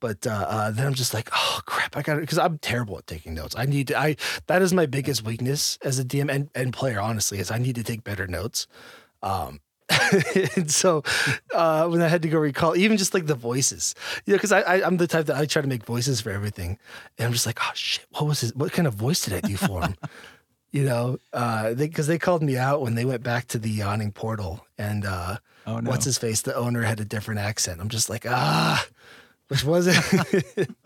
But 0.00 0.26
uh, 0.26 0.30
uh, 0.48 0.70
then 0.72 0.86
I'm 0.88 0.94
just 0.94 1.14
like, 1.14 1.28
oh 1.32 1.60
crap, 1.66 1.96
I 1.96 2.02
got 2.02 2.18
it 2.18 2.22
because 2.22 2.38
I'm 2.38 2.58
terrible 2.58 2.98
at 2.98 3.06
taking 3.06 3.32
notes. 3.34 3.54
I 3.56 3.64
need 3.64 3.88
to. 3.88 3.98
I 3.98 4.16
that 4.48 4.60
is 4.60 4.72
my 4.72 4.86
biggest 4.86 5.24
weakness 5.24 5.78
as 5.82 6.00
a 6.00 6.04
DM 6.04 6.30
and, 6.30 6.50
and 6.56 6.72
player. 6.72 7.00
Honestly, 7.00 7.38
is 7.38 7.50
I 7.52 7.58
need 7.58 7.76
to 7.76 7.84
take 7.84 8.02
better 8.02 8.26
notes. 8.26 8.66
Um, 9.22 9.60
and 10.56 10.70
so 10.70 11.02
uh, 11.54 11.88
when 11.88 12.02
I 12.02 12.08
had 12.08 12.22
to 12.22 12.28
go 12.28 12.38
recall, 12.38 12.76
even 12.76 12.96
just 12.96 13.14
like 13.14 13.26
the 13.26 13.34
voices, 13.34 13.94
you 14.26 14.32
know, 14.32 14.36
because 14.36 14.52
I, 14.52 14.60
I 14.60 14.86
am 14.86 14.98
the 14.98 15.06
type 15.06 15.26
that 15.26 15.36
I 15.36 15.46
try 15.46 15.62
to 15.62 15.68
make 15.68 15.84
voices 15.84 16.20
for 16.20 16.30
everything, 16.30 16.78
and 17.16 17.26
I'm 17.26 17.32
just 17.32 17.46
like, 17.46 17.58
oh 17.62 17.70
shit, 17.74 18.06
what 18.10 18.26
was 18.26 18.40
his? 18.40 18.54
What 18.54 18.72
kind 18.72 18.86
of 18.86 18.94
voice 18.94 19.24
did 19.24 19.32
I 19.32 19.46
do 19.46 19.56
for 19.56 19.82
him? 19.82 19.94
you 20.72 20.84
know, 20.84 21.18
because 21.32 21.72
uh, 21.72 21.74
they, 21.74 21.88
they, 21.88 22.18
called 22.18 22.42
me 22.42 22.56
out 22.58 22.82
when 22.82 22.94
they 22.94 23.06
went 23.06 23.22
back 23.22 23.46
to 23.48 23.58
the 23.58 23.70
yawning 23.70 24.12
portal, 24.12 24.66
and 24.76 25.06
uh, 25.06 25.38
oh, 25.66 25.80
no. 25.80 25.90
what's 25.90 26.04
his 26.04 26.18
face? 26.18 26.42
The 26.42 26.54
owner 26.54 26.82
had 26.82 27.00
a 27.00 27.04
different 27.04 27.40
accent. 27.40 27.80
I'm 27.80 27.88
just 27.88 28.10
like, 28.10 28.26
ah, 28.28 28.86
which 29.48 29.64
was 29.64 29.86
it? 29.86 30.68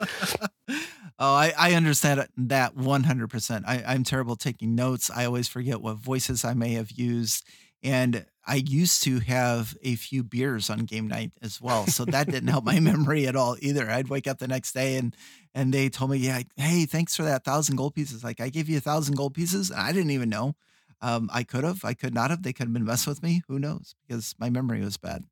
oh, 1.19 1.35
I, 1.35 1.53
I 1.59 1.75
understand 1.75 2.27
that 2.37 2.77
100%. 2.77 3.65
I, 3.67 3.83
I'm 3.87 4.05
terrible 4.05 4.37
taking 4.37 4.77
notes. 4.77 5.11
I 5.11 5.25
always 5.25 5.49
forget 5.49 5.81
what 5.81 5.97
voices 5.97 6.45
I 6.45 6.55
may 6.55 6.75
have 6.75 6.93
used. 6.93 7.45
And 7.83 8.25
I 8.45 8.57
used 8.57 9.03
to 9.05 9.21
have 9.21 9.77
a 9.83 9.95
few 9.95 10.25
beers 10.25 10.69
on 10.69 10.81
game 10.81 11.07
night 11.07 11.33
as 11.43 11.61
well. 11.61 11.87
So 11.87 12.05
that 12.07 12.27
didn't 12.27 12.49
help 12.49 12.65
my 12.65 12.81
memory 12.81 13.27
at 13.27 13.37
all 13.37 13.57
either. 13.61 13.89
I'd 13.89 14.09
wake 14.09 14.27
up 14.27 14.39
the 14.39 14.49
next 14.49 14.73
day 14.73 14.97
and 14.97 15.15
and 15.55 15.73
they 15.73 15.89
told 15.91 16.11
me, 16.11 16.19
yeah, 16.19 16.43
hey, 16.57 16.87
thanks 16.87 17.15
for 17.15 17.23
that 17.25 17.45
thousand 17.45 17.77
gold 17.77 17.95
pieces. 17.95 18.25
Like 18.25 18.41
I 18.41 18.49
gave 18.49 18.69
you 18.69 18.79
a 18.79 18.81
thousand 18.81 19.17
gold 19.17 19.35
pieces. 19.35 19.71
And 19.71 19.81
I 19.81 19.93
didn't 19.93 20.11
even 20.11 20.29
know. 20.29 20.57
Um, 21.01 21.29
I 21.33 21.43
could 21.43 21.65
have, 21.65 21.85
I 21.85 21.95
could 21.95 22.15
not 22.15 22.31
have. 22.31 22.43
They 22.43 22.53
could 22.53 22.69
have 22.69 22.73
been 22.73 22.85
messing 22.85 23.11
with 23.11 23.23
me. 23.23 23.43
Who 23.49 23.59
knows? 23.59 23.95
Because 24.07 24.35
my 24.39 24.51
memory 24.51 24.81
was 24.81 24.97
bad. 24.97 25.25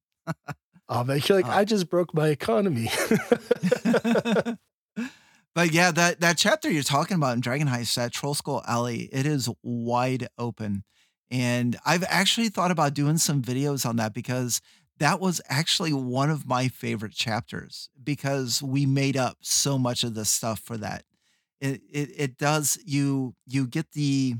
oh 0.89 1.05
man, 1.05 1.21
you're 1.25 1.39
like, 1.39 1.47
uh, 1.47 1.57
I 1.57 1.65
just 1.65 1.89
broke 1.89 2.13
my 2.13 2.29
economy. 2.29 2.91
but 5.55 5.73
yeah, 5.73 5.91
that 5.93 6.21
that 6.21 6.37
chapter 6.37 6.71
you're 6.71 6.83
talking 6.83 7.17
about 7.17 7.35
in 7.35 7.41
Dragon 7.41 7.69
Heist, 7.69 7.95
that 7.95 8.13
Trollskull 8.13 8.65
Alley, 8.67 9.09
it 9.13 9.27
is 9.27 9.49
wide 9.63 10.29
open. 10.39 10.85
And 11.31 11.79
I've 11.87 12.05
actually 12.09 12.49
thought 12.49 12.71
about 12.71 12.95
doing 12.95 13.19
some 13.19 13.43
videos 13.43 13.87
on 13.87 13.97
that 13.97 14.15
because 14.15 14.61
that 14.99 15.21
was 15.21 15.41
actually 15.49 15.93
one 15.93 16.31
of 16.31 16.47
my 16.47 16.69
favorite 16.69 17.13
chapters 17.15 17.89
because 18.03 18.63
we 18.63 18.85
made 18.85 19.17
up 19.17 19.39
so 19.41 19.79
much 19.79 20.05
of 20.05 20.15
the 20.15 20.25
stuff 20.25 20.61
for 20.61 20.77
that. 20.79 21.05
It, 21.61 21.83
it 21.91 22.11
it 22.17 22.39
does 22.39 22.79
you 22.85 23.35
you 23.47 23.67
get 23.67 23.93
the 23.93 24.35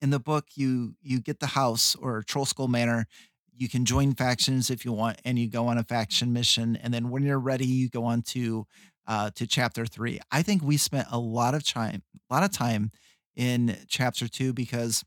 in 0.00 0.10
the 0.10 0.18
book 0.20 0.46
you 0.54 0.94
you 1.02 1.20
get 1.20 1.40
the 1.40 1.48
house 1.48 1.94
or 1.96 2.22
Trollskull 2.22 2.68
Manor. 2.68 3.06
You 3.54 3.68
can 3.68 3.84
join 3.84 4.14
factions 4.14 4.70
if 4.70 4.84
you 4.84 4.92
want, 4.92 5.20
and 5.24 5.38
you 5.38 5.48
go 5.48 5.68
on 5.68 5.78
a 5.78 5.84
faction 5.84 6.32
mission. 6.32 6.76
And 6.76 6.92
then 6.92 7.10
when 7.10 7.22
you're 7.22 7.38
ready, 7.38 7.66
you 7.66 7.88
go 7.88 8.04
on 8.04 8.22
to 8.22 8.66
uh, 9.06 9.30
to 9.36 9.46
chapter 9.46 9.86
three. 9.86 10.20
I 10.30 10.42
think 10.42 10.62
we 10.62 10.76
spent 10.76 11.08
a 11.10 11.18
lot 11.18 11.54
of 11.54 11.64
time, 11.64 12.02
a 12.30 12.34
lot 12.34 12.44
of 12.44 12.50
time 12.50 12.90
in 13.36 13.76
chapter 13.88 14.28
two 14.28 14.52
because 14.52 15.04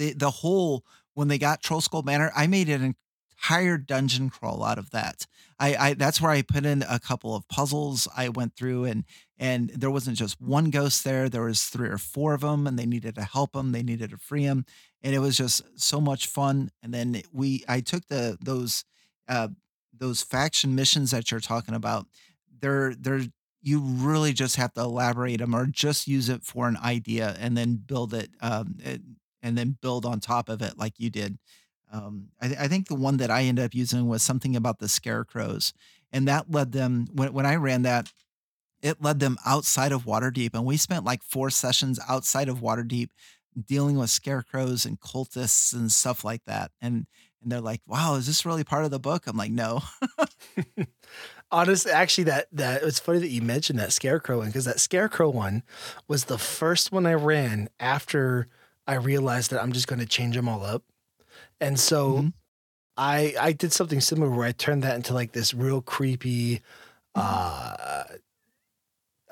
the 0.00 0.14
the 0.14 0.30
whole 0.30 0.84
when 1.14 1.28
they 1.28 1.38
got 1.38 1.62
Trollskull 1.62 2.04
Manor, 2.04 2.32
I 2.34 2.46
made 2.46 2.68
an 2.68 2.94
entire 3.42 3.76
dungeon 3.76 4.30
crawl 4.30 4.64
out 4.64 4.78
of 4.78 4.90
that. 4.90 5.26
I, 5.58 5.76
I 5.76 5.94
that's 5.94 6.20
where 6.20 6.30
I 6.32 6.42
put 6.42 6.64
in 6.64 6.82
a 6.88 6.98
couple 6.98 7.36
of 7.36 7.46
puzzles. 7.48 8.08
I 8.16 8.30
went 8.30 8.56
through 8.56 8.86
and 8.86 9.04
and 9.38 9.68
there 9.70 9.90
wasn't 9.90 10.16
just 10.16 10.40
one 10.40 10.70
ghost 10.70 11.04
there. 11.04 11.28
There 11.28 11.42
was 11.42 11.64
three 11.64 11.88
or 11.88 11.98
four 11.98 12.34
of 12.34 12.40
them, 12.40 12.66
and 12.66 12.78
they 12.78 12.86
needed 12.86 13.14
to 13.16 13.22
help 13.22 13.52
them. 13.52 13.72
They 13.72 13.82
needed 13.82 14.10
to 14.10 14.18
free 14.18 14.46
them, 14.46 14.64
and 15.02 15.14
it 15.14 15.18
was 15.18 15.36
just 15.36 15.62
so 15.78 16.00
much 16.00 16.26
fun. 16.26 16.70
And 16.82 16.92
then 16.92 17.22
we 17.32 17.62
I 17.68 17.80
took 17.80 18.06
the 18.08 18.38
those 18.42 18.84
uh, 19.28 19.48
those 19.96 20.22
faction 20.22 20.74
missions 20.74 21.10
that 21.10 21.30
you're 21.30 21.40
talking 21.40 21.74
about. 21.74 22.06
They're 22.60 22.94
they're 22.94 23.26
you 23.62 23.80
really 23.80 24.32
just 24.32 24.56
have 24.56 24.72
to 24.72 24.80
elaborate 24.80 25.40
them 25.40 25.54
or 25.54 25.66
just 25.66 26.08
use 26.08 26.30
it 26.30 26.42
for 26.42 26.66
an 26.66 26.78
idea 26.78 27.36
and 27.38 27.58
then 27.58 27.74
build 27.74 28.14
it 28.14 28.30
um, 28.40 28.76
and 29.42 29.56
then 29.56 29.76
build 29.80 30.04
on 30.04 30.20
top 30.20 30.48
of 30.48 30.62
it 30.62 30.78
like 30.78 30.94
you 30.98 31.10
did. 31.10 31.38
Um, 31.92 32.28
I, 32.40 32.46
I, 32.60 32.68
think 32.68 32.86
the 32.86 32.94
one 32.94 33.16
that 33.16 33.30
I 33.30 33.42
ended 33.42 33.64
up 33.64 33.74
using 33.74 34.06
was 34.06 34.22
something 34.22 34.54
about 34.54 34.78
the 34.78 34.88
scarecrows, 34.88 35.72
and 36.12 36.28
that 36.28 36.50
led 36.50 36.72
them 36.72 37.08
when 37.12 37.32
when 37.32 37.46
I 37.46 37.56
ran 37.56 37.82
that, 37.82 38.12
it 38.80 39.02
led 39.02 39.18
them 39.18 39.36
outside 39.44 39.90
of 39.90 40.04
Waterdeep, 40.04 40.54
and 40.54 40.64
we 40.64 40.76
spent 40.76 41.04
like 41.04 41.22
four 41.22 41.50
sessions 41.50 41.98
outside 42.08 42.48
of 42.48 42.60
Waterdeep 42.60 43.08
dealing 43.66 43.96
with 43.96 44.10
scarecrows 44.10 44.84
and 44.84 45.00
cultists 45.00 45.72
and 45.72 45.90
stuff 45.90 46.24
like 46.24 46.44
that. 46.44 46.70
And 46.80 47.06
and 47.42 47.50
they're 47.50 47.60
like, 47.60 47.80
"Wow, 47.86 48.14
is 48.14 48.26
this 48.26 48.46
really 48.46 48.64
part 48.64 48.84
of 48.84 48.90
the 48.90 49.00
book?" 49.00 49.26
I'm 49.26 49.36
like, 49.36 49.50
"No." 49.50 49.80
Honestly, 51.52 51.90
actually, 51.90 52.24
that 52.24 52.46
that 52.52 52.82
it's 52.82 53.00
funny 53.00 53.18
that 53.18 53.30
you 53.30 53.42
mentioned 53.42 53.78
that 53.78 53.92
scarecrow 53.92 54.38
one 54.38 54.46
because 54.46 54.66
that 54.66 54.78
scarecrow 54.78 55.30
one 55.30 55.64
was 56.06 56.24
the 56.26 56.38
first 56.38 56.92
one 56.92 57.06
I 57.06 57.14
ran 57.14 57.68
after 57.80 58.46
I 58.90 58.94
realized 58.94 59.50
that 59.50 59.62
I'm 59.62 59.72
just 59.72 59.86
going 59.86 60.00
to 60.00 60.06
change 60.06 60.34
them 60.34 60.48
all 60.48 60.64
up. 60.64 60.82
And 61.60 61.78
so 61.78 62.12
mm-hmm. 62.12 62.28
I 62.96 63.34
I 63.40 63.52
did 63.52 63.72
something 63.72 64.00
similar 64.00 64.30
where 64.30 64.46
I 64.46 64.52
turned 64.52 64.82
that 64.82 64.96
into 64.96 65.14
like 65.14 65.32
this 65.32 65.54
real 65.54 65.80
creepy 65.80 66.56
mm-hmm. 67.16 67.20
uh 67.20 68.04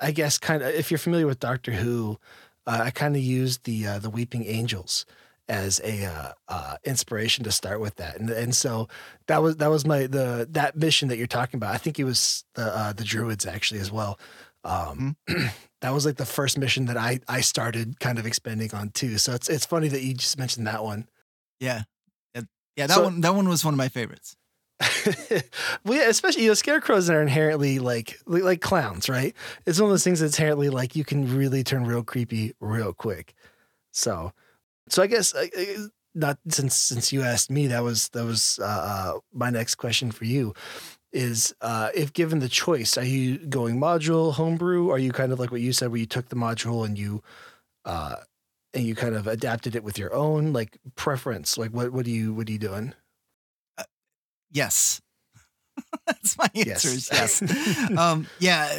I 0.01 0.11
guess 0.11 0.37
kind 0.37 0.63
of 0.63 0.69
if 0.69 0.91
you're 0.91 0.97
familiar 0.97 1.27
with 1.27 1.39
Doctor 1.39 1.73
Who, 1.73 2.19
uh, 2.65 2.81
I 2.83 2.91
kind 2.91 3.15
of 3.15 3.21
used 3.21 3.65
the 3.65 3.85
uh, 3.85 3.99
the 3.99 4.09
Weeping 4.09 4.45
Angels 4.45 5.05
as 5.47 5.81
a 5.83 6.05
uh, 6.05 6.31
uh, 6.47 6.75
inspiration 6.85 7.43
to 7.43 7.51
start 7.51 7.81
with 7.81 7.95
that, 7.95 8.17
and 8.19 8.29
and 8.29 8.55
so 8.55 8.87
that 9.27 9.41
was 9.41 9.57
that 9.57 9.69
was 9.69 9.85
my 9.85 10.07
the 10.07 10.47
that 10.51 10.77
mission 10.77 11.09
that 11.09 11.17
you're 11.17 11.27
talking 11.27 11.57
about. 11.57 11.73
I 11.73 11.77
think 11.77 11.99
it 11.99 12.05
was 12.05 12.45
the 12.53 12.63
uh, 12.63 12.93
the 12.93 13.03
Druids 13.03 13.45
actually 13.45 13.81
as 13.81 13.91
well. 13.91 14.19
Um, 14.63 15.15
mm-hmm. 15.29 15.47
that 15.81 15.93
was 15.93 16.05
like 16.05 16.17
the 16.17 16.25
first 16.25 16.57
mission 16.57 16.85
that 16.85 16.97
I 16.97 17.19
I 17.27 17.41
started 17.41 17.99
kind 17.99 18.19
of 18.19 18.25
expanding 18.25 18.73
on 18.73 18.89
too. 18.89 19.17
So 19.17 19.33
it's 19.33 19.49
it's 19.49 19.65
funny 19.65 19.87
that 19.87 20.01
you 20.01 20.13
just 20.13 20.37
mentioned 20.37 20.67
that 20.67 20.83
one. 20.83 21.07
Yeah, 21.59 21.83
yeah, 22.79 22.87
that 22.87 22.95
so, 22.95 23.03
one 23.03 23.21
that 23.21 23.35
one 23.35 23.49
was 23.49 23.65
one 23.65 23.73
of 23.73 23.77
my 23.77 23.89
favorites. 23.89 24.37
well, 25.83 25.97
yeah, 25.99 26.07
especially 26.07 26.43
you 26.43 26.47
know, 26.47 26.53
scarecrows 26.53 27.09
are 27.09 27.21
inherently 27.21 27.79
like 27.79 28.17
like 28.25 28.61
clowns, 28.61 29.09
right? 29.09 29.35
It's 29.65 29.79
one 29.79 29.89
of 29.89 29.93
those 29.93 30.05
things 30.05 30.21
that's 30.21 30.39
inherently 30.39 30.69
like 30.69 30.95
you 30.95 31.03
can 31.03 31.35
really 31.35 31.61
turn 31.63 31.83
real 31.83 32.03
creepy 32.03 32.53
real 32.61 32.93
quick. 32.93 33.33
So, 33.91 34.31
so 34.87 35.03
I 35.03 35.07
guess 35.07 35.35
uh, 35.35 35.47
not 36.15 36.37
since 36.47 36.73
since 36.75 37.11
you 37.11 37.21
asked 37.21 37.51
me, 37.51 37.67
that 37.67 37.83
was 37.83 38.07
that 38.09 38.23
was 38.23 38.59
uh, 38.61 38.65
uh, 38.65 39.19
my 39.33 39.49
next 39.49 39.75
question 39.75 40.09
for 40.09 40.23
you 40.23 40.53
is 41.11 41.53
uh, 41.61 41.89
if 41.95 42.13
given 42.13 42.39
the 42.39 42.49
choice, 42.49 42.97
are 42.97 43.03
you 43.03 43.37
going 43.37 43.79
module 43.79 44.33
homebrew? 44.33 44.89
Are 44.89 44.99
you 44.99 45.11
kind 45.11 45.31
of 45.31 45.39
like 45.39 45.51
what 45.51 45.61
you 45.61 45.73
said, 45.73 45.89
where 45.89 45.99
you 45.99 46.05
took 46.05 46.29
the 46.29 46.35
module 46.35 46.85
and 46.85 46.97
you 46.97 47.23
uh, 47.85 48.15
and 48.73 48.85
you 48.85 48.95
kind 48.95 49.15
of 49.15 49.27
adapted 49.27 49.75
it 49.75 49.83
with 49.83 49.97
your 49.97 50.13
own 50.13 50.53
like 50.53 50.77
preference? 50.95 51.57
Like 51.57 51.71
what 51.71 51.91
what 51.91 52.05
are 52.05 52.11
you 52.11 52.33
what 52.33 52.47
are 52.47 52.51
you 52.51 52.59
doing? 52.59 52.93
Uh, 53.77 53.83
yes. 54.51 55.01
That's 56.05 56.37
my 56.37 56.49
answer. 56.55 56.89
Yes. 56.89 57.09
yes. 57.11 57.91
um, 57.97 58.27
yeah. 58.39 58.71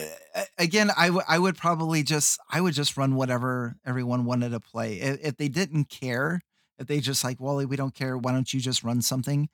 Again, 0.59 0.91
I, 0.97 1.07
w- 1.07 1.24
I 1.26 1.39
would 1.39 1.57
probably 1.57 2.03
just 2.03 2.39
I 2.51 2.61
would 2.61 2.74
just 2.74 2.97
run 2.97 3.16
whatever 3.16 3.76
everyone 3.85 4.24
wanted 4.24 4.51
to 4.51 4.61
play. 4.61 5.01
If, 5.01 5.20
if 5.24 5.37
they 5.37 5.49
didn't 5.49 5.89
care, 5.89 6.43
if 6.78 6.87
they 6.87 7.01
just 7.01 7.24
like 7.24 7.41
Wally, 7.41 7.66
we 7.66 7.76
don't 7.76 7.95
care. 7.95 8.16
Why 8.16 8.33
don't 8.33 8.53
you 8.53 8.61
just 8.61 8.85
run 8.85 9.03
something? 9.03 9.49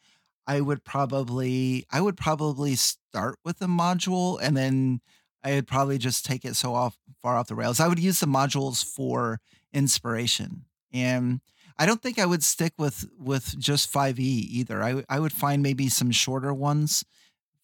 I 0.46 0.60
would 0.60 0.84
probably 0.84 1.86
I 1.90 2.00
would 2.00 2.16
probably 2.16 2.74
start 2.76 3.38
with 3.44 3.60
a 3.60 3.66
module 3.66 4.38
and 4.40 4.56
then 4.56 5.00
I 5.42 5.54
would 5.54 5.66
probably 5.66 5.98
just 5.98 6.24
take 6.24 6.44
it 6.44 6.56
so 6.56 6.74
off 6.74 6.96
far 7.22 7.36
off 7.36 7.48
the 7.48 7.54
rails. 7.54 7.80
I 7.80 7.88
would 7.88 7.98
use 7.98 8.20
the 8.20 8.26
modules 8.26 8.84
for 8.84 9.40
inspiration. 9.72 10.64
And 10.92 11.40
I 11.78 11.86
don't 11.86 12.02
think 12.02 12.18
I 12.18 12.26
would 12.26 12.42
stick 12.44 12.72
with 12.78 13.06
with 13.18 13.58
just 13.58 13.92
5e 13.92 14.18
either. 14.18 14.82
I 14.82 15.04
I 15.08 15.20
would 15.20 15.32
find 15.32 15.62
maybe 15.62 15.88
some 15.88 16.10
shorter 16.10 16.54
ones 16.54 17.04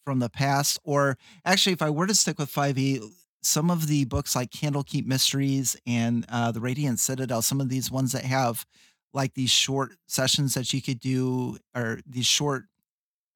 from 0.04 0.18
the 0.18 0.28
past 0.28 0.78
or 0.84 1.16
actually 1.44 1.72
if 1.72 1.82
I 1.82 1.90
were 1.90 2.06
to 2.06 2.14
stick 2.14 2.38
with 2.38 2.52
5e 2.52 3.00
some 3.42 3.70
of 3.70 3.88
the 3.88 4.04
books 4.04 4.36
like 4.36 4.50
Candlekeep 4.50 5.04
Mysteries 5.06 5.76
and 5.86 6.24
uh, 6.28 6.52
the 6.52 6.60
Radiant 6.60 7.00
Citadel, 7.00 7.42
some 7.42 7.60
of 7.60 7.68
these 7.68 7.90
ones 7.90 8.12
that 8.12 8.24
have 8.24 8.64
like 9.12 9.34
these 9.34 9.50
short 9.50 9.92
sessions 10.06 10.54
that 10.54 10.72
you 10.72 10.80
could 10.80 11.00
do 11.00 11.58
or 11.74 12.00
these 12.06 12.26
short 12.26 12.66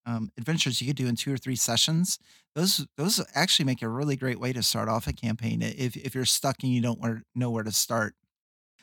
um, 0.06 0.30
adventures 0.38 0.80
you 0.80 0.86
could 0.86 0.96
do 0.96 1.06
in 1.06 1.16
two 1.16 1.32
or 1.32 1.36
three 1.38 1.56
sessions. 1.56 2.18
Those 2.54 2.86
those 2.96 3.22
actually 3.34 3.66
make 3.66 3.82
a 3.82 3.88
really 3.88 4.16
great 4.16 4.40
way 4.40 4.52
to 4.52 4.62
start 4.62 4.88
off 4.88 5.06
a 5.06 5.12
campaign 5.12 5.62
if 5.62 5.96
if 5.96 6.14
you're 6.14 6.24
stuck 6.24 6.56
and 6.62 6.72
you 6.72 6.80
don't 6.80 7.22
know 7.34 7.50
where 7.50 7.64
to 7.64 7.72
start. 7.72 8.14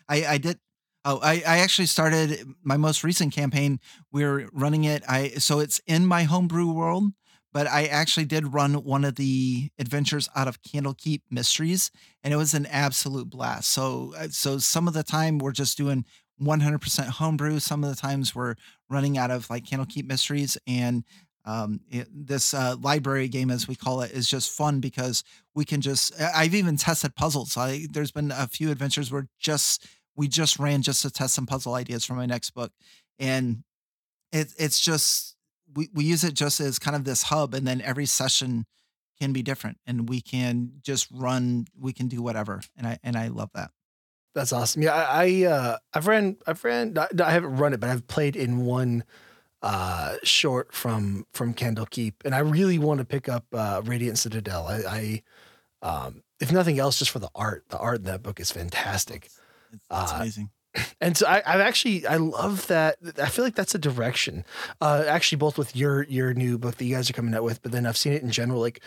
I 0.09 0.25
I 0.25 0.37
did. 0.37 0.59
Oh, 1.05 1.19
I, 1.21 1.43
I 1.45 1.57
actually 1.59 1.87
started 1.87 2.45
my 2.63 2.77
most 2.77 3.03
recent 3.03 3.33
campaign. 3.33 3.79
We're 4.11 4.47
running 4.53 4.85
it. 4.85 5.03
I 5.07 5.29
so 5.39 5.59
it's 5.59 5.79
in 5.85 6.05
my 6.05 6.23
homebrew 6.23 6.71
world, 6.71 7.11
but 7.51 7.67
I 7.67 7.85
actually 7.85 8.25
did 8.25 8.53
run 8.53 8.75
one 8.75 9.03
of 9.03 9.15
the 9.15 9.69
adventures 9.77 10.29
out 10.35 10.47
of 10.47 10.61
Candlekeep 10.61 11.21
Mysteries, 11.29 11.91
and 12.23 12.33
it 12.33 12.37
was 12.37 12.53
an 12.53 12.65
absolute 12.67 13.29
blast. 13.29 13.71
So 13.71 14.13
uh, 14.17 14.27
so 14.29 14.57
some 14.59 14.87
of 14.87 14.93
the 14.93 15.03
time 15.03 15.39
we're 15.39 15.51
just 15.51 15.77
doing 15.77 16.05
100% 16.41 17.07
homebrew. 17.07 17.59
Some 17.59 17.83
of 17.83 17.89
the 17.89 17.95
times 17.95 18.35
we're 18.35 18.55
running 18.89 19.17
out 19.17 19.31
of 19.31 19.49
like 19.49 19.65
Candlekeep 19.65 20.05
Mysteries, 20.05 20.57
and 20.67 21.03
um, 21.45 21.81
it, 21.89 22.07
this 22.11 22.53
uh, 22.53 22.75
library 22.81 23.27
game, 23.27 23.51
as 23.51 23.67
we 23.67 23.75
call 23.75 24.01
it, 24.01 24.11
is 24.11 24.29
just 24.29 24.51
fun 24.51 24.79
because 24.79 25.23
we 25.53 25.65
can 25.65 25.81
just. 25.81 26.13
I've 26.19 26.55
even 26.55 26.77
tested 26.77 27.15
puzzles. 27.15 27.57
I, 27.57 27.87
there's 27.91 28.11
been 28.11 28.31
a 28.31 28.47
few 28.47 28.71
adventures 28.71 29.11
where 29.11 29.27
just 29.39 29.85
we 30.15 30.27
just 30.27 30.59
ran 30.59 30.81
just 30.81 31.01
to 31.01 31.11
test 31.11 31.33
some 31.33 31.45
puzzle 31.45 31.73
ideas 31.73 32.05
for 32.05 32.13
my 32.13 32.25
next 32.25 32.51
book, 32.51 32.71
and 33.19 33.63
it, 34.31 34.53
it's 34.57 34.79
just 34.79 35.35
we 35.75 35.89
we 35.93 36.05
use 36.05 36.23
it 36.23 36.33
just 36.33 36.59
as 36.59 36.79
kind 36.79 36.95
of 36.95 37.03
this 37.03 37.23
hub, 37.23 37.53
and 37.53 37.67
then 37.67 37.81
every 37.81 38.05
session 38.05 38.65
can 39.19 39.33
be 39.33 39.43
different, 39.43 39.77
and 39.85 40.09
we 40.09 40.21
can 40.21 40.71
just 40.81 41.07
run. 41.11 41.65
We 41.77 41.93
can 41.93 42.07
do 42.07 42.21
whatever, 42.21 42.61
and 42.77 42.87
I 42.87 42.99
and 43.03 43.17
I 43.17 43.27
love 43.27 43.49
that. 43.53 43.71
That's 44.33 44.51
awesome. 44.51 44.81
Yeah, 44.81 44.93
I, 44.93 45.25
I 45.25 45.51
uh, 45.51 45.77
I've 45.93 46.07
ran 46.07 46.37
I've 46.47 46.63
ran 46.63 46.97
I 46.97 47.31
haven't 47.31 47.57
run 47.57 47.73
it, 47.73 47.79
but 47.79 47.89
I've 47.89 48.07
played 48.07 48.35
in 48.35 48.65
one 48.65 49.03
uh, 49.61 50.15
short 50.23 50.73
from 50.73 51.25
from 51.33 51.53
Candlekeep, 51.53 52.13
and 52.25 52.33
I 52.33 52.39
really 52.39 52.79
want 52.79 52.99
to 52.99 53.05
pick 53.05 53.29
up 53.29 53.45
uh, 53.53 53.81
Radiant 53.85 54.17
Citadel. 54.17 54.67
I, 54.67 55.21
I 55.83 55.87
um, 55.87 56.23
if 56.39 56.51
nothing 56.51 56.79
else, 56.79 56.99
just 56.99 57.11
for 57.11 57.19
the 57.19 57.29
art. 57.35 57.65
The 57.69 57.77
art 57.77 57.99
in 57.99 58.03
that 58.05 58.23
book 58.23 58.39
is 58.39 58.51
fantastic. 58.51 59.25
It's, 59.25 59.35
it's 59.73 59.83
uh, 59.89 60.15
amazing. 60.15 60.49
And 60.99 61.15
so 61.15 61.27
I, 61.27 61.43
I've 61.45 61.59
actually 61.59 62.07
I 62.07 62.17
love 62.17 62.65
that. 62.65 62.97
I 63.21 63.29
feel 63.29 63.45
like 63.45 63.53
that's 63.53 63.75
a 63.75 63.77
direction. 63.77 64.43
Uh, 64.81 65.03
actually, 65.07 65.37
both 65.37 65.55
with 65.55 65.75
your 65.75 66.01
your 66.05 66.33
new 66.33 66.57
book 66.57 66.77
that 66.77 66.85
you 66.85 66.95
guys 66.95 67.07
are 67.11 67.13
coming 67.13 67.35
out 67.35 67.43
with, 67.43 67.61
but 67.61 67.71
then 67.71 67.85
I've 67.85 67.95
seen 67.95 68.13
it 68.13 68.23
in 68.23 68.31
general. 68.31 68.59
Like 68.59 68.81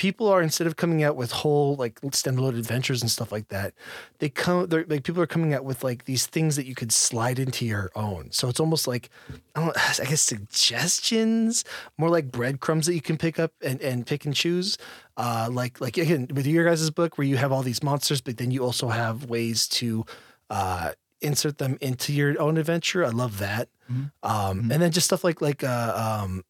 people 0.00 0.28
are 0.28 0.40
instead 0.40 0.66
of 0.66 0.76
coming 0.76 1.02
out 1.02 1.14
with 1.14 1.30
whole 1.30 1.76
like 1.76 2.00
standalone 2.00 2.58
adventures 2.58 3.02
and 3.02 3.10
stuff 3.10 3.30
like 3.30 3.48
that, 3.48 3.74
they 4.18 4.30
come 4.30 4.66
they're 4.66 4.86
like 4.88 5.02
people 5.02 5.20
are 5.20 5.26
coming 5.26 5.52
out 5.52 5.62
with 5.62 5.84
like 5.84 6.06
these 6.06 6.24
things 6.24 6.56
that 6.56 6.64
you 6.64 6.74
could 6.74 6.90
slide 6.90 7.38
into 7.38 7.66
your 7.66 7.90
own. 7.94 8.32
So 8.32 8.48
it's 8.48 8.60
almost 8.60 8.88
like 8.88 9.10
I 9.54 9.60
don't 9.60 9.76
I 10.00 10.06
guess 10.06 10.22
suggestions, 10.22 11.66
more 11.98 12.08
like 12.08 12.32
breadcrumbs 12.32 12.86
that 12.86 12.94
you 12.94 13.02
can 13.02 13.18
pick 13.18 13.38
up 13.38 13.52
and, 13.60 13.78
and 13.82 14.06
pick 14.06 14.24
and 14.24 14.34
choose. 14.34 14.78
Uh, 15.18 15.50
like 15.52 15.82
like 15.82 15.98
again 15.98 16.28
with 16.32 16.46
your 16.46 16.64
guys' 16.64 16.88
book 16.88 17.18
where 17.18 17.26
you 17.26 17.36
have 17.36 17.52
all 17.52 17.62
these 17.62 17.82
monsters, 17.82 18.22
but 18.22 18.38
then 18.38 18.50
you 18.50 18.64
also 18.64 18.88
have 18.88 19.26
ways 19.26 19.68
to 19.68 20.06
uh, 20.48 20.92
insert 21.20 21.58
them 21.58 21.76
into 21.82 22.14
your 22.14 22.40
own 22.40 22.56
adventure. 22.56 23.04
I 23.04 23.10
love 23.10 23.38
that. 23.40 23.68
Mm-hmm. 23.92 24.04
Um, 24.22 24.62
mm-hmm. 24.62 24.72
and 24.72 24.80
then 24.80 24.92
just 24.92 25.08
stuff 25.08 25.24
like 25.24 25.42
like 25.42 25.62
uh, 25.62 26.22
um, 26.22 26.42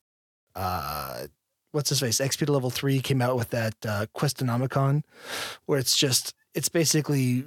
uh, 0.55 1.27
what's 1.73 1.91
his 1.91 2.01
face 2.01 2.21
XP 2.21 2.47
to 2.47 2.53
level 2.53 2.71
three 2.71 3.01
came 3.01 3.23
out 3.23 3.37
with 3.37 3.51
that 3.51 3.75
uh, 3.87 4.07
Questonomicon, 4.17 5.03
where 5.67 5.79
it's 5.79 5.97
just 5.97 6.35
it's 6.55 6.69
basically 6.69 7.45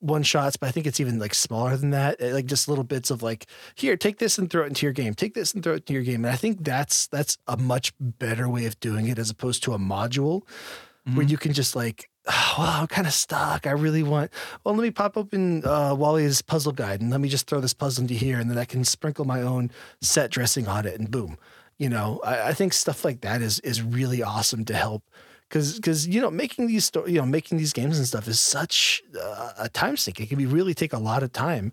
one 0.00 0.22
shots, 0.22 0.56
but 0.56 0.68
I 0.68 0.72
think 0.72 0.86
it's 0.86 0.98
even 0.98 1.18
like 1.18 1.34
smaller 1.34 1.76
than 1.76 1.90
that. 1.90 2.20
Like 2.20 2.46
just 2.46 2.68
little 2.68 2.84
bits 2.84 3.10
of 3.10 3.22
like, 3.22 3.46
here, 3.74 3.96
take 3.96 4.18
this 4.18 4.38
and 4.38 4.50
throw 4.50 4.64
it 4.64 4.68
into 4.68 4.86
your 4.86 4.92
game. 4.92 5.14
Take 5.14 5.34
this 5.34 5.54
and 5.54 5.62
throw 5.62 5.74
it 5.74 5.82
into 5.82 5.92
your 5.92 6.02
game. 6.02 6.24
And 6.24 6.32
I 6.32 6.36
think 6.36 6.64
that's 6.64 7.06
that's 7.08 7.38
a 7.46 7.56
much 7.56 7.92
better 8.00 8.48
way 8.48 8.64
of 8.66 8.80
doing 8.80 9.08
it 9.08 9.18
as 9.18 9.30
opposed 9.30 9.62
to 9.64 9.74
a 9.74 9.78
module 9.78 10.42
mm-hmm. 10.42 11.16
where 11.16 11.26
you 11.26 11.36
can 11.36 11.52
just 11.52 11.76
like, 11.76 12.08
oh, 12.26 12.54
well, 12.58 12.68
I'm 12.68 12.86
kind 12.86 13.06
of 13.06 13.12
stuck. 13.12 13.66
I 13.66 13.72
really 13.72 14.02
want. 14.02 14.30
Well, 14.64 14.74
let 14.74 14.82
me 14.82 14.90
pop 14.90 15.16
open 15.16 15.64
uh, 15.66 15.94
Wally's 15.94 16.40
puzzle 16.42 16.72
guide 16.72 17.00
and 17.00 17.10
let 17.10 17.20
me 17.20 17.28
just 17.28 17.46
throw 17.46 17.60
this 17.60 17.74
puzzle 17.74 18.02
into 18.02 18.14
here, 18.14 18.38
and 18.38 18.50
then 18.50 18.58
I 18.58 18.64
can 18.64 18.84
sprinkle 18.84 19.26
my 19.26 19.42
own 19.42 19.70
set 20.00 20.30
dressing 20.30 20.66
on 20.66 20.86
it, 20.86 20.98
and 20.98 21.10
boom 21.10 21.36
you 21.80 21.88
know 21.88 22.20
I, 22.22 22.50
I, 22.50 22.52
think 22.54 22.72
stuff 22.74 23.04
like 23.04 23.22
that 23.22 23.40
is 23.42 23.58
is 23.60 23.82
really 23.82 24.22
awesome 24.22 24.64
to 24.66 24.74
help 24.74 25.02
because 25.48 25.76
because 25.76 26.06
you 26.06 26.20
know 26.20 26.30
making 26.30 26.68
these 26.68 26.84
sto- 26.84 27.06
you 27.06 27.18
know 27.18 27.26
making 27.26 27.56
these 27.58 27.72
games 27.72 27.98
and 27.98 28.06
stuff 28.06 28.28
is 28.28 28.38
such 28.38 29.02
uh, 29.20 29.52
a 29.58 29.68
time 29.68 29.96
sink. 29.96 30.20
It 30.20 30.28
can 30.28 30.38
be 30.38 30.46
really 30.46 30.74
take 30.74 30.92
a 30.92 30.98
lot 30.98 31.24
of 31.24 31.32
time 31.32 31.72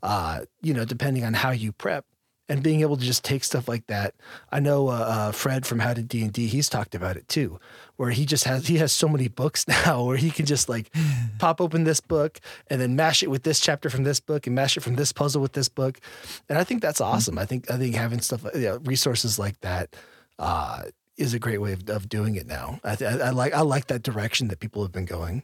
uh 0.00 0.42
you 0.62 0.72
know 0.72 0.84
depending 0.84 1.24
on 1.24 1.34
how 1.34 1.50
you 1.50 1.72
prep 1.72 2.04
and 2.48 2.62
being 2.62 2.80
able 2.80 2.96
to 2.96 3.04
just 3.04 3.24
take 3.24 3.44
stuff 3.44 3.68
like 3.68 3.86
that. 3.88 4.14
I 4.50 4.60
know 4.60 4.88
uh, 4.88 4.92
uh, 4.92 5.32
Fred 5.32 5.66
from 5.66 5.80
How 5.80 5.94
to 5.94 6.02
D 6.02 6.22
and 6.22 6.32
D. 6.32 6.46
He's 6.46 6.68
talked 6.68 6.94
about 6.94 7.16
it 7.16 7.28
too, 7.28 7.60
where 7.96 8.10
he 8.10 8.24
just 8.24 8.44
has 8.44 8.66
he 8.66 8.78
has 8.78 8.92
so 8.92 9.08
many 9.08 9.28
books 9.28 9.66
now 9.86 10.04
where 10.04 10.16
he 10.16 10.30
can 10.30 10.46
just 10.46 10.68
like 10.68 10.90
pop 11.38 11.60
open 11.60 11.84
this 11.84 12.00
book 12.00 12.40
and 12.68 12.80
then 12.80 12.96
mash 12.96 13.22
it 13.22 13.30
with 13.30 13.42
this 13.42 13.60
chapter 13.60 13.90
from 13.90 14.04
this 14.04 14.20
book 14.20 14.46
and 14.46 14.56
mash 14.56 14.76
it 14.76 14.80
from 14.80 14.96
this 14.96 15.12
puzzle 15.12 15.42
with 15.42 15.52
this 15.52 15.68
book, 15.68 16.00
and 16.48 16.58
I 16.58 16.64
think 16.64 16.82
that's 16.82 17.00
awesome. 17.00 17.34
Mm-hmm. 17.34 17.42
I 17.42 17.46
think 17.46 17.70
I 17.70 17.76
think 17.78 17.94
having 17.94 18.20
stuff 18.20 18.44
you 18.54 18.60
know, 18.60 18.76
resources 18.78 19.38
like 19.38 19.60
that. 19.60 19.94
Uh, 20.38 20.84
is 21.16 21.34
a 21.34 21.38
great 21.40 21.58
way 21.58 21.72
of, 21.72 21.90
of 21.90 22.08
doing 22.08 22.36
it 22.36 22.46
now. 22.46 22.78
I, 22.84 22.96
I, 23.00 23.04
I 23.04 23.30
like 23.30 23.52
I 23.52 23.62
like 23.62 23.88
that 23.88 24.04
direction 24.04 24.46
that 24.48 24.60
people 24.60 24.82
have 24.82 24.92
been 24.92 25.04
going. 25.04 25.42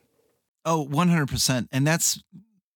Oh, 0.65 0.87
100%. 0.91 1.69
And 1.73 1.87
that's 1.87 2.23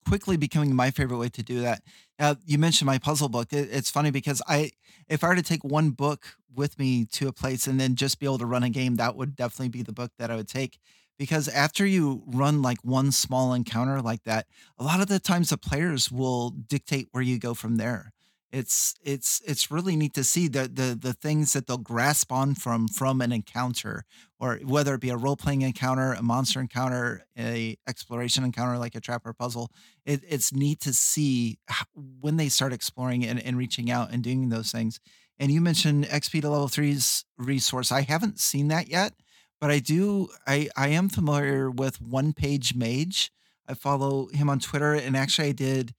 quickly 0.07 0.37
becoming 0.37 0.75
my 0.75 0.91
favorite 0.91 1.19
way 1.19 1.29
to 1.31 1.43
do 1.43 1.61
that. 1.61 1.83
Uh, 2.19 2.35
you 2.45 2.59
mentioned 2.59 2.87
my 2.87 2.99
puzzle 2.99 3.29
book. 3.29 3.53
It, 3.53 3.69
it's 3.71 3.91
funny 3.91 4.11
because 4.11 4.43
I, 4.49 4.73
if 5.09 5.23
I 5.23 5.29
were 5.29 5.37
to 5.37 5.43
take 5.43 5.63
one 5.65 5.91
book 5.91 6.37
with 6.55 6.79
me 6.79 7.05
to 7.13 7.29
a 7.29 7.33
place 7.33 7.67
and 7.67 7.79
then 7.79 7.95
just 7.95 8.19
be 8.19 8.27
able 8.27 8.39
to 8.39 8.47
run 8.47 8.65
a 8.65 8.71
game, 8.71 8.97
that 8.97 9.15
would 9.17 9.37
definitely 9.37 9.69
be 9.69 9.83
the 9.83 9.93
book 9.93 10.11
that 10.19 10.31
I 10.31 10.37
would 10.37 10.49
take. 10.49 10.79
Because 11.19 11.49
after 11.49 11.85
you 11.87 12.23
run 12.27 12.63
like 12.63 12.79
one 12.85 13.13
small 13.13 13.53
encounter 13.53 14.01
like 14.01 14.25
that, 14.25 14.47
a 14.79 14.85
lot 14.85 15.01
of 15.01 15.09
the 15.09 15.19
times 15.19 15.51
the 15.51 15.59
players 15.59 16.11
will 16.11 16.51
dictate 16.51 17.09
where 17.13 17.23
you 17.23 17.39
go 17.39 17.55
from 17.55 17.77
there 17.77 18.13
it's 18.51 18.95
it's 19.03 19.43
it's 19.47 19.71
really 19.71 19.95
neat 19.95 20.15
to 20.15 20.25
see 20.25 20.49
the 20.49 20.63
the 20.69 20.99
the 21.01 21.13
things 21.13 21.53
that 21.53 21.67
they'll 21.67 21.77
grasp 21.77 22.33
on 22.33 22.55
from 22.55 22.89
from 22.89 23.21
an 23.21 23.31
encounter 23.31 24.05
or 24.41 24.59
whether 24.65 24.95
it 24.95 25.01
be 25.01 25.11
a 25.11 25.17
role-playing 25.17 25.63
encounter 25.63 26.13
a 26.15 26.23
monster 26.23 26.61
encounter 26.61 27.27
a 27.39 27.77
exploration 27.87 28.45
encounter 28.45 28.79
like 28.79 28.95
a 28.95 29.01
trap 29.01 29.27
or 29.27 29.35
puzzle 29.35 29.71
it, 30.07 30.23
it's 30.27 30.53
neat 30.53 30.81
to 30.81 30.93
see 30.93 31.59
when 31.95 32.37
they 32.37 32.49
start 32.49 32.73
exploring 32.73 33.25
and, 33.25 33.43
and 33.45 33.59
reaching 33.59 33.91
out 33.91 34.11
and 34.13 34.23
doing 34.23 34.49
those 34.49 34.73
things. 34.73 34.99
And 35.39 35.53
you 35.53 35.61
mentioned 35.61 36.07
xp 36.07 36.41
to 36.41 36.49
level 36.49 36.69
three's 36.69 37.25
resource. 37.37 37.93
I 37.93 38.01
haven't 38.03 38.41
seen 38.41 38.69
that 38.69 38.89
yet 38.89 39.13
but 39.61 39.71
i 39.71 39.79
do 39.79 40.29
i 40.47 40.69
i 40.77 40.89
am 40.89 41.09
familiar 41.09 41.71
with 41.71 42.01
one 42.01 42.33
page 42.33 42.75
mage. 42.75 43.31
I 43.69 43.75
follow 43.75 44.29
him 44.29 44.49
on 44.49 44.59
twitter 44.59 44.95
and 44.95 45.17
actually 45.17 45.49
i 45.49 45.53
did 45.53 45.95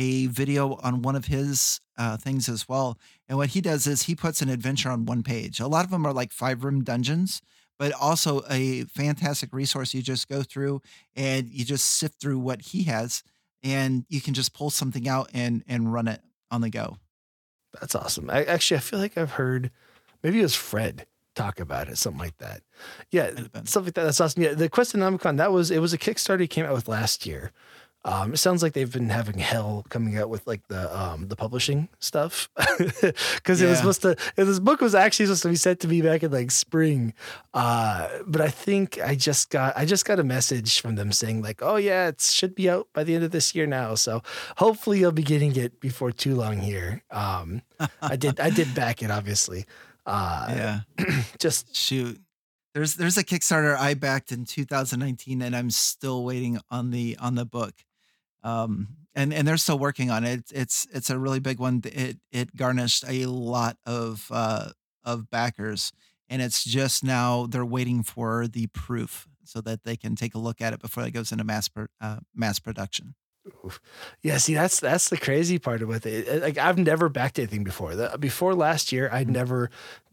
a 0.00 0.26
video 0.28 0.78
on 0.82 1.02
one 1.02 1.14
of 1.14 1.26
his 1.26 1.78
uh, 1.98 2.16
things 2.16 2.48
as 2.48 2.66
well. 2.66 2.98
And 3.28 3.36
what 3.36 3.50
he 3.50 3.60
does 3.60 3.86
is 3.86 4.04
he 4.04 4.14
puts 4.14 4.40
an 4.40 4.48
adventure 4.48 4.90
on 4.90 5.04
one 5.04 5.22
page. 5.22 5.60
A 5.60 5.66
lot 5.66 5.84
of 5.84 5.90
them 5.90 6.06
are 6.06 6.12
like 6.14 6.32
five 6.32 6.64
room 6.64 6.82
dungeons, 6.82 7.42
but 7.78 7.92
also 7.92 8.42
a 8.48 8.84
fantastic 8.84 9.52
resource. 9.52 9.92
You 9.92 10.00
just 10.00 10.26
go 10.26 10.42
through 10.42 10.80
and 11.14 11.50
you 11.50 11.66
just 11.66 11.84
sift 11.84 12.18
through 12.18 12.38
what 12.38 12.62
he 12.62 12.84
has, 12.84 13.22
and 13.62 14.06
you 14.08 14.22
can 14.22 14.32
just 14.32 14.54
pull 14.54 14.70
something 14.70 15.06
out 15.06 15.28
and 15.34 15.62
and 15.68 15.92
run 15.92 16.08
it 16.08 16.22
on 16.50 16.62
the 16.62 16.70
go. 16.70 16.96
That's 17.78 17.94
awesome. 17.94 18.30
I, 18.30 18.44
actually, 18.44 18.78
I 18.78 18.80
feel 18.80 18.98
like 18.98 19.18
I've 19.18 19.32
heard 19.32 19.70
maybe 20.22 20.40
it 20.40 20.42
was 20.42 20.54
Fred 20.54 21.06
talk 21.34 21.60
about 21.60 21.88
it, 21.88 21.98
something 21.98 22.20
like 22.20 22.38
that. 22.38 22.62
Yeah, 23.10 23.32
something 23.64 23.84
like 23.84 23.94
that. 23.94 24.04
That's 24.04 24.20
awesome. 24.20 24.42
Yeah, 24.42 24.54
the 24.54 24.70
Questonomicon 24.70 25.36
that 25.36 25.52
was 25.52 25.70
it 25.70 25.80
was 25.80 25.92
a 25.92 25.98
Kickstarter 25.98 26.40
he 26.40 26.48
came 26.48 26.64
out 26.64 26.72
with 26.72 26.88
last 26.88 27.26
year. 27.26 27.52
Um, 28.02 28.32
it 28.32 28.38
sounds 28.38 28.62
like 28.62 28.72
they've 28.72 28.90
been 28.90 29.10
having 29.10 29.38
hell 29.38 29.84
coming 29.90 30.16
out 30.16 30.30
with 30.30 30.46
like 30.46 30.66
the 30.68 30.98
um, 30.98 31.28
the 31.28 31.36
publishing 31.36 31.90
stuff 31.98 32.48
because 32.78 33.60
yeah. 33.60 33.66
it 33.66 33.70
was 33.70 33.78
supposed 33.78 34.02
to. 34.02 34.16
This 34.36 34.58
book 34.58 34.80
was 34.80 34.94
actually 34.94 35.26
supposed 35.26 35.42
to 35.42 35.48
be 35.50 35.56
sent 35.56 35.80
to 35.80 35.88
me 35.88 36.00
back 36.00 36.22
in 36.22 36.30
like 36.30 36.50
spring, 36.50 37.12
uh, 37.52 38.08
but 38.26 38.40
I 38.40 38.48
think 38.48 38.98
I 39.02 39.14
just 39.16 39.50
got 39.50 39.76
I 39.76 39.84
just 39.84 40.06
got 40.06 40.18
a 40.18 40.24
message 40.24 40.80
from 40.80 40.94
them 40.94 41.12
saying 41.12 41.42
like, 41.42 41.60
oh 41.62 41.76
yeah, 41.76 42.08
it 42.08 42.22
should 42.22 42.54
be 42.54 42.70
out 42.70 42.88
by 42.94 43.04
the 43.04 43.14
end 43.14 43.22
of 43.22 43.32
this 43.32 43.54
year 43.54 43.66
now. 43.66 43.94
So 43.96 44.22
hopefully 44.56 45.00
you'll 45.00 45.12
be 45.12 45.22
getting 45.22 45.54
it 45.56 45.78
before 45.78 46.10
too 46.10 46.34
long 46.34 46.58
here. 46.58 47.02
Um, 47.10 47.60
I 48.00 48.16
did 48.16 48.40
I 48.40 48.48
did 48.48 48.74
back 48.74 49.02
it 49.02 49.10
obviously. 49.10 49.66
Uh, 50.06 50.46
yeah, 50.48 50.80
just 51.38 51.76
shoot. 51.76 52.18
There's 52.72 52.94
there's 52.94 53.18
a 53.18 53.24
Kickstarter 53.24 53.76
I 53.76 53.92
backed 53.92 54.32
in 54.32 54.46
2019, 54.46 55.42
and 55.42 55.54
I'm 55.54 55.68
still 55.68 56.24
waiting 56.24 56.58
on 56.70 56.92
the 56.92 57.18
on 57.20 57.34
the 57.34 57.44
book 57.44 57.74
um, 58.42 58.88
and 59.14 59.32
and 59.32 59.46
they're 59.46 59.56
still 59.56 59.78
working 59.78 60.10
on 60.10 60.24
it. 60.24 60.44
It's 60.52 60.86
it's 60.92 61.10
a 61.10 61.18
really 61.18 61.40
big 61.40 61.58
one. 61.58 61.82
It 61.84 62.18
it 62.32 62.56
garnished 62.56 63.04
a 63.08 63.26
lot 63.26 63.76
of 63.86 64.28
uh, 64.30 64.70
of 65.04 65.30
backers, 65.30 65.92
and 66.28 66.40
it's 66.40 66.64
just 66.64 67.04
now 67.04 67.46
they're 67.46 67.64
waiting 67.64 68.02
for 68.02 68.46
the 68.46 68.68
proof 68.68 69.28
so 69.44 69.60
that 69.60 69.84
they 69.84 69.96
can 69.96 70.14
take 70.14 70.34
a 70.34 70.38
look 70.38 70.60
at 70.60 70.72
it 70.72 70.80
before 70.80 71.04
it 71.04 71.10
goes 71.10 71.32
into 71.32 71.44
mass 71.44 71.68
uh, 72.00 72.18
mass 72.34 72.58
production. 72.58 73.14
Yeah, 74.22 74.36
see, 74.36 74.54
that's 74.54 74.80
that's 74.80 75.08
the 75.08 75.16
crazy 75.16 75.58
part 75.58 75.86
with 75.86 76.06
it. 76.06 76.42
Like 76.42 76.58
I've 76.58 76.78
never 76.78 77.08
backed 77.08 77.38
anything 77.38 77.64
before. 77.64 77.96
The, 77.96 78.16
before 78.18 78.54
last 78.54 78.92
year, 78.92 79.08
I'd 79.10 79.26
mm-hmm. 79.26 79.32
never 79.32 79.70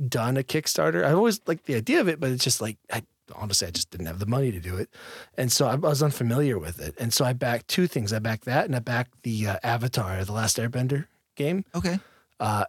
done 0.08 0.38
a 0.38 0.44
Kickstarter. 0.44 1.04
I've 1.04 1.18
always 1.18 1.42
liked 1.46 1.66
the 1.66 1.76
idea 1.76 2.00
of 2.00 2.08
it, 2.08 2.20
but 2.20 2.32
it's 2.32 2.44
just 2.44 2.62
like 2.62 2.78
I 2.92 3.04
honestly, 3.36 3.68
I 3.68 3.72
just 3.72 3.90
didn't 3.90 4.08
have 4.08 4.20
the 4.20 4.26
money 4.26 4.52
to 4.52 4.60
do 4.60 4.78
it. 4.78 4.90
And 5.38 5.52
so 5.52 5.68
I 5.68 5.76
was 5.76 6.02
unfamiliar 6.04 6.58
with 6.58 6.80
it. 6.80 6.96
And 7.00 7.14
so 7.14 7.26
I 7.26 7.34
backed 7.34 7.68
two 7.68 7.88
things. 7.88 8.14
I 8.14 8.20
backed 8.20 8.46
that 8.46 8.66
and 8.66 8.76
I 8.76 8.80
backed 8.80 9.24
the 9.24 9.48
uh, 9.48 9.58
Avatar, 9.64 10.24
the 10.26 10.34
Last 10.34 10.58
Airbender 10.58 11.06
game. 11.36 11.66
Okay. 11.76 12.00
Uh, 12.40 12.66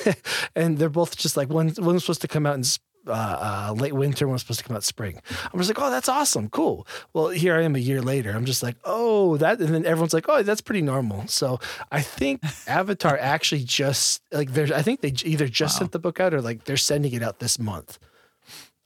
and 0.56 0.78
they're 0.78 0.88
both 0.88 1.16
just 1.16 1.36
like 1.36 1.48
one, 1.48 1.68
one 1.78 1.94
was 1.94 2.02
supposed 2.02 2.22
to 2.22 2.28
come 2.28 2.44
out 2.46 2.56
in 2.56 2.64
uh, 3.06 3.10
uh, 3.70 3.72
late 3.76 3.92
winter 3.94 4.26
when 4.26 4.32
it 4.32 4.34
was 4.34 4.42
supposed 4.42 4.60
to 4.60 4.64
come 4.66 4.76
out 4.76 4.84
spring. 4.84 5.20
I'm 5.52 5.58
just 5.58 5.68
like, 5.70 5.80
oh, 5.84 5.90
that's 5.90 6.08
awesome, 6.08 6.48
cool. 6.50 6.86
Well, 7.12 7.28
here 7.28 7.56
I 7.56 7.62
am 7.62 7.74
a 7.74 7.80
year 7.80 8.00
later. 8.00 8.30
I'm 8.30 8.44
just 8.44 8.62
like, 8.62 8.76
oh, 8.84 9.36
that, 9.38 9.60
and 9.60 9.74
then 9.74 9.84
everyone's 9.84 10.14
like, 10.14 10.26
oh, 10.28 10.42
that's 10.44 10.60
pretty 10.60 10.82
normal. 10.82 11.26
So 11.26 11.58
I 11.90 12.00
think 12.00 12.42
Avatar 12.68 13.18
actually 13.18 13.64
just 13.64 14.22
like 14.30 14.52
there's, 14.52 14.70
I 14.70 14.82
think 14.82 15.00
they 15.00 15.12
either 15.24 15.48
just 15.48 15.74
Wow. 15.76 15.78
sent 15.80 15.92
the 15.92 15.98
book 15.98 16.20
out 16.20 16.32
or 16.32 16.40
like 16.40 16.64
they're 16.64 16.76
sending 16.76 17.12
it 17.12 17.22
out 17.24 17.40
this 17.40 17.58
month, 17.58 17.98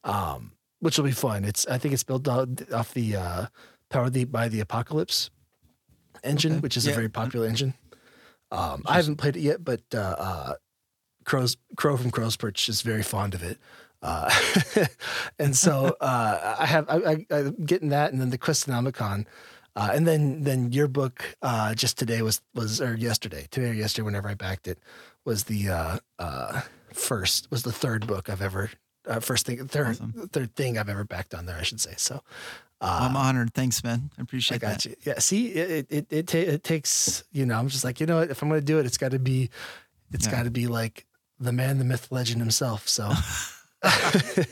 um, 0.04 0.52
which 0.80 0.98
will 0.98 1.04
be 1.04 1.12
fun. 1.12 1.44
It's 1.44 1.66
I 1.66 1.78
think 1.78 1.94
it's 1.94 2.04
built 2.04 2.28
off 2.28 2.94
the 2.94 3.16
uh, 3.16 3.46
Powered 3.88 4.14
the, 4.14 4.24
by 4.24 4.48
the 4.48 4.58
Apocalypse 4.60 5.30
engine, 6.24 6.54
Okay. 6.54 6.60
which 6.60 6.76
is 6.76 6.86
a 6.88 6.92
very 6.92 7.08
popular 7.08 7.46
engine. 7.46 7.74
Um, 8.50 8.82
I 8.84 8.96
haven't 8.96 9.16
played 9.16 9.36
it 9.36 9.40
yet, 9.42 9.64
but 9.64 9.82
uh, 9.94 9.98
uh, 9.98 10.54
Crow's 11.24 11.56
Crow 11.76 11.96
from 11.96 12.10
Crow's 12.10 12.36
Perch 12.36 12.68
is 12.68 12.82
very 12.82 13.02
fond 13.04 13.34
of 13.34 13.42
it. 13.44 13.58
Uh, 14.02 14.28
and 15.38 15.56
so 15.56 15.96
uh, 16.00 16.56
I 16.58 16.66
have 16.66 16.88
I, 16.88 16.96
I, 16.96 17.26
I'm 17.30 17.64
getting 17.64 17.90
that, 17.90 18.12
and 18.12 18.20
then 18.20 18.30
the 18.30 18.38
Questonomicon, 18.38 19.26
uh, 19.76 19.90
and 19.92 20.06
then 20.06 20.42
then 20.42 20.72
your 20.72 20.88
book 20.88 21.36
uh, 21.42 21.74
just 21.74 21.96
today 21.96 22.22
was 22.22 22.40
was 22.54 22.80
or 22.80 22.96
yesterday 22.96 23.46
today 23.50 23.70
or 23.70 23.72
yesterday 23.72 24.04
whenever 24.04 24.28
I 24.28 24.34
backed 24.34 24.66
it 24.66 24.78
was 25.24 25.44
the 25.44 25.68
uh, 25.68 25.98
uh, 26.18 26.62
first 26.92 27.50
was 27.50 27.62
the 27.62 27.72
third 27.72 28.06
book 28.06 28.28
I've 28.28 28.42
ever 28.42 28.70
uh, 29.06 29.20
first 29.20 29.46
thing 29.46 29.66
third 29.68 29.88
Awesome. 29.88 30.28
third 30.32 30.54
thing 30.56 30.78
I've 30.78 30.88
ever 30.88 31.04
backed 31.04 31.34
on 31.34 31.46
there 31.46 31.56
I 31.56 31.62
should 31.62 31.80
say 31.80 31.94
so. 31.96 32.22
Uh, 32.80 32.98
I'm 33.08 33.16
honored. 33.16 33.54
Thanks, 33.54 33.82
man. 33.82 34.10
I 34.18 34.20
I 34.20 34.22
appreciate 34.24 34.60
got 34.60 34.82
that. 34.82 34.84
you. 34.84 34.96
Yeah. 35.02 35.18
See, 35.18 35.46
it 35.48 35.86
it 35.90 36.06
it, 36.10 36.26
ta- 36.26 36.36
it 36.38 36.62
takes 36.62 37.24
you 37.32 37.46
know. 37.46 37.58
I'm 37.58 37.68
just 37.68 37.84
like 37.84 38.00
you 38.00 38.06
know 38.06 38.18
what? 38.18 38.30
If 38.30 38.42
I'm 38.42 38.48
going 38.50 38.60
to 38.60 38.64
do 38.66 38.78
it, 38.78 38.84
it's 38.84 38.98
got 38.98 39.12
to 39.12 39.18
be, 39.18 39.48
it's 40.12 40.26
Yeah. 40.26 40.32
got 40.32 40.42
to 40.42 40.50
be 40.50 40.66
like 40.66 41.06
the 41.40 41.52
man, 41.52 41.78
the 41.78 41.84
myth, 41.84 42.08
legend 42.10 42.40
himself. 42.40 42.86
So. 42.88 43.10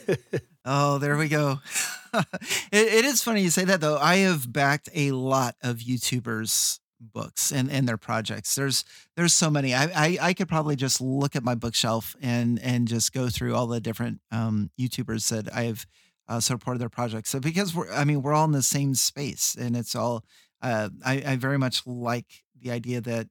Oh, 0.67 0.97
there 0.97 1.19
we 1.19 1.29
go. 1.29 1.59
it, 2.15 2.25
it 2.73 3.05
is 3.05 3.23
funny 3.23 3.43
you 3.43 3.51
say 3.51 3.67
that 3.67 3.83
though. 3.83 3.99
I 3.99 4.17
have 4.19 4.51
backed 4.51 4.89
a 4.95 5.11
lot 5.13 5.57
of 5.63 5.77
YouTubers' 5.81 6.81
books 7.13 7.53
and, 7.53 7.71
and 7.71 7.89
their 7.89 7.97
projects. 7.97 8.55
There's 8.55 8.85
there's 9.17 9.33
so 9.33 9.51
many. 9.51 9.75
I, 9.75 9.85
I 9.85 10.19
I 10.21 10.35
could 10.35 10.49
probably 10.49 10.77
just 10.77 11.01
look 11.01 11.37
at 11.37 11.45
my 11.45 11.55
bookshelf 11.55 12.17
and 12.21 12.59
and 12.61 12.89
just 12.89 13.13
go 13.13 13.29
through 13.29 13.55
all 13.55 13.67
the 13.67 13.81
different 13.81 14.21
um, 14.31 14.71
YouTubers 14.79 15.29
that 15.31 15.55
I've 15.55 15.87
uh, 16.29 16.41
supported 16.41 16.81
their 16.81 16.89
projects. 16.89 17.31
So 17.31 17.41
because 17.41 17.75
we're 17.75 17.91
I 17.93 18.05
mean 18.05 18.23
we're 18.23 18.35
all 18.35 18.45
in 18.45 18.53
the 18.53 18.63
same 18.63 18.95
space 18.95 19.57
and 19.59 19.77
it's 19.77 19.95
all 19.95 20.25
uh, 20.63 20.89
I, 21.05 21.23
I 21.27 21.37
very 21.37 21.59
much 21.59 21.87
like 21.87 22.45
the 22.61 22.71
idea 22.71 23.01
that 23.03 23.29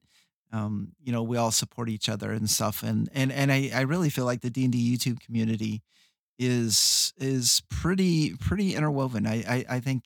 um, 0.52 0.92
you 1.02 1.12
know 1.12 1.22
we 1.22 1.36
all 1.36 1.50
support 1.50 1.88
each 1.88 2.08
other 2.08 2.30
and 2.30 2.48
stuff 2.48 2.82
and 2.82 3.08
and 3.12 3.32
and 3.32 3.50
I, 3.50 3.70
I 3.74 3.80
really 3.82 4.10
feel 4.10 4.24
like 4.24 4.40
the 4.40 4.50
D 4.50 4.64
and 4.64 4.72
D 4.72 4.96
YouTube 4.96 5.20
community 5.20 5.82
is 6.38 7.12
is 7.16 7.62
pretty 7.70 8.34
pretty 8.34 8.74
interwoven. 8.74 9.26
I, 9.26 9.44
I 9.48 9.64
I 9.76 9.80
think 9.80 10.04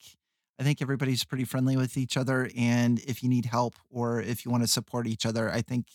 I 0.58 0.64
think 0.64 0.82
everybody's 0.82 1.24
pretty 1.24 1.44
friendly 1.44 1.76
with 1.76 1.96
each 1.96 2.16
other, 2.16 2.50
and 2.56 2.98
if 3.00 3.22
you 3.22 3.28
need 3.28 3.44
help 3.46 3.74
or 3.90 4.20
if 4.20 4.44
you 4.44 4.50
want 4.50 4.64
to 4.64 4.68
support 4.68 5.06
each 5.06 5.24
other, 5.24 5.50
I 5.50 5.62
think 5.62 5.86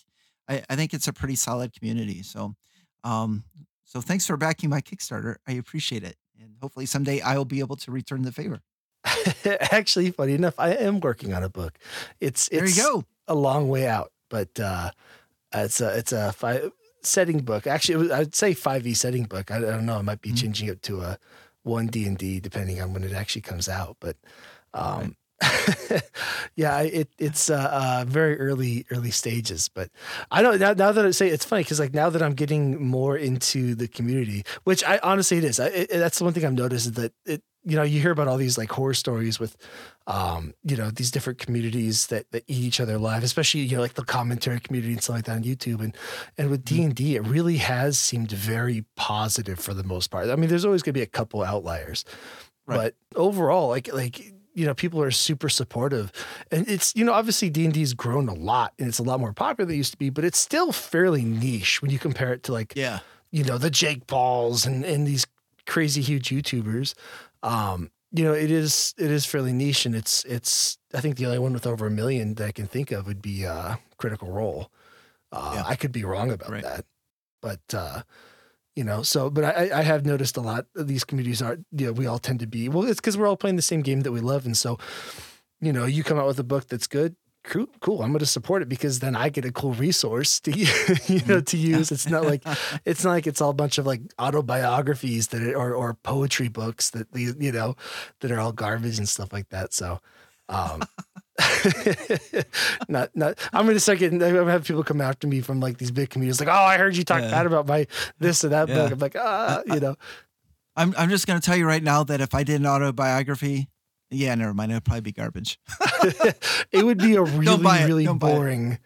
I, 0.47 0.63
I 0.69 0.75
think 0.75 0.93
it's 0.93 1.07
a 1.07 1.13
pretty 1.13 1.35
solid 1.35 1.73
community. 1.73 2.23
So, 2.23 2.55
um, 3.03 3.43
so 3.83 3.99
thanks 4.01 4.25
for 4.25 4.37
backing 4.37 4.69
my 4.69 4.79
Kickstarter. 4.81 5.35
I 5.47 5.53
appreciate 5.53 6.03
it, 6.03 6.15
and 6.39 6.55
hopefully 6.61 6.85
someday 6.85 7.19
I 7.21 7.37
will 7.37 7.45
be 7.45 7.59
able 7.59 7.75
to 7.77 7.91
return 7.91 8.21
the 8.23 8.31
favor. 8.31 8.61
Actually, 9.71 10.11
funny 10.11 10.33
enough, 10.33 10.55
I 10.57 10.71
am 10.75 10.99
working 11.01 11.33
on 11.33 11.43
a 11.43 11.49
book. 11.49 11.77
It's 12.21 12.47
There 12.49 12.63
it's 12.63 12.77
you 12.77 12.83
go. 12.83 13.03
a 13.27 13.35
long 13.35 13.67
way 13.67 13.87
out, 13.87 14.11
but 14.29 14.57
uh, 14.59 14.91
it's 15.53 15.81
a 15.81 15.97
it's 15.97 16.11
a 16.13 16.31
five 16.31 16.71
setting 17.01 17.39
book. 17.39 17.67
Actually, 17.67 17.97
was, 17.97 18.11
I'd 18.11 18.33
say 18.35 18.53
five 18.53 18.87
e 18.87 18.93
setting 18.93 19.23
book. 19.25 19.51
I, 19.51 19.57
I 19.57 19.59
don't 19.59 19.85
know. 19.85 19.97
I 19.97 20.01
might 20.01 20.21
be 20.21 20.31
Mhm. 20.31 20.37
changing 20.37 20.69
it 20.69 20.81
to 20.83 21.01
a 21.01 21.17
one 21.63 21.87
D 21.87 22.05
and 22.05 22.17
D 22.17 22.39
depending 22.39 22.81
on 22.81 22.93
when 22.93 23.03
it 23.03 23.11
actually 23.13 23.41
comes 23.41 23.67
out. 23.67 23.97
But 23.99 24.15
um, 24.73 25.15
yeah, 26.55 26.81
it 26.81 27.09
it's 27.17 27.49
uh, 27.49 27.69
uh, 27.71 28.05
very 28.07 28.39
early 28.39 28.85
early 28.91 29.11
stages. 29.11 29.69
But 29.69 29.89
I 30.31 30.41
don't 30.41 30.59
now, 30.59 30.73
now 30.73 30.91
that 30.91 31.05
I 31.05 31.11
say 31.11 31.29
it's 31.29 31.45
funny 31.45 31.63
because 31.63 31.79
like 31.79 31.93
now 31.93 32.09
that 32.09 32.21
I'm 32.21 32.33
getting 32.33 32.85
more 32.85 33.17
into 33.17 33.75
the 33.75 33.87
community, 33.87 34.43
which 34.63 34.83
I 34.83 34.99
honestly 35.03 35.37
it 35.37 35.43
is. 35.43 35.59
I, 35.59 35.67
it, 35.67 35.89
that's 35.89 36.19
the 36.19 36.23
one 36.23 36.33
thing 36.33 36.45
I've 36.45 36.53
noticed 36.53 36.87
is 36.87 36.91
that 36.93 37.13
it 37.25 37.43
you 37.65 37.75
know 37.75 37.83
you 37.83 37.99
hear 37.99 38.11
about 38.11 38.27
all 38.27 38.37
these 38.37 38.57
like 38.57 38.71
horror 38.71 38.93
stories 38.93 39.39
with 39.39 39.57
um, 40.05 40.53
you 40.63 40.75
know, 40.75 40.89
these 40.89 41.11
different 41.11 41.39
communities 41.39 42.07
that, 42.07 42.29
that 42.31 42.43
eat 42.47 42.63
each 42.63 42.81
other 42.81 42.95
alive, 42.95 43.23
especially, 43.23 43.61
you 43.61 43.77
know, 43.77 43.81
like 43.81 43.93
the 43.93 44.03
commentary 44.03 44.59
community 44.59 44.93
and 44.93 45.01
stuff 45.01 45.15
like 45.15 45.25
that 45.25 45.37
on 45.37 45.43
YouTube. 45.43 45.79
And 45.79 45.95
and 46.37 46.49
with 46.49 46.65
D 46.65 46.83
and 46.83 46.93
D, 46.93 47.15
it 47.15 47.25
really 47.25 47.57
has 47.57 47.97
seemed 47.97 48.31
very 48.31 48.83
positive 48.95 49.59
for 49.59 49.73
the 49.73 49.83
most 49.83 50.11
part. 50.11 50.29
I 50.29 50.35
mean, 50.35 50.49
there's 50.49 50.65
always 50.65 50.83
gonna 50.83 50.93
be 50.93 51.01
a 51.01 51.07
couple 51.07 51.41
outliers. 51.41 52.03
Right. 52.65 52.77
But 52.77 52.95
overall, 53.17 53.69
like 53.69 53.93
like 53.93 54.32
you 54.53 54.65
know, 54.65 54.73
people 54.73 55.01
are 55.01 55.11
super 55.11 55.49
supportive. 55.49 56.11
And 56.51 56.67
it's, 56.69 56.95
you 56.95 57.03
know, 57.05 57.13
obviously 57.13 57.49
D 57.49 57.65
and 57.65 57.73
D's 57.73 57.93
grown 57.93 58.27
a 58.29 58.33
lot 58.33 58.73
and 58.79 58.87
it's 58.87 58.99
a 58.99 59.03
lot 59.03 59.19
more 59.19 59.33
popular 59.33 59.65
than 59.67 59.75
it 59.75 59.77
used 59.77 59.91
to 59.93 59.97
be, 59.97 60.09
but 60.09 60.23
it's 60.23 60.37
still 60.39 60.71
fairly 60.71 61.23
niche 61.23 61.81
when 61.81 61.91
you 61.91 61.99
compare 61.99 62.33
it 62.33 62.43
to 62.43 62.51
like 62.53 62.73
Yeah. 62.75 62.99
you 63.31 63.43
know, 63.43 63.57
the 63.57 63.69
Jake 63.69 64.07
Pauls 64.07 64.65
and, 64.65 64.85
and 64.85 65.07
these 65.07 65.25
crazy 65.65 66.01
huge 66.01 66.29
YouTubers. 66.29 66.93
Um, 67.41 67.89
you 68.11 68.23
know, 68.23 68.33
it 68.33 68.51
is 68.51 68.93
it 68.97 69.09
is 69.09 69.25
fairly 69.25 69.53
niche 69.53 69.85
and 69.87 69.95
it's 69.95 70.23
it's 70.25 70.77
I 70.93 71.01
think 71.01 71.17
the 71.17 71.25
only 71.25 71.39
one 71.39 71.53
with 71.53 71.65
over 71.65 71.87
a 71.87 71.91
million 71.91 72.35
that 72.35 72.45
I 72.47 72.51
can 72.51 72.67
think 72.67 72.91
of 72.91 73.07
would 73.07 73.21
be 73.21 73.45
uh 73.45 73.77
Critical 73.97 74.29
Role. 74.29 74.69
Uh 75.31 75.53
Yeah. 75.55 75.63
I 75.65 75.75
could 75.75 75.91
be 75.91 76.03
wrong 76.03 76.29
about 76.31 76.51
Right. 76.51 76.63
that. 76.63 76.85
But 77.41 77.61
uh 77.73 78.03
you 78.75 78.83
know, 78.83 79.03
so 79.03 79.29
but 79.29 79.43
I, 79.43 79.69
I 79.79 79.81
have 79.83 80.05
noticed 80.05 80.37
a 80.37 80.41
lot 80.41 80.65
of 80.75 80.87
these 80.87 81.03
communities 81.03 81.41
are 81.41 81.57
you 81.71 81.87
know, 81.87 81.91
we 81.91 82.07
all 82.07 82.19
tend 82.19 82.39
to 82.39 82.47
be 82.47 82.69
well, 82.69 82.85
it's 82.85 82.99
because 82.99 83.17
we're 83.17 83.27
all 83.27 83.37
playing 83.37 83.55
the 83.55 83.61
same 83.61 83.81
game 83.81 84.01
that 84.01 84.11
we 84.11 84.19
love. 84.19 84.45
And 84.45 84.57
so, 84.57 84.77
you 85.61 85.71
know, 85.71 85.85
you 85.85 86.03
come 86.03 86.17
out 86.17 86.27
with 86.27 86.39
a 86.39 86.43
book 86.43 86.67
that's 86.67 86.87
good, 86.87 87.15
cool, 87.43 87.67
cool. 87.81 88.01
I'm 88.01 88.11
gonna 88.11 88.25
support 88.25 88.61
it 88.61 88.69
because 88.69 88.99
then 88.99 89.15
I 89.15 89.29
get 89.29 89.45
a 89.45 89.51
cool 89.51 89.73
resource 89.73 90.39
to 90.41 90.51
you 91.07 91.21
know 91.27 91.41
to 91.41 91.57
use. 91.57 91.91
It's 91.91 92.09
not 92.09 92.23
like 92.23 92.43
it's 92.85 93.03
not 93.03 93.11
like 93.11 93.27
it's 93.27 93.41
all 93.41 93.51
a 93.51 93.55
bunch 93.55 93.77
of 93.77 93.85
like 93.85 94.01
autobiographies 94.17 95.27
that 95.27 95.41
are, 95.43 95.55
or 95.55 95.73
or 95.73 95.93
poetry 95.93 96.47
books 96.47 96.89
that 96.91 97.07
you 97.13 97.51
know 97.51 97.75
that 98.21 98.31
are 98.31 98.39
all 98.39 98.53
garbage 98.53 98.97
and 98.97 99.07
stuff 99.07 99.31
like 99.31 99.49
that. 99.49 99.73
So, 99.73 99.99
um, 100.49 100.83
not 102.87 103.09
not. 103.15 103.37
I'm 103.51 103.65
gonna 103.65 103.79
start 103.79 103.99
getting. 103.99 104.21
I'm 104.21 104.33
gonna 104.33 104.51
have 104.51 104.65
people 104.65 104.83
come 104.83 105.01
after 105.01 105.27
me 105.27 105.41
from 105.41 105.59
like 105.59 105.77
these 105.77 105.91
big 105.91 106.09
communities, 106.09 106.39
like, 106.39 106.49
oh, 106.49 106.51
I 106.51 106.77
heard 106.77 106.95
you 106.95 107.03
talk 107.03 107.21
Yeah. 107.21 107.31
bad 107.31 107.45
about 107.45 107.67
my 107.67 107.87
this 108.19 108.43
or 108.43 108.49
that 108.49 108.69
Yeah. 108.69 108.75
book. 108.75 108.91
I'm 108.91 108.99
like, 108.99 109.15
ah, 109.17 109.61
you 109.65 109.79
know, 109.79 109.95
I'm 110.75 110.93
I'm 110.97 111.09
just 111.09 111.25
gonna 111.27 111.39
tell 111.41 111.55
you 111.55 111.65
right 111.65 111.83
now 111.83 112.03
that 112.03 112.21
if 112.21 112.33
I 112.35 112.43
did 112.43 112.61
an 112.61 112.67
autobiography, 112.67 113.67
yeah, 114.11 114.35
never 114.35 114.53
mind, 114.53 114.71
it'd 114.71 114.83
probably 114.83 115.01
be 115.01 115.11
garbage. 115.11 115.59
it 116.71 116.83
would 116.85 116.99
be 116.99 117.15
a 117.15 117.23
really 117.23 117.63
really 117.85 118.05
Don't 118.05 118.19
boring. 118.19 118.77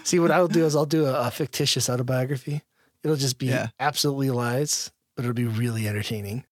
See, 0.04 0.20
what 0.20 0.32
I'll 0.32 0.48
do 0.48 0.66
is 0.66 0.76
I'll 0.76 0.86
do 0.86 1.06
a, 1.06 1.28
a 1.28 1.32
fictitious 1.32 1.90
autobiography. 1.90 2.62
It'll 3.04 3.18
just 3.18 3.38
be 3.38 3.48
Yeah. 3.48 3.68
absolutely 3.80 4.32
lies, 4.32 4.92
but 5.16 5.26
it'll 5.26 5.34
be 5.36 5.46
really 5.46 5.88
entertaining. 5.88 6.46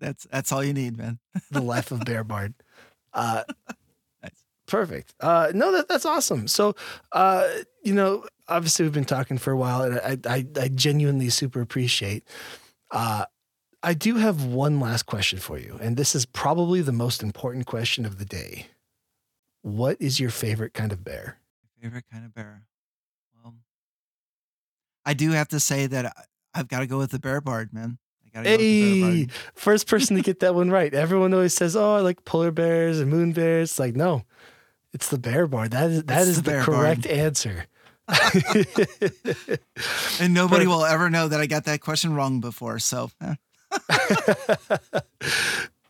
That's 0.00 0.26
that's 0.30 0.52
all 0.52 0.64
you 0.64 0.72
need, 0.72 0.96
man. 0.96 1.18
the 1.50 1.60
life 1.62 1.90
of 1.92 2.04
Bear 2.04 2.24
Bard. 2.24 2.54
Uh, 3.16 3.42
Nice. 4.22 4.44
Perfect. 4.66 5.14
Uh, 5.20 5.50
no, 5.54 5.72
that, 5.72 5.88
that's 5.88 6.06
awesome. 6.06 6.48
So, 6.48 6.74
uh, 7.12 7.48
you 7.82 7.92
know, 7.92 8.24
obviously 8.48 8.84
we've 8.84 8.92
been 8.94 9.04
talking 9.04 9.38
for 9.38 9.52
a 9.52 9.56
while, 9.56 9.82
and 9.82 10.00
I, 10.00 10.18
I, 10.36 10.46
I 10.60 10.68
genuinely 10.68 11.28
super 11.30 11.60
appreciate. 11.60 12.24
Uh, 12.90 13.26
I 13.82 13.94
do 13.94 14.16
have 14.16 14.44
one 14.44 14.80
last 14.80 15.04
question 15.04 15.38
for 15.38 15.58
you, 15.58 15.78
and 15.80 15.96
this 15.96 16.14
is 16.14 16.26
probably 16.26 16.80
the 16.80 16.92
most 16.92 17.22
important 17.22 17.66
question 17.66 18.04
of 18.04 18.18
the 18.18 18.24
day. 18.24 18.66
What 19.62 19.96
is 20.00 20.18
your 20.18 20.30
favorite 20.30 20.74
kind 20.74 20.92
of 20.92 21.04
bear? 21.04 21.38
Favorite 21.82 22.04
kind 22.10 22.24
of 22.24 22.34
bear. 22.34 22.62
Well, 23.42 23.54
I 25.04 25.14
do 25.14 25.30
have 25.32 25.48
to 25.48 25.60
say 25.60 25.86
that 25.86 26.16
I've 26.54 26.68
got 26.68 26.80
to 26.80 26.86
go 26.86 26.98
with 26.98 27.10
the 27.10 27.18
bear 27.18 27.40
bard, 27.40 27.72
man. 27.72 27.98
I 28.36 28.42
gotta 28.44 28.48
go 28.48 28.52
with 28.58 28.60
the 28.60 29.00
bear 29.00 29.10
Hey, 29.10 29.26
first 29.54 29.86
person 29.88 30.16
to 30.16 30.22
get 30.22 30.40
that 30.40 30.54
one 30.54 30.70
right. 30.70 30.92
Everyone 30.92 31.32
always 31.34 31.54
says, 31.54 31.76
"Oh, 31.76 31.96
I 31.96 32.00
like 32.00 32.24
polar 32.24 32.50
bears 32.50 33.00
and 33.00 33.10
moon 33.10 33.32
bears." 33.32 33.70
It's 33.70 33.78
like, 33.78 33.96
no, 33.96 34.22
it's 34.92 35.08
the 35.08 35.18
bear 35.18 35.46
bard. 35.46 35.70
That 35.72 35.90
is 35.90 36.04
that 36.04 36.20
It's 36.20 36.28
is 36.30 36.42
the 36.42 36.50
the, 36.52 36.62
correct 36.62 37.02
bard. 37.02 37.18
answer. 37.18 37.66
And 40.20 40.32
nobody 40.32 40.64
Perfect. 40.64 40.68
will 40.68 40.84
ever 40.84 41.10
know 41.10 41.28
that 41.28 41.40
I 41.40 41.46
got 41.46 41.64
that 41.64 41.80
question 41.80 42.14
wrong 42.14 42.40
before. 42.40 42.78
So 42.78 43.10
eh. 43.22 43.34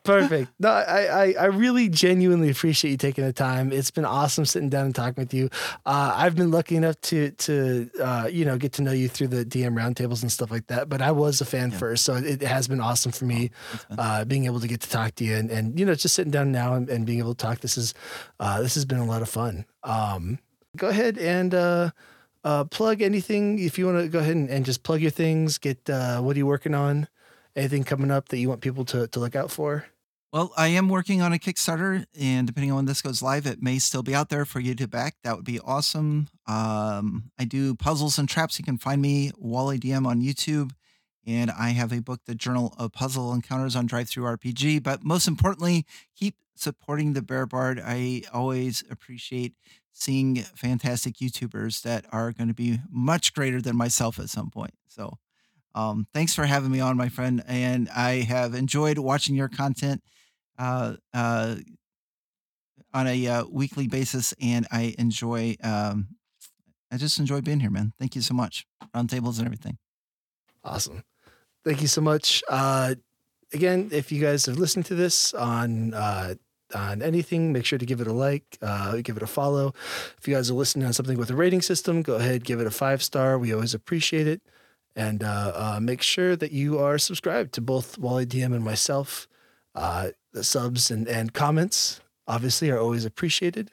Perfect. 0.06 0.50
No, 0.58 0.70
I, 0.70 1.04
I, 1.04 1.34
I 1.40 1.44
really 1.46 1.88
genuinely 1.88 2.50
appreciate 2.50 2.90
you 2.92 2.96
taking 2.96 3.24
the 3.24 3.32
time. 3.32 3.72
It's 3.72 3.90
been 3.90 4.04
awesome 4.04 4.44
sitting 4.46 4.68
down 4.70 4.86
and 4.86 4.94
talking 4.94 5.22
with 5.22 5.34
you. 5.34 5.50
Uh, 5.84 6.12
I've 6.16 6.34
been 6.34 6.50
lucky 6.50 6.76
enough 6.76 7.00
to 7.02 7.30
to 7.32 7.90
uh, 8.00 8.28
you 8.30 8.44
know 8.44 8.56
get 8.56 8.72
to 8.74 8.82
know 8.82 8.92
you 8.92 9.08
through 9.08 9.28
the 9.28 9.44
DM 9.44 9.74
roundtables 9.74 10.22
and 10.22 10.32
stuff 10.32 10.50
like 10.50 10.66
that. 10.68 10.88
But 10.88 11.02
I 11.02 11.10
was 11.12 11.40
a 11.40 11.44
fan 11.44 11.70
Yeah. 11.70 11.78
first, 11.78 12.04
so 12.04 12.14
it 12.14 12.40
has 12.42 12.68
been 12.68 12.80
awesome 12.80 13.12
for 13.12 13.24
me 13.26 13.50
uh, 13.98 14.24
being 14.24 14.46
able 14.46 14.60
to 14.60 14.68
get 14.68 14.80
to 14.80 14.88
talk 14.90 15.14
to 15.16 15.24
you 15.24 15.36
and, 15.36 15.50
and 15.50 15.78
you 15.78 15.84
know 15.84 15.94
just 15.94 16.14
sitting 16.14 16.30
down 16.32 16.52
now 16.52 16.74
and, 16.74 16.88
and 16.88 17.04
being 17.06 17.18
able 17.18 17.34
to 17.34 17.44
talk. 17.46 17.60
This 17.60 17.76
is 17.76 17.92
uh, 18.40 18.62
this 18.62 18.74
has 18.74 18.84
been 18.84 18.98
a 18.98 19.04
lot 19.06 19.22
of 19.22 19.28
fun. 19.28 19.66
Um, 19.82 20.38
go 20.76 20.88
ahead 20.88 21.18
and 21.18 21.54
uh, 21.54 21.90
uh, 22.44 22.64
plug 22.64 23.02
anything 23.02 23.58
if 23.58 23.78
you 23.78 23.86
want 23.86 23.98
to 24.00 24.08
go 24.08 24.18
ahead 24.20 24.36
and, 24.36 24.48
and 24.48 24.64
just 24.64 24.82
plug 24.82 25.00
your 25.00 25.10
things. 25.10 25.58
Get 25.58 25.88
uh, 25.90 26.20
what 26.20 26.36
are 26.36 26.38
you 26.38 26.46
working 26.46 26.74
on? 26.74 27.08
Anything 27.54 27.84
coming 27.84 28.10
up 28.10 28.28
that 28.28 28.38
you 28.38 28.48
want 28.48 28.60
people 28.60 28.84
to 28.86 29.06
to 29.08 29.20
look 29.20 29.34
out 29.36 29.50
for? 29.50 29.86
Well, 30.32 30.52
I 30.56 30.68
am 30.68 30.88
working 30.88 31.22
on 31.22 31.32
a 31.32 31.38
Kickstarter, 31.38 32.04
and 32.18 32.46
depending 32.46 32.72
on 32.72 32.76
when 32.76 32.84
this 32.84 33.00
goes 33.00 33.22
live, 33.22 33.46
it 33.46 33.62
may 33.62 33.78
still 33.78 34.02
be 34.02 34.14
out 34.14 34.28
there 34.28 34.44
for 34.44 34.58
you 34.60 34.74
to 34.74 34.88
back. 34.88 35.14
That 35.22 35.36
would 35.36 35.44
be 35.44 35.60
awesome. 35.60 36.28
Um, 36.46 37.30
I 37.38 37.44
do 37.44 37.74
puzzles 37.76 38.18
and 38.18 38.28
traps. 38.28 38.58
You 38.58 38.64
can 38.64 38.76
find 38.76 39.00
me 39.00 39.30
Wally 39.38 39.78
DM 39.78 40.04
on 40.04 40.20
YouTube, 40.20 40.72
and 41.24 41.50
I 41.50 41.70
have 41.70 41.92
a 41.92 42.00
book, 42.00 42.20
The 42.26 42.34
Journal 42.34 42.74
of 42.76 42.92
Puzzle 42.92 43.32
Encounters 43.32 43.76
on 43.76 43.88
DriveThruRPG. 43.88 44.82
But 44.82 45.04
most 45.04 45.28
importantly, 45.28 45.86
keep 46.16 46.34
supporting 46.56 47.12
the 47.12 47.22
Bear 47.22 47.46
Bard. 47.46 47.80
I 47.82 48.22
always 48.32 48.82
appreciate 48.90 49.54
seeing 49.92 50.36
fantastic 50.36 51.14
YouTubers 51.14 51.82
that 51.82 52.04
are 52.12 52.32
going 52.32 52.48
to 52.48 52.54
be 52.54 52.80
much 52.90 53.32
greater 53.32 53.62
than 53.62 53.76
myself 53.76 54.18
at 54.18 54.28
some 54.28 54.50
point. 54.50 54.74
So, 54.88 55.18
um, 55.74 56.08
thanks 56.12 56.34
for 56.34 56.46
having 56.46 56.72
me 56.72 56.80
on, 56.80 56.96
my 56.96 57.08
friend, 57.08 57.44
and 57.46 57.88
I 57.90 58.22
have 58.22 58.54
enjoyed 58.54 58.98
watching 58.98 59.36
your 59.36 59.48
content 59.48 60.02
on 62.96 63.06
a 63.06 63.26
uh, 63.26 63.44
weekly 63.50 63.88
basis, 63.88 64.34
and 64.40 64.66
I 64.70 64.94
enjoy. 64.98 65.56
Um, 65.62 66.08
I 66.90 66.96
just 66.96 67.18
enjoy 67.18 67.40
being 67.40 67.60
here, 67.60 67.70
man. 67.70 67.92
Thank 67.98 68.14
you 68.14 68.22
so 68.22 68.32
much. 68.32 68.64
Roundtables 68.94 69.38
and 69.38 69.46
everything. 69.46 69.78
Awesome. 70.64 71.02
Thank 71.64 71.82
you 71.82 71.88
so 71.88 72.00
much. 72.00 72.42
Uh, 72.48 72.94
again, 73.52 73.88
if 73.92 74.12
you 74.12 74.20
guys 74.20 74.48
are 74.48 74.54
listening 74.54 74.84
to 74.84 74.94
this 74.94 75.34
on 75.34 75.94
uh, 75.94 76.34
on 76.74 77.02
anything, 77.02 77.52
make 77.52 77.64
sure 77.64 77.78
to 77.78 77.86
give 77.86 78.00
it 78.00 78.06
a 78.06 78.12
like, 78.12 78.56
uh, 78.62 78.96
give 79.02 79.16
it 79.16 79.22
a 79.22 79.26
follow. 79.26 79.74
If 80.18 80.26
you 80.26 80.34
guys 80.34 80.50
are 80.50 80.54
listening 80.54 80.86
on 80.86 80.92
something 80.92 81.18
with 81.18 81.30
a 81.30 81.36
rating 81.36 81.62
system, 81.62 82.02
go 82.02 82.14
ahead, 82.14 82.44
give 82.44 82.60
it 82.60 82.66
a 82.66 82.70
five 82.70 83.02
star. 83.02 83.38
We 83.38 83.52
always 83.52 83.74
appreciate 83.74 84.26
it. 84.26 84.42
And 84.94 85.22
uh, 85.22 85.52
uh, 85.54 85.80
make 85.80 86.00
sure 86.00 86.36
that 86.36 86.52
you 86.52 86.78
are 86.78 86.98
subscribed 86.98 87.52
to 87.54 87.60
both 87.60 87.98
Wally 87.98 88.24
DM 88.24 88.54
and 88.54 88.64
myself. 88.64 89.28
The 90.36 90.44
subs 90.44 90.90
and, 90.90 91.08
and 91.08 91.32
comments, 91.32 92.02
obviously, 92.26 92.68
are 92.68 92.78
always 92.78 93.06
appreciated. 93.06 93.70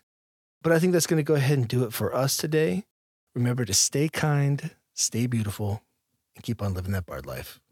But 0.61 0.71
I 0.71 0.79
think 0.79 0.93
that's 0.93 1.07
going 1.07 1.17
to 1.17 1.23
go 1.23 1.33
ahead 1.33 1.57
and 1.57 1.67
do 1.67 1.83
it 1.83 1.91
for 1.91 2.15
us 2.15 2.37
today. 2.37 2.85
Remember 3.35 3.65
to 3.65 3.73
stay 3.73 4.07
kind, 4.07 4.71
stay 4.93 5.27
beautiful, 5.27 5.83
and 6.37 6.41
keep 6.41 6.61
on 6.61 6.73
living 6.73 6.93
that 6.93 7.05
bard 7.05 7.25
life. 7.25 7.59